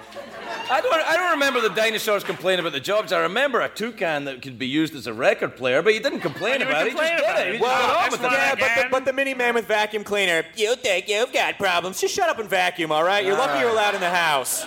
[0.69, 3.13] I don't, I don't remember the dinosaurs complaining about the jobs.
[3.13, 6.21] I remember a toucan that could be used as a record player, but he didn't
[6.21, 6.93] complain about it.
[6.93, 7.53] He just did it.
[7.55, 8.33] He just got on with it.
[8.33, 10.45] yeah, but the, but the mini man with vacuum cleaner.
[10.57, 12.01] You think you've got problems?
[12.01, 13.25] Just shut up and vacuum, all right?
[13.25, 14.67] You're lucky you're allowed in the house.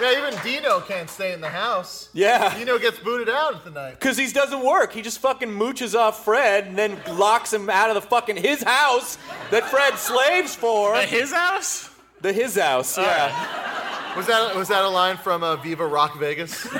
[0.00, 2.08] Yeah, even Dino can't stay in the house.
[2.12, 2.56] Yeah.
[2.58, 3.98] Dino gets booted out at the night.
[3.98, 4.92] Because he doesn't work.
[4.92, 8.62] He just fucking mooches off Fred and then locks him out of the fucking his
[8.62, 9.18] house
[9.50, 10.94] that Fred slaves for.
[10.96, 11.90] The his house?
[12.20, 14.16] The his house, yeah.
[14.16, 16.66] Was that was that a line from uh, Viva Rock Vegas?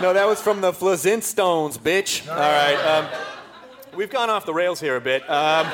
[0.00, 2.26] No, that was from the Flintstones, bitch.
[2.26, 2.74] All right.
[2.86, 3.06] Um,
[3.94, 5.28] we've gone off the rails here a bit.
[5.28, 5.66] Um,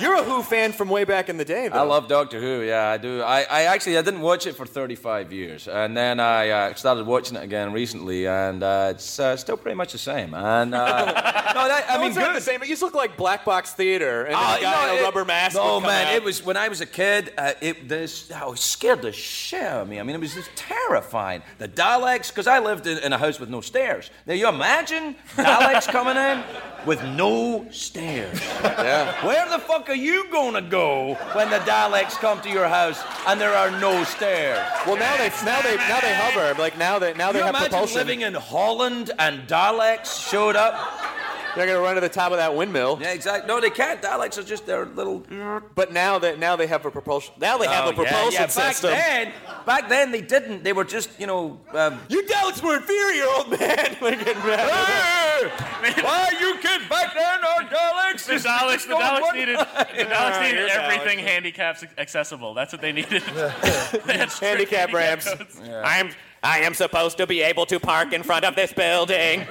[0.00, 1.78] you're a Who fan from way back in the day, though.
[1.78, 2.62] I love Doctor Who.
[2.62, 3.22] Yeah, I do.
[3.22, 7.06] I, I actually I didn't watch it for 35 years, and then I uh, started
[7.06, 10.34] watching it again recently, and uh, it's uh, still pretty much the same.
[10.34, 11.12] And uh, no,
[11.68, 12.62] that, I No, mean, it's not the same.
[12.62, 15.00] It used to look like black box theater, and Ah, a guy no, in a
[15.00, 15.56] it- rubber mask.
[15.56, 16.14] Come man, out.
[16.14, 17.32] it was when I was a kid.
[17.38, 19.98] Uh, it this oh, it scared the shit out of me.
[20.00, 21.42] I mean, it was just terrifying.
[21.58, 24.10] The Daleks, because I lived in, in a house with no stairs.
[24.26, 26.42] Now you imagine Daleks coming in
[26.86, 28.40] with no stairs.
[28.62, 29.26] Yeah.
[29.26, 33.40] Where the fuck are you gonna go when the Daleks come to your house and
[33.40, 34.58] there are no stairs?
[34.86, 36.58] Well, now they now they now they hover.
[36.60, 37.96] Like now they now they you have imagine propulsion.
[37.98, 40.74] living in Holland and Daleks showed up?
[41.58, 42.98] They're gonna run to the top of that windmill.
[43.00, 43.48] Yeah, exactly.
[43.48, 44.00] No, they can't.
[44.00, 45.24] Daleks are just their little.
[45.74, 47.34] But now that now they have a propulsion.
[47.40, 48.46] Now they have Oh, a propulsion yeah, yeah.
[48.46, 48.90] Back system.
[48.90, 49.32] then,
[49.66, 50.62] back then they didn't.
[50.62, 51.58] They were just, you know.
[51.72, 53.96] Um, You Daleks were inferior, old man.
[54.00, 55.50] Like, getting mad.
[56.04, 58.24] Why you kids back then are Daleks?
[58.26, 61.28] The Daleks, the Daleks needed, the Daleks needed here's everything Daleks.
[61.28, 62.54] handicaps accessible.
[62.54, 63.22] That's what they needed.
[64.06, 65.28] They Handicap ramps.
[65.32, 65.60] codes.
[65.84, 66.10] I'm
[66.42, 69.44] I am supposed to be able to park in front of this building.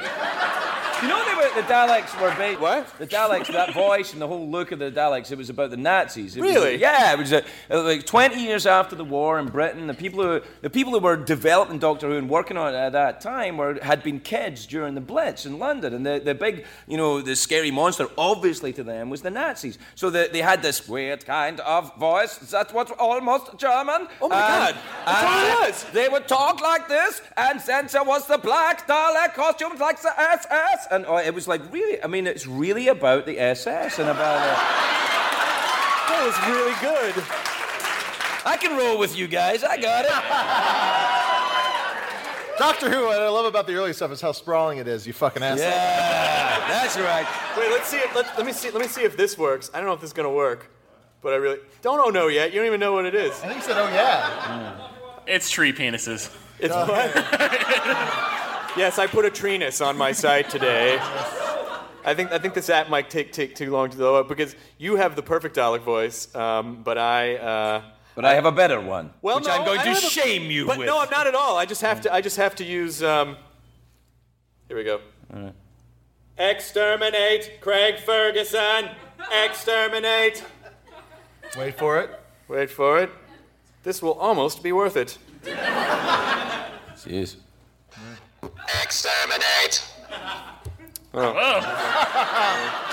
[1.01, 2.59] You know they were, the Daleks were based.
[2.59, 2.97] What?
[2.97, 5.77] The Daleks, that voice and the whole look of the Daleks, it was about the
[5.77, 6.35] Nazis.
[6.35, 6.77] It was- Really?
[6.77, 9.85] yeah, it was uh, like 20 years after the war in Britain.
[9.87, 12.93] The people who the people who were developing Doctor Who and working on it at
[12.93, 16.65] that time were had been kids during the Blitz in London, and the, the big,
[16.87, 19.77] you know, the scary monster, obviously to them, was the Nazis.
[19.95, 22.37] So the, they had this weird kind of voice.
[22.37, 24.07] That's what's almost German.
[24.21, 25.93] Oh my And- God, that's what it and.
[25.93, 30.17] They would talk like this, and then there was the black Dalek costumes like the
[30.19, 32.01] SS, and oh, it was like really.
[32.03, 34.37] I mean, it's really about the SS and about.
[34.37, 34.55] Uh,
[36.07, 37.23] That was really good.
[38.45, 39.63] I can roll with you guys.
[39.63, 40.11] I got it.
[42.57, 45.05] Doctor Who, what I love about the early stuff is how sprawling it is.
[45.05, 45.67] You fucking asshole.
[45.69, 47.27] Yeah, that's right.
[47.55, 47.97] Wait, let's see.
[47.97, 48.71] If, let, let me see.
[48.71, 49.69] Let me see if this works.
[49.73, 50.71] I don't know if this is gonna work,
[51.21, 52.51] but I really don't oh no yet.
[52.53, 53.33] You don't even know what it is.
[53.43, 54.87] I think he said, "Oh yeah."
[55.27, 56.33] It's tree penises.
[56.59, 57.13] It's what?
[58.75, 60.97] yes, I put a treenus on my site today.
[60.99, 64.55] I think I think this app might take take too long to load up because
[64.77, 67.35] you have the perfect Dalek voice, um, but I.
[67.35, 67.81] Uh,
[68.15, 70.07] But I have a better one, well, which no, I'm going I to don't a-
[70.09, 70.87] shame you but with.
[70.87, 71.55] no, I'm not at all.
[71.57, 72.13] I just have to.
[72.13, 73.03] I just have to use.
[73.03, 73.37] Um,
[74.67, 74.99] here we go.
[76.37, 78.89] Exterminate Craig Ferguson.
[79.45, 80.43] Exterminate.
[81.57, 82.09] Wait for it.
[82.47, 83.09] Wait for it.
[83.83, 85.17] This will almost be worth it.
[86.95, 87.37] Jeez.
[88.83, 89.83] Exterminate.
[91.13, 91.23] Oh.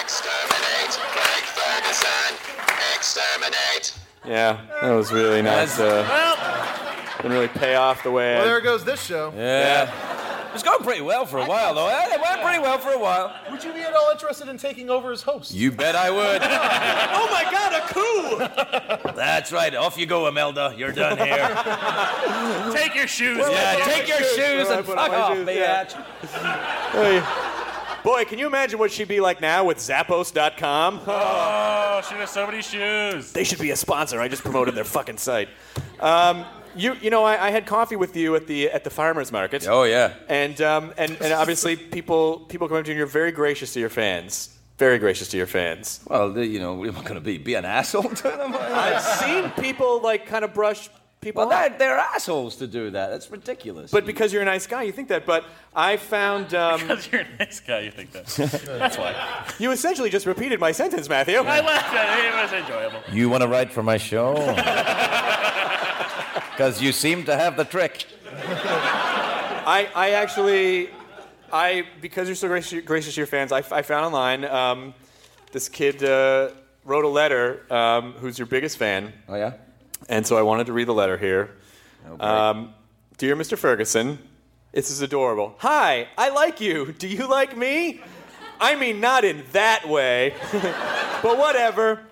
[0.00, 0.92] Exterminate.
[1.14, 2.34] Craig Ferguson.
[2.94, 3.94] Exterminate.
[4.26, 5.78] Yeah, that was really nice.
[5.78, 6.02] Uh,
[7.16, 8.34] didn't really pay off the way.
[8.34, 9.32] Well, I, there goes this show.
[9.36, 9.90] Yeah.
[10.54, 11.88] It's going pretty well for a while, though.
[11.88, 13.34] It went pretty well for a while.
[13.50, 15.52] Would you be at all interested in taking over as host?
[15.52, 16.42] You bet I would.
[16.44, 19.12] oh my God, a coup!
[19.16, 19.74] That's right.
[19.74, 20.74] Off you go, Imelda.
[20.76, 21.48] You're done here.
[22.72, 23.38] Take your shoes.
[23.38, 23.84] yeah, off.
[23.84, 25.92] take your shoes Where I and fuck off, shoes, bitch.
[26.92, 27.62] Hey.
[28.02, 31.02] Boy, can you imagine what she'd be like now with Zappos.com?
[31.06, 33.30] Oh, she has so many shoes.
[33.30, 34.20] They should be a sponsor.
[34.20, 35.48] I just promoted their fucking site.
[36.00, 36.44] Um,
[36.76, 39.66] you, you know, I, I had coffee with you at the at the farmers market.
[39.68, 40.14] Oh yeah.
[40.28, 43.72] And um, and and obviously people people come up to you and you're very gracious
[43.74, 44.56] to your fans.
[44.78, 46.00] Very gracious to your fans.
[46.08, 48.54] Well, the- you know, we're not going to be be an asshole to them.
[48.58, 50.88] I've seen people like kind of brush
[51.20, 51.68] people Well, off.
[51.68, 53.10] they're, they're assholes to do that.
[53.10, 53.92] That's ridiculous.
[53.92, 55.24] But because you're a nice guy, you think that.
[55.24, 55.44] But
[55.74, 58.26] I found um, Because you're a nice guy, you think that.
[58.66, 59.14] That's why.
[59.60, 61.36] you essentially just repeated my sentence, Matthew.
[61.36, 62.24] I laughed at it.
[62.24, 63.14] It was enjoyable.
[63.14, 64.34] You want to write for my show?
[66.52, 68.06] Because you seem to have the trick.
[68.30, 70.90] I, I actually,
[71.52, 74.94] I because you're so gracious, gracious to your fans, I, I found online um,
[75.52, 76.50] this kid uh,
[76.84, 79.12] wrote a letter um, who's your biggest fan.
[79.28, 79.54] Oh yeah.
[80.08, 81.56] And so I wanted to read the letter here.
[82.20, 82.74] um,
[83.18, 83.56] Dear Mr.
[83.56, 84.18] Ferguson,
[84.72, 85.54] this is adorable.
[85.58, 86.92] Hi, I like you.
[86.92, 88.00] Do you like me?
[88.60, 92.02] I mean, not in that way, but whatever.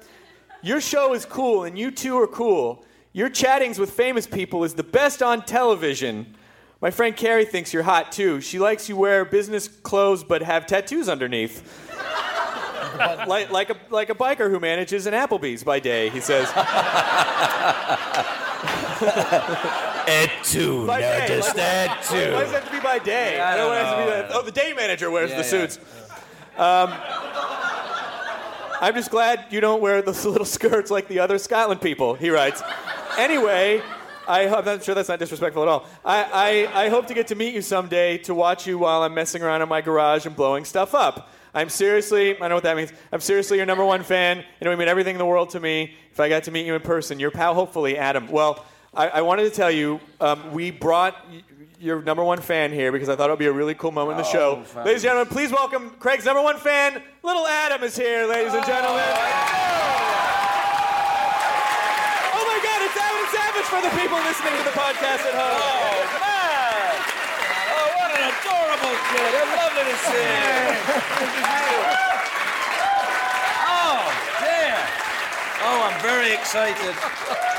[0.63, 2.85] Your show is cool, and you two are cool.
[3.13, 6.35] Your chattings with famous people is the best on television.
[6.81, 8.41] My friend Carrie thinks you're hot too.
[8.41, 11.89] She likes you wear business clothes but have tattoos underneath.
[13.27, 16.49] like, like, a, like a biker who manages an Applebee's by day, he says.
[20.07, 22.55] Et tu, By day, Nerdist, like- et Why does it tu.
[22.55, 23.37] have to be by day?
[23.37, 25.31] Yeah, I don't Why does it have to be that- Oh, the day manager wears
[25.31, 25.49] Yeah, the yeah.
[25.49, 25.79] suits.
[26.57, 26.93] Um,
[28.83, 32.31] I'm just glad you don't wear those little skirts like the other Scotland people, he
[32.31, 32.63] writes.
[33.19, 33.83] Anyway,
[34.27, 35.87] I, I'm not sure that's not disrespectful at all.
[36.03, 39.13] I, I, I hope to get to meet you someday to watch you while I'm
[39.13, 41.31] messing around in my garage and blowing stuff up.
[41.53, 42.91] I'm seriously, I know what that means.
[43.13, 44.39] I'm seriously your number one fan.
[44.39, 46.65] You know, would mean everything in the world to me if I got to meet
[46.65, 47.21] you in person.
[47.21, 48.29] Your pal, hopefully, Adam.
[48.31, 51.23] Well, I, I wanted to tell you, um, we brought
[51.81, 54.19] your number one fan here because I thought it would be a really cool moment
[54.19, 54.59] in the show.
[54.61, 54.87] Oh, fabulous.
[54.87, 58.65] Ladies and gentlemen, please welcome Craig's number one fan, little Adam is here, ladies and
[58.67, 59.01] gentlemen.
[59.01, 59.17] Oh,
[62.37, 66.05] oh my God, it's Adam Savage for the people listening to the podcast at home.
[66.21, 67.01] Oh,
[67.73, 69.33] oh what an adorable kid.
[69.41, 70.77] It's lovely to see you.
[73.73, 74.05] Oh,
[74.45, 74.85] damn.
[75.63, 76.95] Oh, I'm very excited.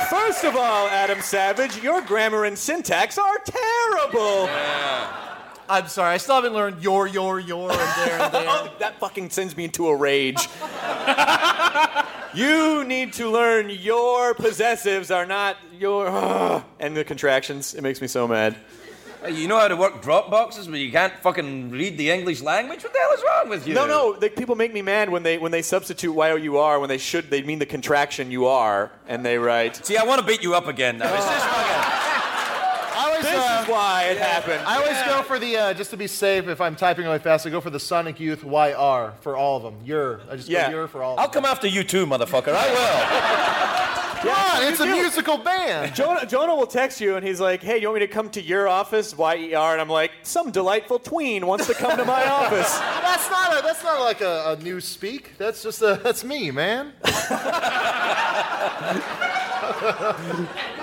[0.09, 4.45] First of all, Adam Savage, your grammar and syntax are terrible.
[4.45, 5.17] Yeah.
[5.69, 8.45] I'm sorry, I still haven't learned your, your, your, and there, and there.
[8.47, 10.49] Oh, that fucking sends me into a rage.
[12.33, 16.07] you need to learn your possessives are not your.
[16.79, 17.73] and the contractions.
[17.73, 18.57] It makes me so mad.
[19.23, 22.41] Hey, You know how to work drop boxes, but you can't fucking read the English
[22.41, 22.83] language?
[22.83, 23.73] What the hell is wrong with you?
[23.75, 24.13] No, no.
[24.13, 26.89] The, people make me mad when they when they substitute y o u r when
[26.89, 29.85] they should they mean the contraction you are and they write.
[29.85, 31.13] See, I want to beat you up again now.
[31.19, 31.81] Is this fucking...
[32.93, 34.61] I always, This uh, is why it happened.
[34.65, 37.45] I always go for the, uh, just to be safe, if I'm typing really fast,
[37.47, 39.77] I go for the Sonic Youth YR for all of them.
[39.85, 40.21] Your.
[40.29, 40.69] I just Yeah.
[40.69, 42.53] go your for all of I'll come after you too, motherfucker.
[42.53, 43.97] I will.
[44.21, 44.91] Come on, it's a do.
[44.93, 45.95] musical band.
[45.95, 48.41] Jonah, Jonah will text you and he's like, "Hey, you want me to come to
[48.41, 52.05] your office?" Y e r, and I'm like, "Some delightful tween wants to come to
[52.05, 55.37] my office." That's not a, that's not like a, a new speak.
[55.37, 56.93] That's just a, that's me, man.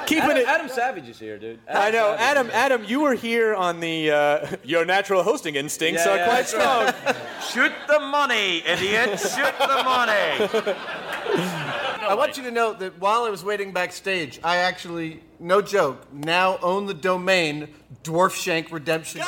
[0.06, 0.48] Keeping Adam, it.
[0.48, 1.58] Adam Savage is here, dude.
[1.68, 2.20] I know, Savage.
[2.20, 2.50] Adam.
[2.52, 6.48] Adam, you were here on the uh, your natural hosting instincts Yeah, are yeah, quite
[6.48, 6.84] strong.
[6.86, 7.16] right.
[7.52, 9.20] Shoot the money, idiot.
[9.20, 11.64] Shoot the money.
[12.08, 16.10] I want you to know that while I was waiting backstage, I actually, no joke,
[16.10, 17.68] now own the domain
[18.02, 19.20] Dwarf Shank Redemption.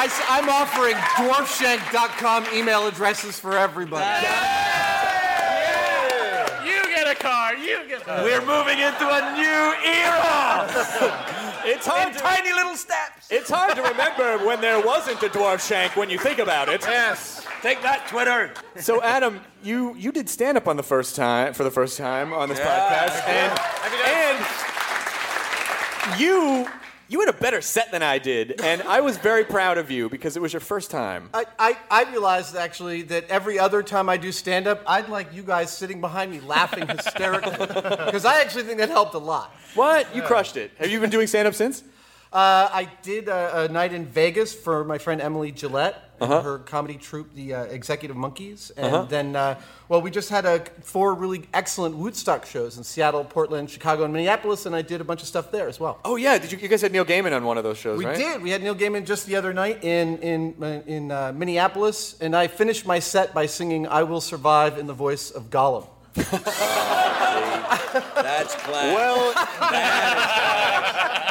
[0.00, 4.04] I, am offering dwarfshank.com email addresses for everybody.
[6.68, 7.56] You get a car.
[7.56, 11.34] You get a We're moving into a new era.
[11.68, 13.28] It's hard In to, tiny little steps.
[13.30, 16.82] it's hard to remember when there wasn't a dwarf shank when you think about it.
[16.82, 17.44] Yes.
[17.62, 18.52] Take that, Twitter.
[18.76, 22.32] So Adam, you you did stand up on the first time for the first time
[22.32, 23.58] on this podcast, and
[24.06, 24.44] and
[26.20, 26.68] you
[27.08, 30.08] you had a better set than I did, and I was very proud of you
[30.10, 31.30] because it was your first time.
[31.32, 35.32] I, I, I realized actually that every other time I do stand up, I'd like
[35.32, 37.66] you guys sitting behind me laughing hysterically.
[38.08, 39.54] Because I actually think that helped a lot.
[39.74, 40.14] What?
[40.14, 40.70] You crushed it.
[40.78, 41.82] Have you been doing stand up since?
[42.32, 46.42] Uh, I did a, a night in Vegas for my friend Emily Gillette and Uh-huh.
[46.42, 49.04] her comedy troupe, the uh, Executive Monkeys, and Uh-huh.
[49.08, 49.54] then uh,
[49.88, 54.12] well, we just had a, four really excellent w00tstock shows in Seattle, Portland, Chicago, and
[54.12, 56.00] Minneapolis, and I did a bunch of stuff there as well.
[56.04, 58.04] Oh yeah, did you, you guys had Neil Gaiman on one of those shows, We
[58.04, 58.16] right?
[58.16, 58.42] did.
[58.42, 62.48] We had Neil Gaiman just the other night in in in uh, Minneapolis, and I
[62.48, 65.86] finished my set by singing "I Will Survive" in the voice of Gollum.
[68.14, 68.94] That's class.
[68.94, 69.32] Well,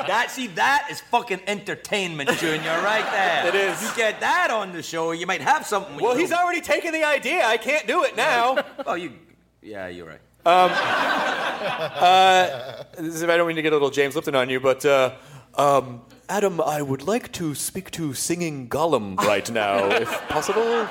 [0.08, 3.48] that see that is fucking entertainment, Junior, right there.
[3.48, 3.82] It is.
[3.82, 5.98] You get that on the show, you might have something.
[5.98, 7.46] Well, he's already taken the idea.
[7.46, 8.58] I can't do it now.
[8.86, 9.14] oh, you.
[9.62, 10.20] Yeah, you're right.
[10.46, 14.62] Um, uh, this is- I don't mean to get a little James Lipton on you,
[14.62, 15.14] but uh,
[15.56, 20.88] um, Adam, I would like to speak to singing Gollum right now, if possible.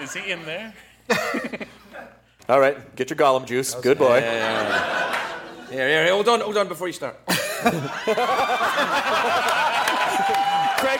[0.00, 0.74] Is he in there?
[2.46, 3.74] All right, get your Gollum juice.
[3.74, 4.18] Good boy.
[4.18, 5.68] Yeah, yeah, yeah.
[5.70, 7.16] Here, here, here, hold on, hold on before you start.
[7.26, 7.40] Craig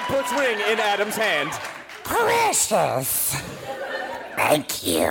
[0.06, 1.50] puts ring in Adam's hand.
[2.02, 3.34] Precious.
[4.36, 5.10] Thank you.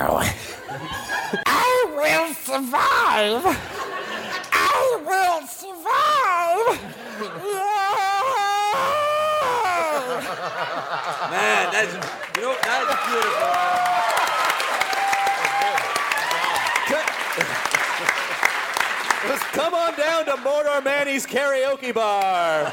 [1.46, 3.44] I will survive.
[4.52, 6.80] I will survive.
[11.30, 11.94] Man, that's
[12.36, 13.93] you know that's Just
[19.64, 22.64] come on down to Mordor Manny's karaoke bar.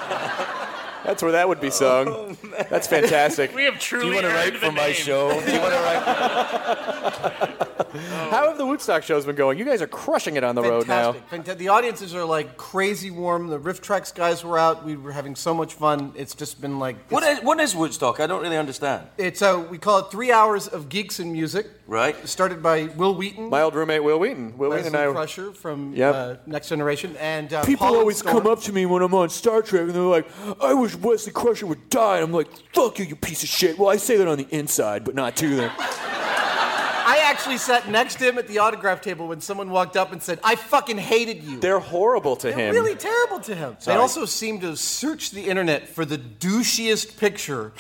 [1.06, 2.08] That's where that would be sung.
[2.10, 2.38] Oh,
[2.70, 3.56] That's fantastic.
[3.56, 4.94] We have truly Do you want to write earned the for my name.
[4.94, 5.42] show?
[5.42, 7.68] Do you want to write?
[7.92, 9.58] How have the w00tstock shows been going?
[9.60, 11.14] You guys are crushing it on the road now.
[11.14, 11.56] Fantastic.
[11.56, 13.48] Fanta- The audiences are like crazy warm.
[13.48, 14.86] The RiffTrax guys were out.
[14.86, 16.14] We were having so much fun.
[16.16, 18.20] It's just been like What is, what is w00tstock?
[18.20, 19.08] I don't really understand.
[19.18, 21.68] It's uh, we call it three hours of geeks and music.
[21.88, 22.16] Right.
[22.28, 24.58] Started by Wil Wheaton, My old roommate Wil Wheaton.
[24.58, 25.12] Wil Wheaton Leslie and I.
[25.12, 26.16] Crusher from Yep.
[26.16, 28.38] uh, Next Generation, and uh, People Paul always Storm.
[28.44, 30.26] come up to me when I'm on Star Trek and they're like,
[30.62, 32.16] I wish Wesley Crusher would die.
[32.18, 33.78] And I'm like, fuck you, you piece of shit.
[33.78, 35.72] Well, I say that on the inside, but not to them.
[37.12, 40.24] I actually sat next to him at the autograph table when someone walked up and
[40.24, 42.74] said, "I fucking hated you." They're horrible to They're him.
[42.74, 43.76] really terrible to him.
[43.80, 43.98] Sorry.
[43.98, 47.74] They also seem to search the internet for the douchiest picture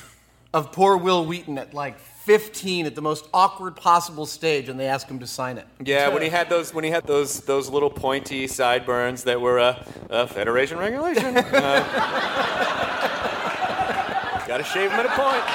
[0.54, 4.88] of poor Wil Wheaton at like 15 at the most awkward possible stage, and they
[4.88, 5.66] ask him to sign it.
[5.82, 9.60] Yeah, when he had those when he had those those little pointy sideburns that were
[9.60, 11.38] a, a Federation regulation.
[11.54, 11.84] Uh,
[14.46, 15.46] gotta shave him at a point.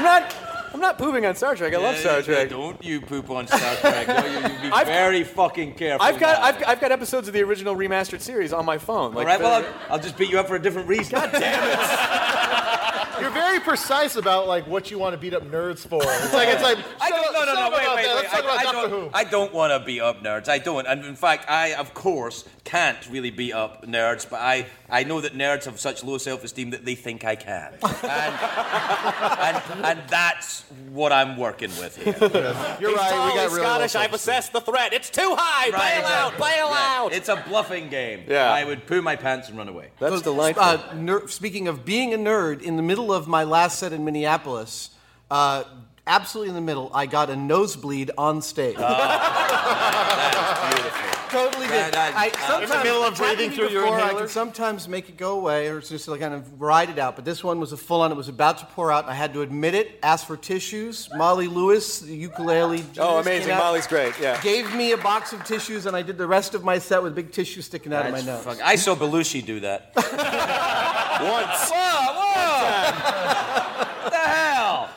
[0.00, 0.34] I'm not.
[0.72, 0.98] I'm not.
[0.98, 1.74] Pooping on Star Trek.
[1.74, 2.48] I love Star Trek.
[2.50, 4.06] Don't you poop on Star Trek.
[4.08, 6.06] No, you, you be I've- very fucking careful.
[6.06, 6.40] I've got.
[6.42, 9.16] I've, I've got episodes of the original remastered series on my phone.
[9.16, 11.12] All right, well, I'll, I'll just beat you up for a different reason.
[11.18, 11.30] God
[13.20, 16.00] You're very precise about like what you want to beat up nerds for.
[16.02, 18.14] It's like it's like I don't, no, no, no, up wait, wait, wait.
[18.14, 19.10] Let's talk I, I about Doctor don't, Who.
[19.14, 20.48] I don't want to beat up nerds.
[20.48, 20.86] I don't.
[20.86, 25.20] And in fact, I, of course, can't really beat up nerds, but I, I know
[25.20, 27.74] that nerds have such low self esteem that they think I can.
[28.10, 28.34] And,
[29.74, 32.14] and, and that's what I'm working with here.
[32.80, 33.26] You're right.
[33.26, 34.14] We got really low self-esteem.
[34.14, 34.92] assessed the threat.
[34.92, 35.70] It's too high.
[35.70, 36.32] Right, bail out.
[36.38, 37.02] Bail Yeah.
[37.04, 37.12] out.
[37.12, 38.24] It's a bluffing game.
[38.28, 38.50] Yeah.
[38.52, 39.90] I would poo my pants and run away.
[39.98, 40.62] That's delightful.
[40.62, 44.04] Uh, ner- speaking of being a nerd, in the middle of my last set in
[44.04, 44.90] Minneapolis,
[45.30, 45.64] uh,
[46.06, 48.76] absolutely in the middle, I got a nosebleed on stage.
[51.30, 51.92] Totally did.
[51.94, 54.28] That- I, uh, sometimes, In the middle of breathing through me your before, I can
[54.28, 57.14] sometimes make it go away, or just like kind of ride it out.
[57.16, 58.10] But this one was a full on.
[58.10, 59.06] It was about to pour out.
[59.08, 59.98] I had to admit it.
[60.02, 61.08] Ask for tissues.
[61.16, 62.84] Molly Lewis, the ukulele.
[62.98, 63.56] Oh, amazing.
[63.56, 64.14] Molly's great.
[64.20, 64.40] Yeah.
[64.42, 67.14] Gave me a box of tissues, and I did the rest of my set with
[67.14, 68.44] big tissue sticking out of my nose.
[68.44, 69.92] fuck- I saw Belushi do that.
[71.20, 71.70] Once.
[71.70, 73.29] Whoa, whoa!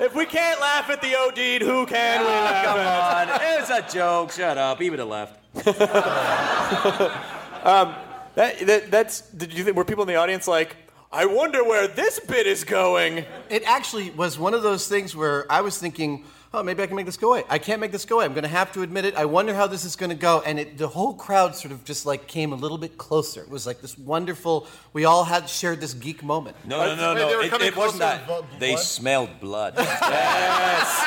[0.03, 0.11] What the hell?
[0.11, 3.29] If we can't laugh at the OD'd, who can we Oh, laugh come at?
[3.29, 3.41] on.
[3.41, 4.31] It was a joke.
[4.31, 4.79] Shut up.
[4.81, 5.39] He would have left.
[7.63, 7.95] Um,
[8.35, 9.21] that, that, that's.
[9.21, 10.75] Did you think were people in the audience like,
[11.13, 13.23] I wonder where this bit is going?
[13.49, 16.95] It actually was one of those things where I was thinking, oh, maybe I can
[16.95, 17.43] make this go away.
[17.49, 18.25] I can't make this go away.
[18.25, 19.15] I'm going to have to admit it.
[19.15, 20.43] I wonder how this is going to go.
[20.45, 23.41] And it, the whole crowd sort of just like came a little bit closer.
[23.41, 24.67] It was like this wonderful.
[24.93, 26.55] We all had shared this geek moment.
[26.65, 27.29] No, no, no, no.
[27.29, 28.59] they were It, it wasn't that.
[28.59, 29.73] They smelled blood.
[29.77, 31.01] yes.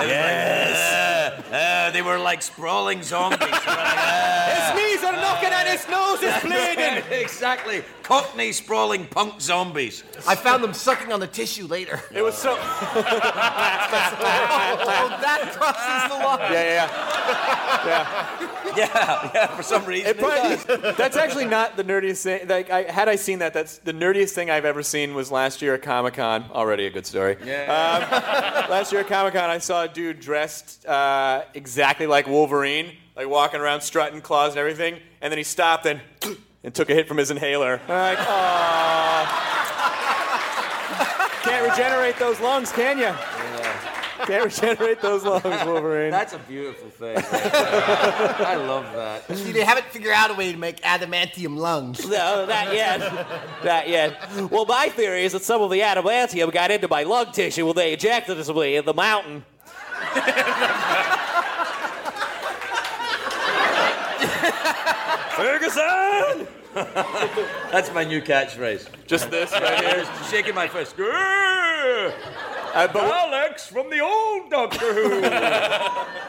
[0.00, 1.44] yes.
[1.50, 3.40] Uh, they were like sprawling zombies.
[3.40, 4.48] They like.
[4.48, 7.02] His knees are knocking and his nose is bleeding.
[7.20, 7.82] exactly.
[8.02, 10.02] Cockney sprawling punk zombies.
[10.26, 12.02] I found them sucking on the tissue later.
[12.14, 12.54] It was so.
[14.80, 16.52] Oh, that crosses the line.
[16.52, 16.64] Yeah,
[17.86, 18.44] yeah, yeah.
[18.76, 19.46] Yeah, yeah.
[19.56, 22.46] For some reason, It probably- that's actually not the nerdiest thing.
[22.48, 25.62] Like, I, had I seen that, that's the nerdiest thing I've ever seen was last
[25.62, 26.44] year at Comic Con.
[26.52, 27.36] Already a good story.
[27.44, 27.62] Yeah.
[27.64, 32.92] Um, last year at Comic Con, I saw a dude dressed uh, exactly like Wolverine,
[33.16, 36.00] like walking around strutting claws and everything, and then he stopped and.
[36.64, 37.80] and took a hit from his inhaler.
[37.88, 39.44] Like, aw.
[41.44, 43.14] Can't regenerate those lungs, can you?
[44.26, 46.10] Can't regenerate those lungs, Wolverine.
[46.10, 47.16] That's a beautiful thing.
[47.32, 49.36] I love that.
[49.36, 52.06] See, they haven't figured out a way to make adamantium lungs.
[52.06, 53.00] No, not yet.
[53.64, 54.18] not yet.
[54.50, 57.76] Well, my theory is that some of the adamantium got into my lung tissue when
[57.76, 59.44] they ejected me in the mountain.
[65.36, 66.48] Ferguson!
[66.74, 68.88] That's my new catchphrase.
[69.06, 70.04] Just this right here.
[70.30, 70.96] Shaking my fist.
[72.78, 75.22] Uh, Alex from the old Doctor Who.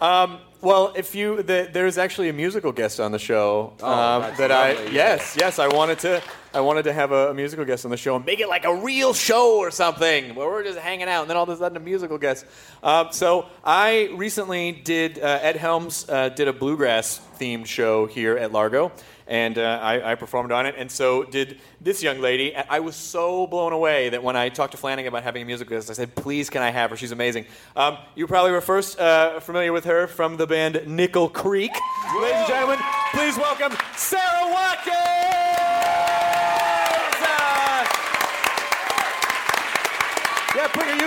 [0.00, 4.22] Um, well, if you, the, there's actually a musical guest on the show Oh, um,
[4.22, 6.22] that's that I, yes, yes, I wanted to,
[6.58, 8.64] I wanted to have a, a musical guest on the show and make it like
[8.64, 11.56] a real show or something where we're just hanging out and then all of a
[11.56, 12.44] sudden a musical guest.
[12.82, 18.36] Um, so I recently did uh, Ed Helms uh, did a bluegrass themed show here
[18.36, 18.90] at Largo.
[19.28, 22.56] And uh, I, I performed on it, and so did this young lady.
[22.56, 25.76] I was so blown away that when I talked to Flanagan about having a musical
[25.76, 26.96] guest, I said, "Please, can I have her?
[26.96, 27.44] She's amazing."
[27.76, 31.72] Um, you probably were first uh, familiar with her from the band Nickel Creek.
[32.16, 32.78] Ladies and gentlemen,
[33.12, 34.96] please welcome Sara Watkins.
[34.96, 36.18] Uh,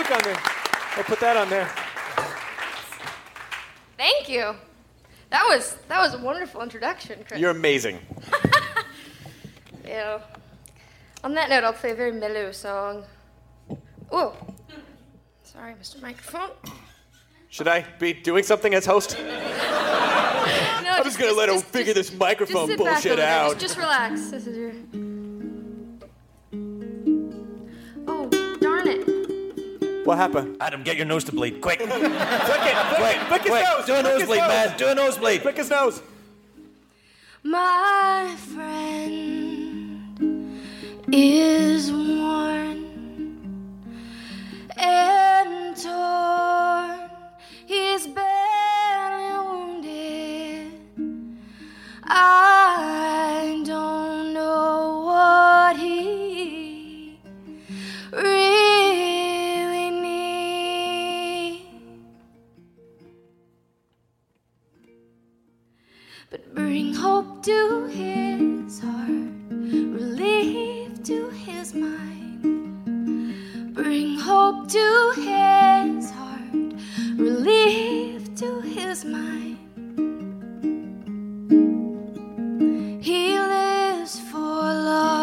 [0.02, 0.41] yeah, put on there.
[0.98, 1.69] I'll put that on there.
[3.98, 4.56] Thank you.
[5.30, 7.40] That was that was a wonderful introduction, Chris.
[7.40, 7.99] You're amazing.
[9.86, 10.22] Yeah.
[11.22, 13.03] On that note, I'll play a very mellow song.
[14.10, 14.34] Oh,
[15.44, 16.02] sorry, Mr.
[16.02, 16.52] Microphone.
[17.49, 19.18] Should I be doing something as host?
[20.84, 23.30] No, I'm just gonna let him figure this Just microphone sit bullshit over there.
[23.30, 23.52] out.
[23.60, 24.30] Just, just relax.
[24.32, 24.72] This is your.
[30.12, 30.58] What happened?
[30.60, 31.80] Adam, get your nose to bleed, quick.
[31.84, 33.64] Flick it, flick it, flick his quick.
[33.64, 33.86] nose.
[33.86, 34.50] Do a nosebleed, nose.
[34.50, 34.78] man.
[34.78, 35.42] Do a nosebleed.
[35.42, 36.02] Flick his nose.
[37.44, 40.20] My friend
[41.14, 42.90] is worn
[44.76, 47.10] and torn.
[47.66, 50.74] He's badly wounded.
[52.04, 53.40] I
[66.53, 69.10] bring hope to his heart,
[69.49, 72.44] relief to his mind.
[73.73, 76.73] Bring hope to his heart,
[77.18, 79.57] relief to his mind.
[83.02, 85.20] He lives for love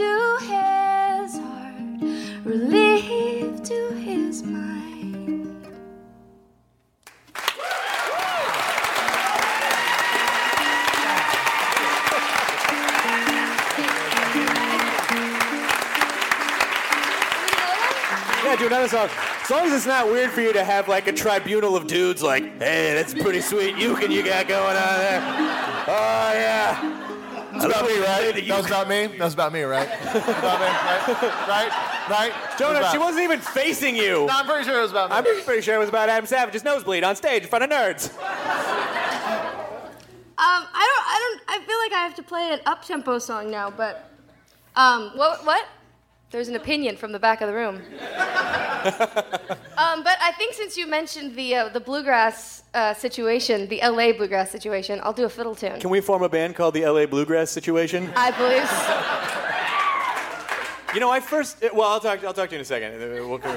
[0.00, 2.00] to his heart,
[2.42, 5.66] relief to his mind.
[18.42, 19.10] Yeah, do another song.
[19.42, 22.22] As long as it's not weird for you to have like a tribunal of dudes
[22.22, 25.20] like, hey, that's pretty sweet you can you got going on there.
[25.88, 27.09] Oh yeah.
[27.60, 28.34] That's about me, right?
[28.48, 29.06] That was about me.
[29.18, 29.86] That was about me, right?
[29.86, 31.46] about me, right?
[31.46, 32.08] Right?
[32.08, 32.32] Right?
[32.58, 34.26] Jonah, she wasn't even facing you.
[34.26, 35.16] No, I'm pretty sure it was about me.
[35.16, 38.10] I'm pretty sure it was about Adam Savage's nosebleed on stage in front of nerds.
[40.38, 43.50] Um, I don't, I don't, I feel like I have to play an up-tempo song
[43.50, 44.10] now, but,
[44.74, 45.66] um, what, what?
[46.30, 47.82] There's an opinion from the back of the room.
[49.80, 54.12] um, but I think since you mentioned the, uh, the bluegrass uh, situation, the LA
[54.12, 55.78] bluegrass situation, I'll do a fiddle tune.
[55.80, 58.10] Can we form a band called the LA Bluegrass Situation?
[58.16, 58.68] I believe.
[60.94, 61.62] You know, I first.
[61.72, 62.24] Well, I'll talk.
[62.24, 62.98] I'll talk to you in a second.
[63.28, 63.56] We'll come-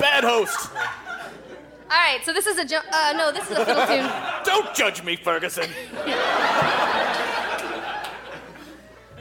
[0.00, 0.70] Bad host.
[0.74, 4.10] All right, so this is a, ju- uh, no, this is a fiddle tune.
[4.44, 5.68] Don't judge me, Ferguson.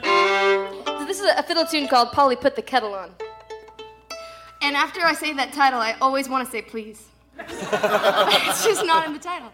[0.03, 3.11] So this is a fiddle tune called Polly Put the Kettle On.
[4.61, 7.07] And after I say that title, I always want to say please.
[7.39, 9.51] it's just not in the title.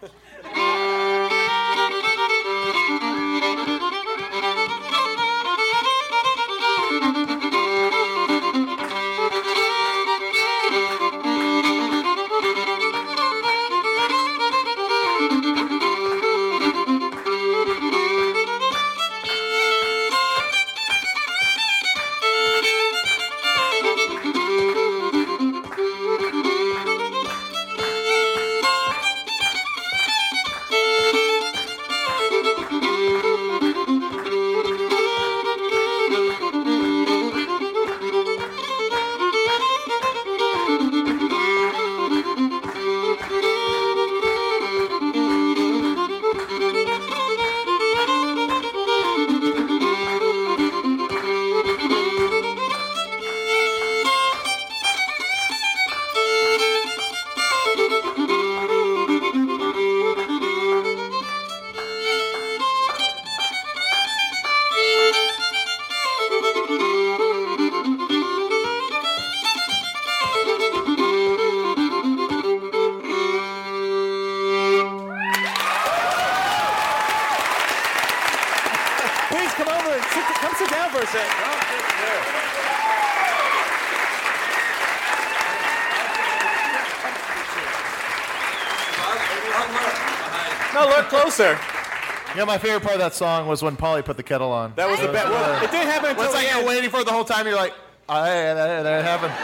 [92.38, 94.72] Yeah, my favorite part of that song was when Polly put the kettle on.
[94.76, 95.28] That was the best.
[95.28, 96.68] Well, it didn't happen until It's like the you're end.
[96.68, 97.48] waiting for it the whole time.
[97.48, 97.74] You're like,
[98.08, 99.34] oh, yeah, that, that happened.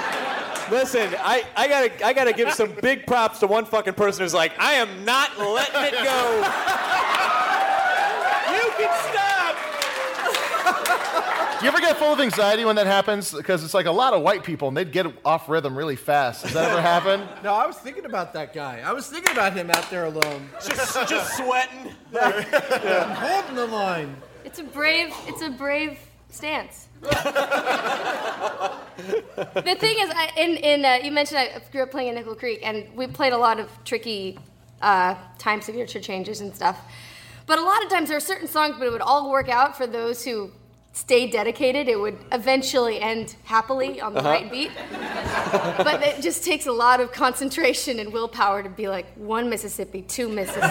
[0.73, 4.33] Listen, I, I gotta I gotta give some big props to one fucking person who's
[4.33, 5.99] like, I am not letting it go.
[8.55, 9.57] you can stop.
[11.51, 13.33] Do you ever get full of anxiety when that happens?
[13.33, 16.43] Because it's like a lot of white people and they'd get off rhythm really fast.
[16.43, 17.27] Does that ever happen?
[17.43, 18.83] No, I was thinking about that guy.
[18.85, 20.47] I was thinking about him out there alone.
[20.63, 21.95] Just, just sweating.
[22.21, 24.15] I'm holding the line.
[24.45, 26.89] It's a brave, it's a brave stance.
[27.01, 27.09] the
[29.79, 32.61] thing is, I, in, in uh, you mentioned I grew up playing in Nickel Creek,
[32.63, 34.39] and we played a lot of tricky
[34.83, 36.79] uh, time signature changes and stuff.
[37.47, 39.77] But a lot of times there are certain songs, but it would all work out
[39.79, 40.51] for those who
[40.95, 41.89] stayed dedicated.
[41.89, 44.29] It would eventually end happily on the Uh-huh.
[44.31, 44.71] right beat.
[45.85, 50.03] but it just takes a lot of concentration and willpower to be like one Mississippi,
[50.03, 50.67] two Mississippi.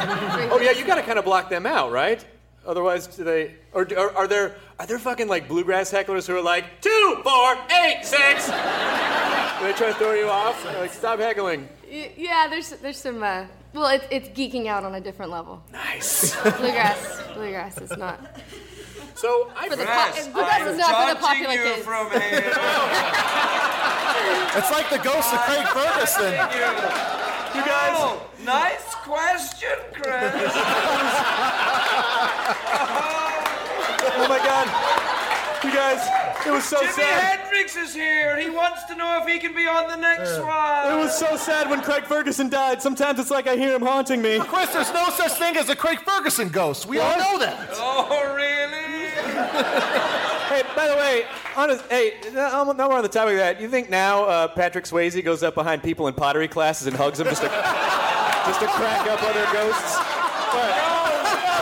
[0.50, 2.26] Oh yeah, you gotta kind of block them out, right?
[2.66, 3.54] Otherwise, do they?
[3.74, 7.58] Or, or are there are there fucking like bluegrass hecklers who are like two, four,
[7.84, 8.46] eight, six?
[8.48, 10.64] do they try to throw you off?
[10.64, 11.68] They're like, stop heckling.
[11.90, 13.22] Yeah, there's there's some.
[13.22, 15.62] Uh, well, it, it's geeking out on a different level.
[15.74, 16.34] Nice.
[16.42, 18.20] Bluegrass, bluegrass is not.
[19.24, 21.64] So I for the Yes, po- bluegrass I'm is not for the judging popular you
[21.64, 21.86] kids.
[21.88, 22.54] from here.
[24.56, 26.34] It's like the ghost of Craig Ferguson.
[26.34, 27.96] You guys.
[27.98, 30.34] Oh, nice question, Chris.
[34.16, 34.68] Oh my god.
[35.64, 36.02] You guys,
[36.46, 37.40] it was so Jimi sad.
[37.40, 38.38] Hendrix is here.
[38.40, 40.86] He wants to know if he can be on the next one.
[40.88, 41.00] It one.
[41.00, 42.82] was so sad when Craig Ferguson died.
[42.82, 44.40] Sometimes it's like I hear him haunting me.
[44.40, 46.86] Chris, there's no such thing as a Craig Ferguson ghost.
[46.86, 47.70] We all know that.
[47.74, 48.93] Oh, really?
[49.54, 51.26] Hey, by the way,
[51.56, 53.60] honest, hey, now now we're on the topic of that.
[53.62, 57.18] You think now uh, Patrick Swayze goes up behind people in pottery classes and hugs
[57.18, 59.98] them just to, just to crack up other ghosts?
[59.98, 60.70] What?
[60.78, 61.10] Oh,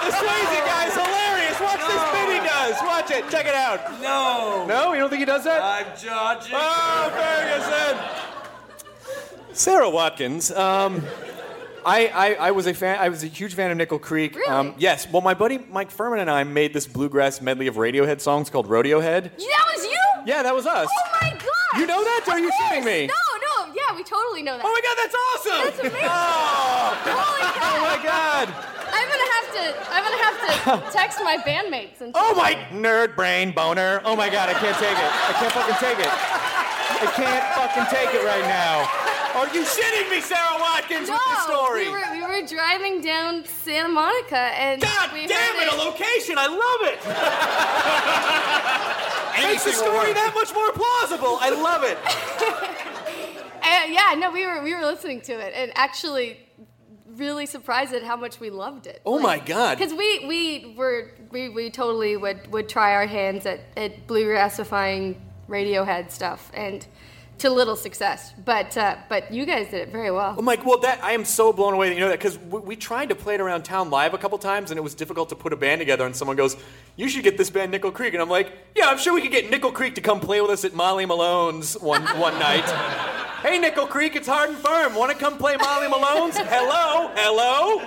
[0.03, 1.59] the Swayze guy's hilarious.
[1.61, 2.75] Watch this bit he does.
[2.81, 3.29] Watch it.
[3.29, 4.01] Check it out.
[4.01, 4.65] No.
[4.67, 5.61] No, you don't think he does that?
[5.61, 6.53] I'm judging.
[6.55, 7.97] Oh, Ferguson.
[9.53, 10.51] Sara Watkins.
[10.51, 11.03] Um,
[11.85, 12.97] I, I, I was a fan.
[12.99, 14.35] I was a huge fan of Nickel Creek.
[14.35, 14.47] Really?
[14.47, 15.07] Um, yes.
[15.11, 18.67] Well, my buddy Mike Phirman and I made this bluegrass medley of Radiohead songs called
[18.67, 19.31] Rodeo Head.
[19.37, 19.97] That was you?
[20.25, 20.87] Yeah, that was us.
[20.89, 21.79] Oh my god!
[21.79, 22.23] You know that?
[22.27, 23.07] Or are you shitting me?
[23.07, 23.13] No,
[23.65, 24.65] no, yeah, we totally know that.
[24.65, 25.65] Oh my god, that's awesome!
[25.65, 26.09] That's amazing.
[26.11, 26.97] Oh.
[27.05, 27.73] Holy cow.
[27.73, 28.47] Oh my god!
[28.93, 29.63] I'm gonna have to.
[29.91, 32.11] I'm gonna have to text my bandmates and.
[32.13, 34.01] Oh my nerd brain boner.
[34.05, 35.11] Oh my god, I can't take it.
[35.29, 36.60] I can't fucking take it.
[36.99, 38.89] I can't fucking take it right now.
[39.39, 41.85] Are you shitting me, Sara Watkins, No, with the story?
[41.85, 44.81] we were we were driving down Santa Monica and.
[44.81, 46.35] God we damn heard it, a location!
[46.37, 46.99] I love it!
[49.51, 50.13] Makes the story work.
[50.15, 51.37] that much more plausible.
[51.41, 51.97] I love it.
[53.63, 56.37] And uh, yeah, no, we were we were listening to it and actually
[57.15, 59.01] really surprised at how much we loved it.
[59.05, 59.77] Oh my God.
[59.77, 65.15] Because we we were we, we totally would would try our hands at at bluegrassifying
[65.51, 66.87] Radiohead stuff and
[67.41, 68.33] to little success.
[68.45, 70.35] But uh, but you guys did it very well.
[70.37, 72.59] I'm like, well, that I am so blown away that you know that because we,
[72.59, 75.29] we tried to play it around town live a couple times and it was difficult
[75.29, 76.05] to put a band together.
[76.05, 76.55] And someone goes,
[76.95, 79.31] "You should get this band Nickel Creek," and I'm like, "Yeah, I'm sure we could
[79.31, 82.65] get Nickel Creek to come play with us at Molly Malone's one one night."
[83.41, 84.95] hey, Nickel Creek, it's Hard 'n Phirm.
[84.95, 86.37] Want to come play Molly Malone's?
[86.55, 87.79] Hello, hello.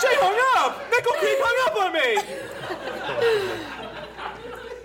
[0.00, 0.80] she hung up.
[0.90, 3.76] Nickel Creek hung up on me.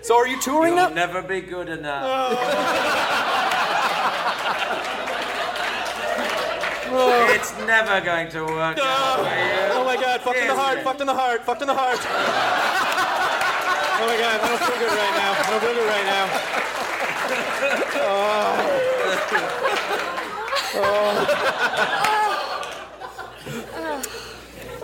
[0.06, 0.94] So are you touring You'll now?
[0.94, 2.04] never be good enough.
[2.06, 2.38] Oh.
[6.88, 7.34] Oh.
[7.34, 9.74] it's never going to work out for you.
[9.74, 11.98] Oh my god, fucked in the heart, fucked in the heart, fucked in the heart.
[13.98, 15.32] Oh my god, I don't feel good right now.
[15.34, 16.26] I don't feel good right now.
[18.06, 18.56] Oh.
[22.22, 22.25] oh.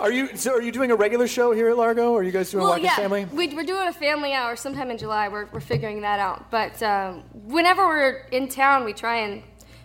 [0.03, 2.11] Are you so are you doing a regular show here at Largo?
[2.11, 3.23] Or are you guys doing well, Watkins yeah, Family?
[3.23, 5.29] We, we're doing a family hour sometime in July.
[5.29, 6.51] We're, we're figuring that out.
[6.51, 9.41] But um, whenever we're in town, we try and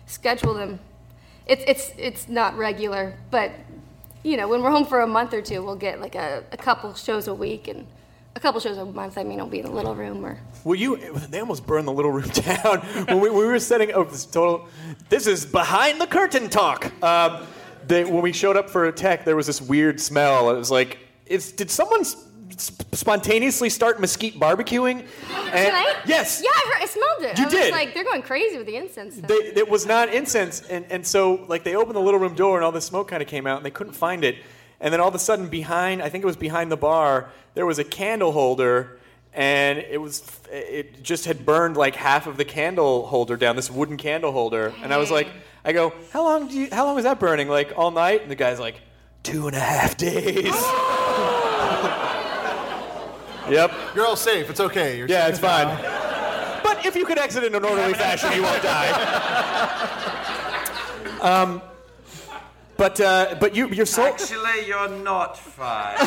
[0.07, 0.77] schedule them.
[1.45, 3.53] It's it's it's not regular, but
[4.23, 6.57] you know, when we're home for a month or two, we'll get like a, a
[6.57, 7.87] couple shows a week and
[8.35, 9.17] a couple shows a month.
[9.17, 10.37] I mean, it'll be in a little room or.
[10.65, 10.97] Well, you
[11.29, 14.67] they almost burned the little room down when we, we were setting up this total.
[15.07, 16.91] This is behind the curtain talk.
[17.01, 17.47] Um,
[17.89, 20.49] they, when we showed up for a tech, there was this weird smell.
[20.51, 22.15] It was like, it's, did someone s-
[22.51, 25.05] s- spontaneously start mesquite barbecuing?
[25.29, 25.95] And- Tonight?
[26.05, 26.41] Yes.
[26.43, 27.37] Yeah, I, heard, I smelled it.
[27.37, 27.71] You I was did?
[27.71, 29.15] like, they're going crazy with the incense.
[29.17, 32.55] They, it was not incense, and, and so like they opened the little room door,
[32.57, 34.37] and all the smoke kind of came out, and they couldn't find it.
[34.79, 37.65] And then all of a sudden, behind, I think it was behind the bar, there
[37.65, 38.97] was a candle holder,
[39.33, 43.69] and it was it just had burned like half of the candle holder down, this
[43.69, 44.73] wooden candle holder.
[44.81, 45.27] And I was like,
[45.65, 47.49] I go, how long do you, how long was that burning?
[47.49, 48.21] Like all night?
[48.21, 48.79] And the guy's like,
[49.23, 50.45] two and a half days.
[53.49, 53.71] yep.
[53.95, 54.49] You're all safe.
[54.49, 54.97] It's okay.
[54.97, 55.67] You're Yeah, safe it's fine.
[55.67, 56.61] now.
[56.63, 60.05] But if you could exit in an orderly fashion, you won't die.
[61.21, 61.61] Um,
[62.77, 64.05] but uh, but you you're so.
[64.05, 65.97] Actually, you're not fine.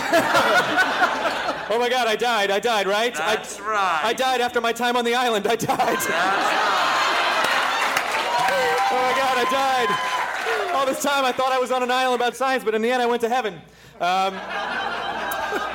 [1.68, 2.08] Oh my God!
[2.08, 2.50] I died.
[2.50, 2.86] I died.
[2.86, 3.14] Right?
[3.14, 4.00] That's I, right.
[4.04, 5.46] I died after my time on the island.
[5.46, 7.18] I died.
[8.34, 9.38] Oh my God!
[9.38, 10.74] I died.
[10.74, 12.90] All this time I thought I was on an island about science, but in the
[12.90, 13.54] end I went to heaven.
[14.00, 14.34] Um,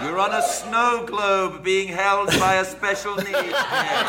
[0.03, 3.51] You're on a snow globe being held by a special needs man.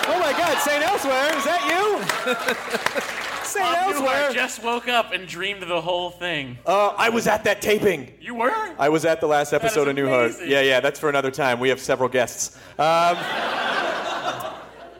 [0.09, 0.59] oh my God!
[0.59, 3.05] Saint Elsewhere, is that you?
[3.45, 4.31] Saint Bob Elsewhere.
[4.31, 6.59] Newhart just woke up and dreamed the whole thing.
[6.67, 8.13] Uh, I was at that taping.
[8.21, 8.51] You were?
[8.79, 10.27] I was at the last episode of Newhart.
[10.27, 10.51] amazing.
[10.51, 11.59] Yeah, yeah, that's for another time.
[11.61, 12.57] We have several guests.
[12.79, 13.17] Um,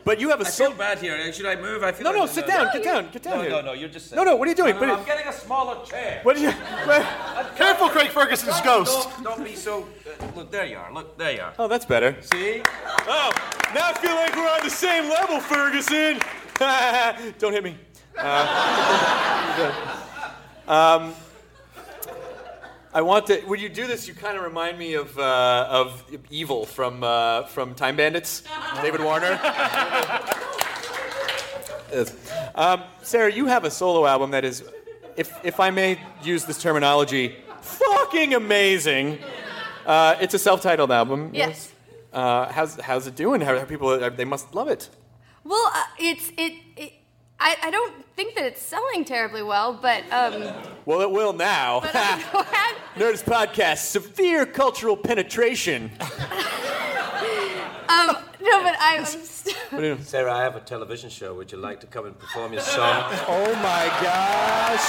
[0.09, 1.31] but you have a I feel bad here.
[1.31, 1.83] Should I move?
[1.83, 3.51] I feel No, like no, sit down, get down, get down No, here.
[3.51, 4.11] no, no, you're just.
[4.11, 4.73] No, no, what are you doing?
[4.73, 6.21] No, no, I'm getting a smaller chair.
[6.23, 6.51] What are you?
[7.55, 9.07] Careful, Craig Ferguson's ghost.
[9.11, 9.83] Don't, don't be so.
[9.83, 10.91] Uh, look, there you are.
[10.91, 11.53] Look, there you are.
[11.59, 12.17] Oh, that's better.
[12.21, 12.63] See?
[13.05, 13.29] Oh,
[13.75, 16.19] now I feel like we're on the same level, Ferguson.
[17.37, 17.77] Don't hit me.
[18.17, 19.75] Uh,
[20.67, 21.13] um,
[22.91, 23.39] I want to.
[23.41, 27.43] When you do this, you kind of remind me of uh, of Evil from uh,
[27.43, 28.43] from Time Bandits,
[28.81, 29.39] David Warner.
[32.55, 34.63] Um, Sara, you have a solo album that is,
[35.15, 39.19] if if I may use this terminology, fucking amazing.
[39.85, 41.29] Uh, it's a self-titled album.
[41.33, 41.71] Yes.
[42.11, 43.41] Uh, how's how's it doing?
[43.41, 44.09] How are people?
[44.09, 44.89] They must love it.
[45.43, 46.53] Well, uh, it's it.
[46.75, 46.93] it
[47.41, 50.53] I, I don't think that it's selling terribly well, but um,
[50.85, 51.79] Well, it will now.
[51.79, 51.93] but
[52.95, 55.91] Nerdist podcast, severe cultural penetration.
[57.89, 58.99] Um, no, but I'm.
[58.99, 59.97] I'm st- What are you?
[60.03, 61.33] Sara, I have a television show.
[61.33, 63.03] Would you like to come and perform your song?
[63.27, 64.85] Oh my gosh.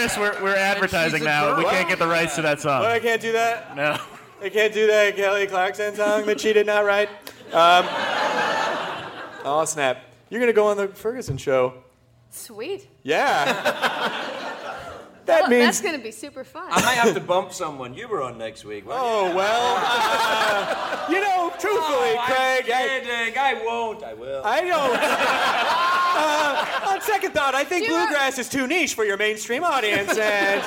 [0.00, 1.56] Chris, Chris we're, we're advertising now.
[1.58, 2.80] We can't get the rights to that song.
[2.82, 3.76] Well, I can't do that.
[3.76, 3.98] No.
[4.42, 7.10] I can't do that Kelly Clarkson song that she did not write.
[7.52, 7.84] Um,
[9.44, 10.02] oh snap!
[10.30, 11.74] You're gonna go on the Ferguson show.
[12.30, 12.88] Sweet.
[13.02, 14.36] Yeah.
[15.26, 16.66] That Well, means that's gonna be super fun.
[16.70, 17.94] I might have to bump someone.
[17.94, 18.84] You were on next week.
[18.84, 19.06] weren't you?
[19.06, 19.76] Oh well.
[19.78, 22.64] uh, you know, truthfully, Oh, Craig.
[22.74, 23.50] I'm I.
[23.50, 24.02] I won't.
[24.02, 24.42] I will.
[24.44, 24.98] I don't.
[26.16, 26.59] uh,
[27.00, 30.62] on second thought, I think bluegrass is too niche for your mainstream audience, and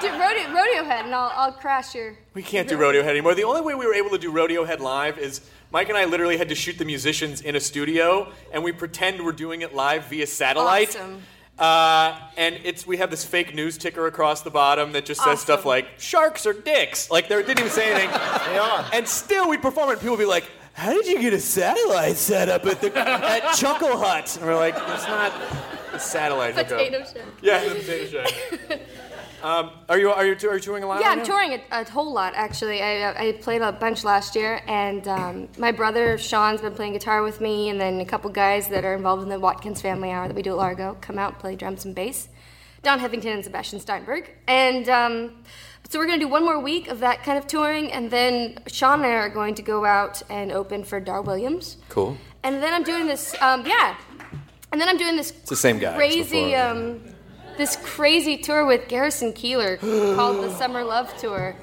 [0.00, 2.16] Do rodeo, rodeo head, and I'll, I'll crash your.
[2.34, 3.34] we can't do Rodeo Head anymore.
[3.34, 6.04] The only way we were able to do Rodeo Head live is Mike and I
[6.04, 9.74] literally had to shoot the musicians in a studio, and we pretend we're doing it
[9.74, 10.90] live via satellite.
[10.90, 11.22] Awesome.
[11.58, 15.40] Uh, and it's we have this fake news ticker across the bottom that just says
[15.40, 15.68] stuff Awesome.
[15.68, 18.10] like "sharks are dicks." Like they didn't even say anything.
[18.52, 18.84] they are.
[18.92, 19.92] And still, we perform it.
[19.92, 22.96] and People would be like, "How did you get a satellite set up at the
[22.96, 25.32] at Chuckle Hut?" And we're like, "It's not
[25.92, 27.22] a satellite hookup." Potato shack.
[27.42, 28.80] Yeah, the potato shack.
[29.42, 31.00] um, are you are you are you touring a lot?
[31.00, 31.24] Yeah, right I'm now?
[31.24, 32.82] touring a, a whole lot actually.
[32.82, 37.22] I, I played a bunch last year, and um, my brother Sean's been playing guitar
[37.22, 40.28] with me, and then a couple guys that are involved in the Watkins Family Hour
[40.28, 42.28] that we do at Largo come out and play drums and bass.
[42.84, 45.32] Don Heffington and Sebastian Steinberg, and um,
[45.88, 49.00] so we're gonna do one more week of that kind of touring, and then Sean
[49.00, 52.16] and I are going to go out and open for Dar Williams, Cool.
[52.42, 53.34] and then I'm doing this.
[53.40, 53.96] Um, yeah,
[54.72, 55.96] and then I'm doing this It's the same guy.
[55.96, 57.00] crazy um,
[57.56, 59.78] this crazy tour with Garrison Keillor
[60.16, 61.54] called the Summer Love Tour.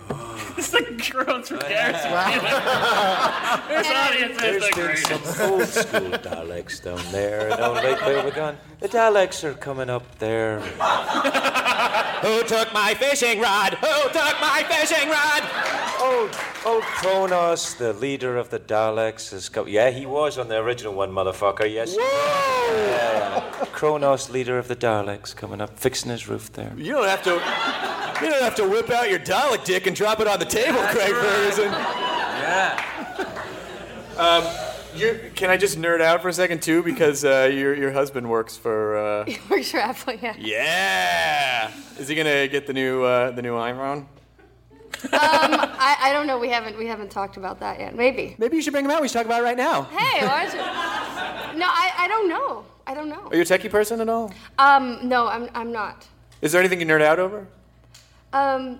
[0.57, 2.11] It's the groans from Garrison.
[3.67, 7.97] this audience is There's the been some old school dialects down there and down Lake
[7.97, 8.55] Wobegon.
[8.79, 10.59] The dialects are coming up there.
[12.21, 13.73] Who took my fishing rod?
[13.75, 15.43] Who took my fishing rod?
[16.01, 16.35] Old,
[16.65, 20.93] old Kronos, the leader of the Daleks, is co- Yeah, he was on the original
[20.93, 21.71] one, motherfucker.
[21.71, 21.95] Yes.
[21.95, 22.75] Whoa!
[22.75, 26.71] Yeah, Kronos, leader of the Daleks, coming up, fixing his roof there.
[26.77, 27.39] You don't have to.
[28.21, 30.79] You don't have to whip out your Dalek dick and drop it on the table,
[30.89, 31.71] Craig Ferguson.
[31.71, 32.85] Yeah.
[34.17, 34.43] Um,
[34.93, 38.29] you can I just nerd out for a second too because uh, your your husband
[38.29, 38.97] works for.
[38.97, 40.35] Uh, Works for Apple, yeah.
[40.37, 41.71] yeah.
[41.97, 43.99] Is he gonna get the new uh, the new iPhone?
[43.99, 44.07] Um,
[45.13, 46.37] I, I don't know.
[46.37, 47.95] We haven't we haven't talked about that yet.
[47.95, 48.35] Maybe.
[48.37, 49.01] Maybe you should bring him out.
[49.01, 49.83] We should talk about it right now.
[49.83, 51.59] Hey, why don't you?
[51.59, 52.65] No, I, I don't know.
[52.85, 53.27] I don't know.
[53.31, 54.31] Are you a techie person at all?
[54.59, 56.05] Um, no, I'm I'm not.
[56.41, 57.47] Is there anything you nerd out over?
[58.33, 58.79] Um,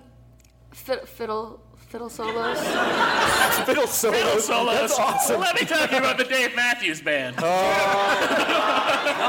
[0.72, 2.58] fiddle fiddle fiddle solos.
[3.66, 4.16] Fiddle solos.
[4.16, 4.74] Fiddle solos.
[4.74, 5.40] That's awesome.
[5.40, 7.36] Let me talk to you about the Dave Matthews Band.
[7.38, 7.42] Oh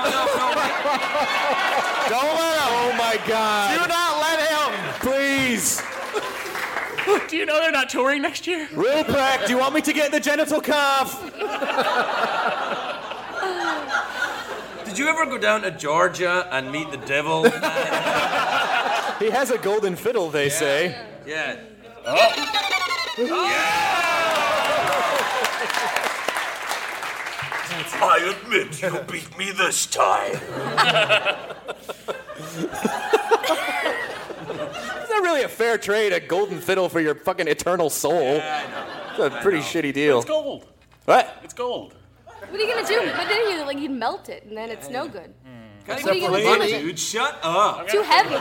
[0.10, 1.04] no, don't let him.
[2.10, 2.70] Don't let him.
[2.72, 3.82] Oh my God.
[3.82, 4.72] Do not let him.
[5.02, 5.82] Please.
[7.30, 8.70] Do you know they're not touring next year?
[8.72, 9.46] Real crack.
[9.46, 11.22] Do you want me to get the genital cough?
[14.86, 17.44] Did you ever go down to Georgia and meet the devil?
[19.20, 20.96] He has a golden fiddle, they say.
[21.26, 21.58] yeah.
[22.06, 22.16] Oh.
[23.18, 23.90] Yeah.
[28.06, 30.38] I admit you beat me this time.
[35.02, 38.36] It's not really a fair trade, a golden fiddle for your fucking eternal soul.
[38.36, 40.18] Yeah, It's a pretty shitty deal.
[40.20, 40.68] It's gold.
[41.06, 41.38] What?
[41.44, 41.94] It's gold.
[42.26, 43.00] What are you gonna do?
[43.16, 45.34] But then you like you melt it, and then it's no good.
[45.86, 46.82] What are you gonna do with it?
[46.82, 47.88] Dude, shut up.
[47.88, 48.36] Too heavy.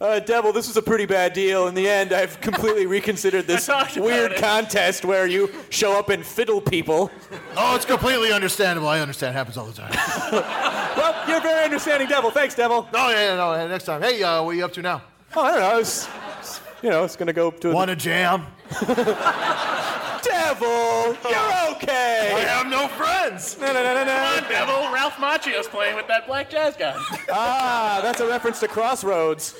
[0.00, 1.66] Uh, Devil, this was a pretty bad deal.
[1.68, 4.38] In the end, I've completely reconsidered this talked about weird it.
[4.40, 7.10] contest where you show up and fiddle people.
[7.56, 8.88] Oh, it's completely understandable.
[8.88, 9.34] I understand.
[9.34, 9.92] It happens all the time.
[10.94, 12.30] Well, you're a very understanding Devil.
[12.30, 12.88] Thanks, Devil.
[12.94, 14.00] Oh, yeah, yeah, no, next time.
[14.00, 15.02] Hey, uh, what are you up to now?
[15.34, 15.78] Oh, I don't know.
[15.80, 18.46] It's, it's- you know, it's gonna go to Want a jam?
[20.24, 21.16] Devil.
[21.30, 22.32] You're okay.
[22.34, 23.56] I have no friends.
[23.60, 24.92] No, no, no, no, Come on, Devil.
[24.92, 26.94] Ralph Macchio's playing with that black jazz guy.
[27.30, 29.54] Ah, that's a reference to Crossroads.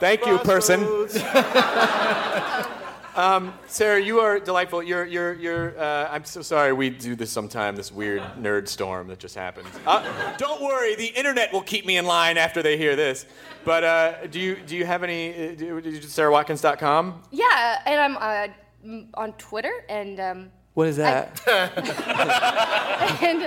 [0.00, 0.80] Thank you, person.
[3.14, 4.82] um, Sara, you are delightful.
[4.82, 5.78] You're, you're, you're.
[5.78, 6.72] Uh, I'm so sorry.
[6.72, 7.76] We do this sometime.
[7.76, 9.68] This weird nerd storm that just happened.
[9.86, 10.94] Uh, don't worry.
[10.96, 13.26] The internet will keep me in line after they hear this.
[13.64, 15.32] But uh, do you do you have any?
[15.32, 17.22] Uh, do, do SaraWatkins.com.
[17.30, 18.48] Yeah, and I'm uh,
[19.14, 21.40] on Twitter and um, What is that?
[23.22, 23.44] and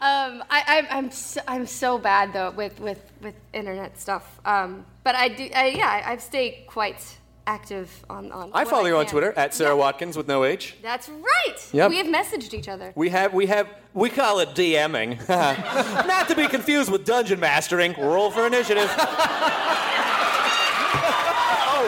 [0.00, 4.40] um, I, I'm I'm so, I'm so bad though with with with internet stuff.
[4.44, 5.50] Um, but I do.
[5.54, 7.17] I, yeah, I've stayed quite
[7.48, 8.50] active on on.
[8.52, 9.06] I what follow you on.
[9.06, 10.76] Twitter at Sara Watkins with no H.
[10.82, 11.56] That's right.
[11.72, 11.90] Yep.
[11.90, 12.92] We have messaged each other.
[12.94, 15.26] We have we have we call it DMing.
[16.06, 17.94] Not to be confused with dungeon mastering.
[17.98, 18.88] Roll for initiative.
[18.90, 18.96] oh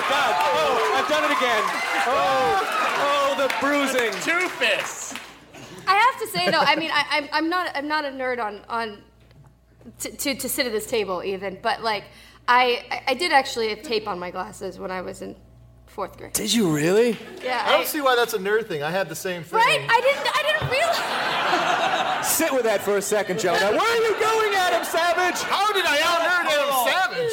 [0.08, 0.34] God!
[0.38, 1.62] Oh, I've done it again.
[2.06, 2.62] Oh,
[3.06, 4.12] oh, the bruising.
[4.22, 5.14] Two fists.
[5.86, 8.38] I have to say though, I mean, I, I'm, I'm not I'm not a nerd
[8.42, 9.02] on on
[10.00, 12.04] to, to, to sit at this table even, but like
[12.48, 15.36] I I- I did actually have tape on my glasses when I was in
[15.90, 16.32] fourth grade.
[16.32, 17.16] Did you really?
[17.42, 17.64] Yeah.
[17.66, 18.82] I don't see why that's a nerd thing.
[18.82, 19.58] I had the same thing.
[19.58, 19.86] Right?
[19.88, 22.26] I didn't I didn't realize.
[22.26, 23.54] Sit with that for a second, Joe.
[23.54, 25.40] Now, Where are you going, Adam Savage?
[25.42, 27.32] How did I out nerd Adam Savage?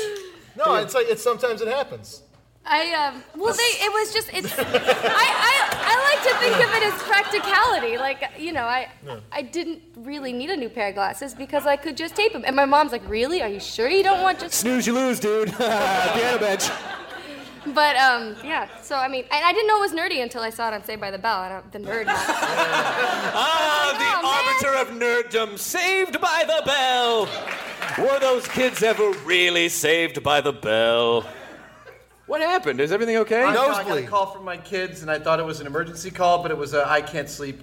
[0.58, 2.24] No, it's like it's sometimes it happens.
[2.70, 6.76] I um well they it was just it's I, I I like to think of
[6.76, 8.90] it as practicality like you know I
[9.32, 12.44] I didn't really need a new pair of glasses because I could just tape them
[12.46, 15.20] and my mom's like really are you sure you don't want just Snooze, you lose,
[15.22, 15.54] dude.
[15.58, 16.70] Piano bench.
[17.74, 20.50] But um yeah so I mean and I didn't know it was nerdy until I
[20.50, 22.16] saw it on Saved by the Bell and I'm the nerd now.
[23.40, 27.28] Ah, the arbiter of nerddom, saved by the bell.
[28.00, 31.26] Were those kids ever really saved by the bell?
[32.26, 32.82] What happened?
[32.82, 33.44] Is everything okay?
[33.44, 35.68] I, know, I got a call from my kids, and I thought it was an
[35.68, 37.62] emergency call, but it was a I can't sleep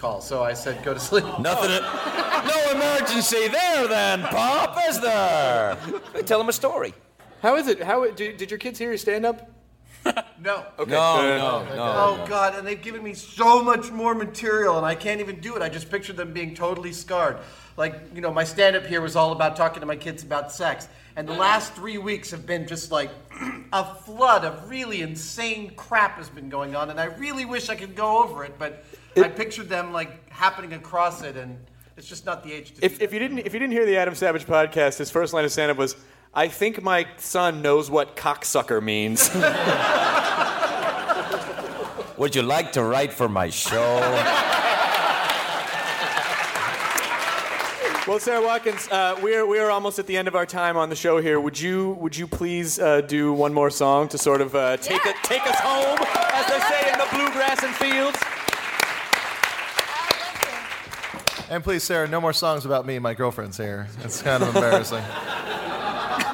[0.00, 0.20] call.
[0.22, 1.24] So I said, go to sleep.
[1.38, 1.70] Nothing.
[2.48, 5.76] no emergency there, then, Pop, is there?
[6.24, 6.94] Tell him a story.
[7.42, 7.82] How is it?
[7.82, 9.50] How did, did your kids hear you stand up?
[10.42, 10.64] No.
[10.78, 10.90] Okay.
[10.90, 11.38] No, Good.
[11.38, 11.92] no, no.
[11.96, 12.54] Oh God!
[12.54, 15.60] And they've given me so much more material, and I can't even do it.
[15.60, 17.36] I just picture them being totally scarred.
[17.76, 20.88] Like you know, my stand-up here was all about talking to my kids about sex,
[21.16, 23.10] and the last three weeks have been just like
[23.74, 27.74] a flood of really insane crap has been going on, and I really wish I
[27.74, 28.82] could go over it, but
[29.18, 31.58] I pictured them like happening across it, and
[31.98, 32.84] it's just not the age to.
[32.84, 35.44] If, if you didn't if you didn't hear the Adam Savage podcast, his first line
[35.44, 35.96] of stand-up was,
[36.34, 39.30] "I think my son knows what cocksucker means."
[42.20, 43.98] Would you like to write for my show?
[48.06, 50.96] well, Sara Watkins, uh, we're we're almost at the end of our time on the
[50.96, 51.40] show here.
[51.40, 55.06] Would you would you please uh, do one more song to sort of uh, take
[55.06, 55.98] it take us home,
[56.34, 58.18] as they say in the bluegrass and fields?
[61.48, 62.98] And please, Sara, no more songs about me.
[62.98, 63.88] My girlfriend's here.
[64.04, 65.02] It's kind of embarrassing.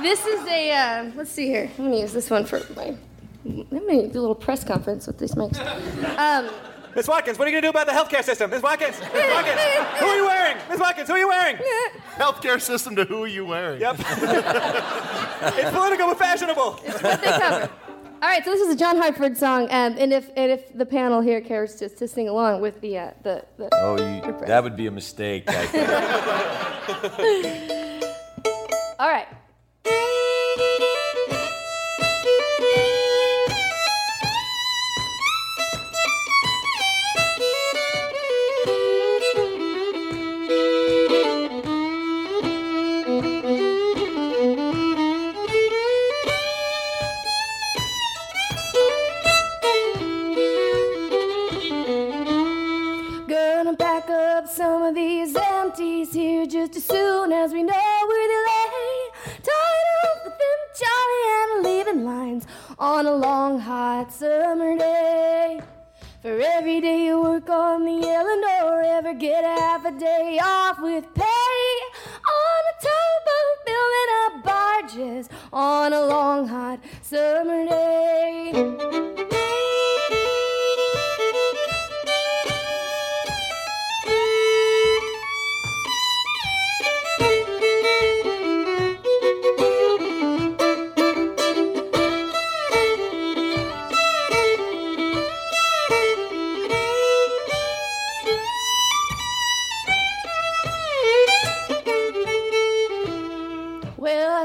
[0.06, 2.94] this is a uh, let's see here I'm gonna use this one for my
[3.44, 5.58] I'm gonna do a little press conference with these mics.
[6.16, 6.48] Um,
[6.94, 8.50] Miss Watkins, what are you gonna do about the healthcare system?
[8.50, 9.60] Miss Watkins, Miss Watkins,
[9.98, 10.56] who are you wearing?
[10.70, 11.56] Miss Watkins, who are you wearing?
[12.14, 13.80] Healthcare system to who are you wearing?
[13.80, 13.96] Yep.
[14.00, 16.80] it's political but fashionable.
[16.84, 17.70] It's what they cover.
[18.22, 20.86] All right, so this is a John Hartford song, um, and if and if the
[20.86, 24.62] panel here cares to, to sing along with the uh, the, the Oh, you, that
[24.62, 25.44] would be a mistake.
[25.48, 25.88] I think.
[28.98, 29.28] All right.
[53.28, 57.95] Gonna pack up some of these empties here just as soon as we know
[62.78, 65.58] on a long hot summer day.
[66.20, 70.80] For every day you work on the Illinois River, get a half a day off
[70.80, 71.22] with pay.
[71.24, 78.52] On a towboat, building up barges on a long hot summer day.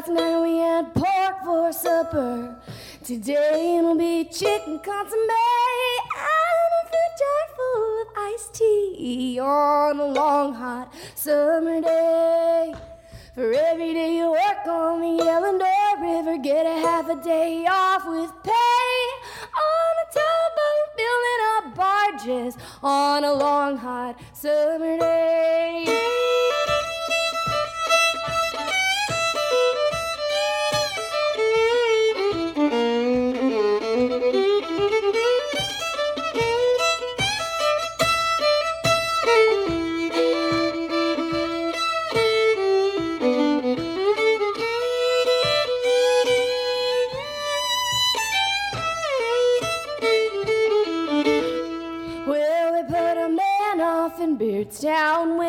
[0.02, 2.56] Last night we had pork for supper.
[3.04, 5.30] Today it'll be chicken consomme
[6.18, 12.74] and a fruit jar full of iced tea on a long hot summer day.
[13.36, 18.08] For every day you work on the Illinois River, get a half a day off
[18.08, 18.94] with pay.
[19.68, 26.11] On a towboat, building up barges on a long hot summer day.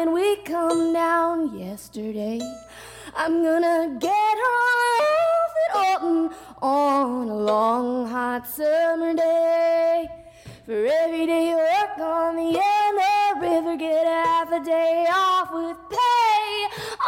[0.04, 2.40] When we come down yesterday.
[3.14, 6.30] I'm gonna get off at Alton
[6.60, 10.08] on a long hot summer day.
[10.66, 15.78] For every day you work on the Yellow River, get half a day off with
[15.88, 16.52] pay.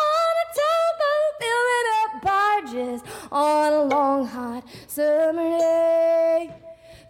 [0.07, 3.01] On a towboat, building up barges
[3.33, 6.64] on a long hot summer day.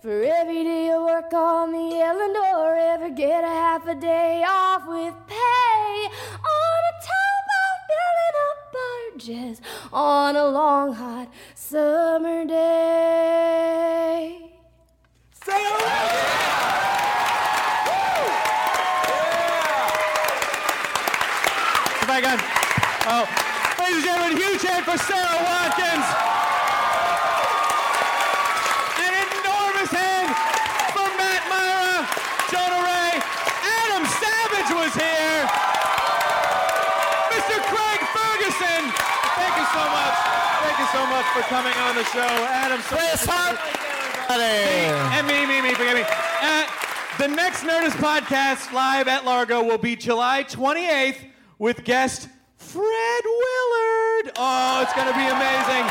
[0.04, 4.86] For every day of work on the Eleanor, ever get a half a day off
[4.86, 6.10] with pay.
[6.44, 7.46] On a time
[7.88, 12.54] building up barges on a long hot summer day.
[15.42, 15.80] Say yeah.
[22.02, 22.20] If I
[23.08, 23.24] oh,
[23.78, 25.93] ladies and gentlemen, huge hand for Sara Watkins.
[40.94, 42.20] So much for coming on the show.
[42.20, 43.26] Adam Chris
[44.30, 46.04] And me, me, me, forgive me.
[46.40, 46.66] Uh,
[47.18, 51.16] the next Nerdist podcast live at Largo will be July 28th
[51.58, 54.32] with guest Fred Willard.
[54.38, 55.84] Oh, it's going to be amazing.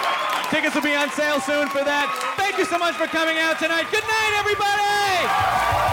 [0.49, 2.07] Tickets will be on sale soon for that.
[2.37, 3.87] Thank you so much for coming out tonight.
[3.91, 5.92] Good night, everybody.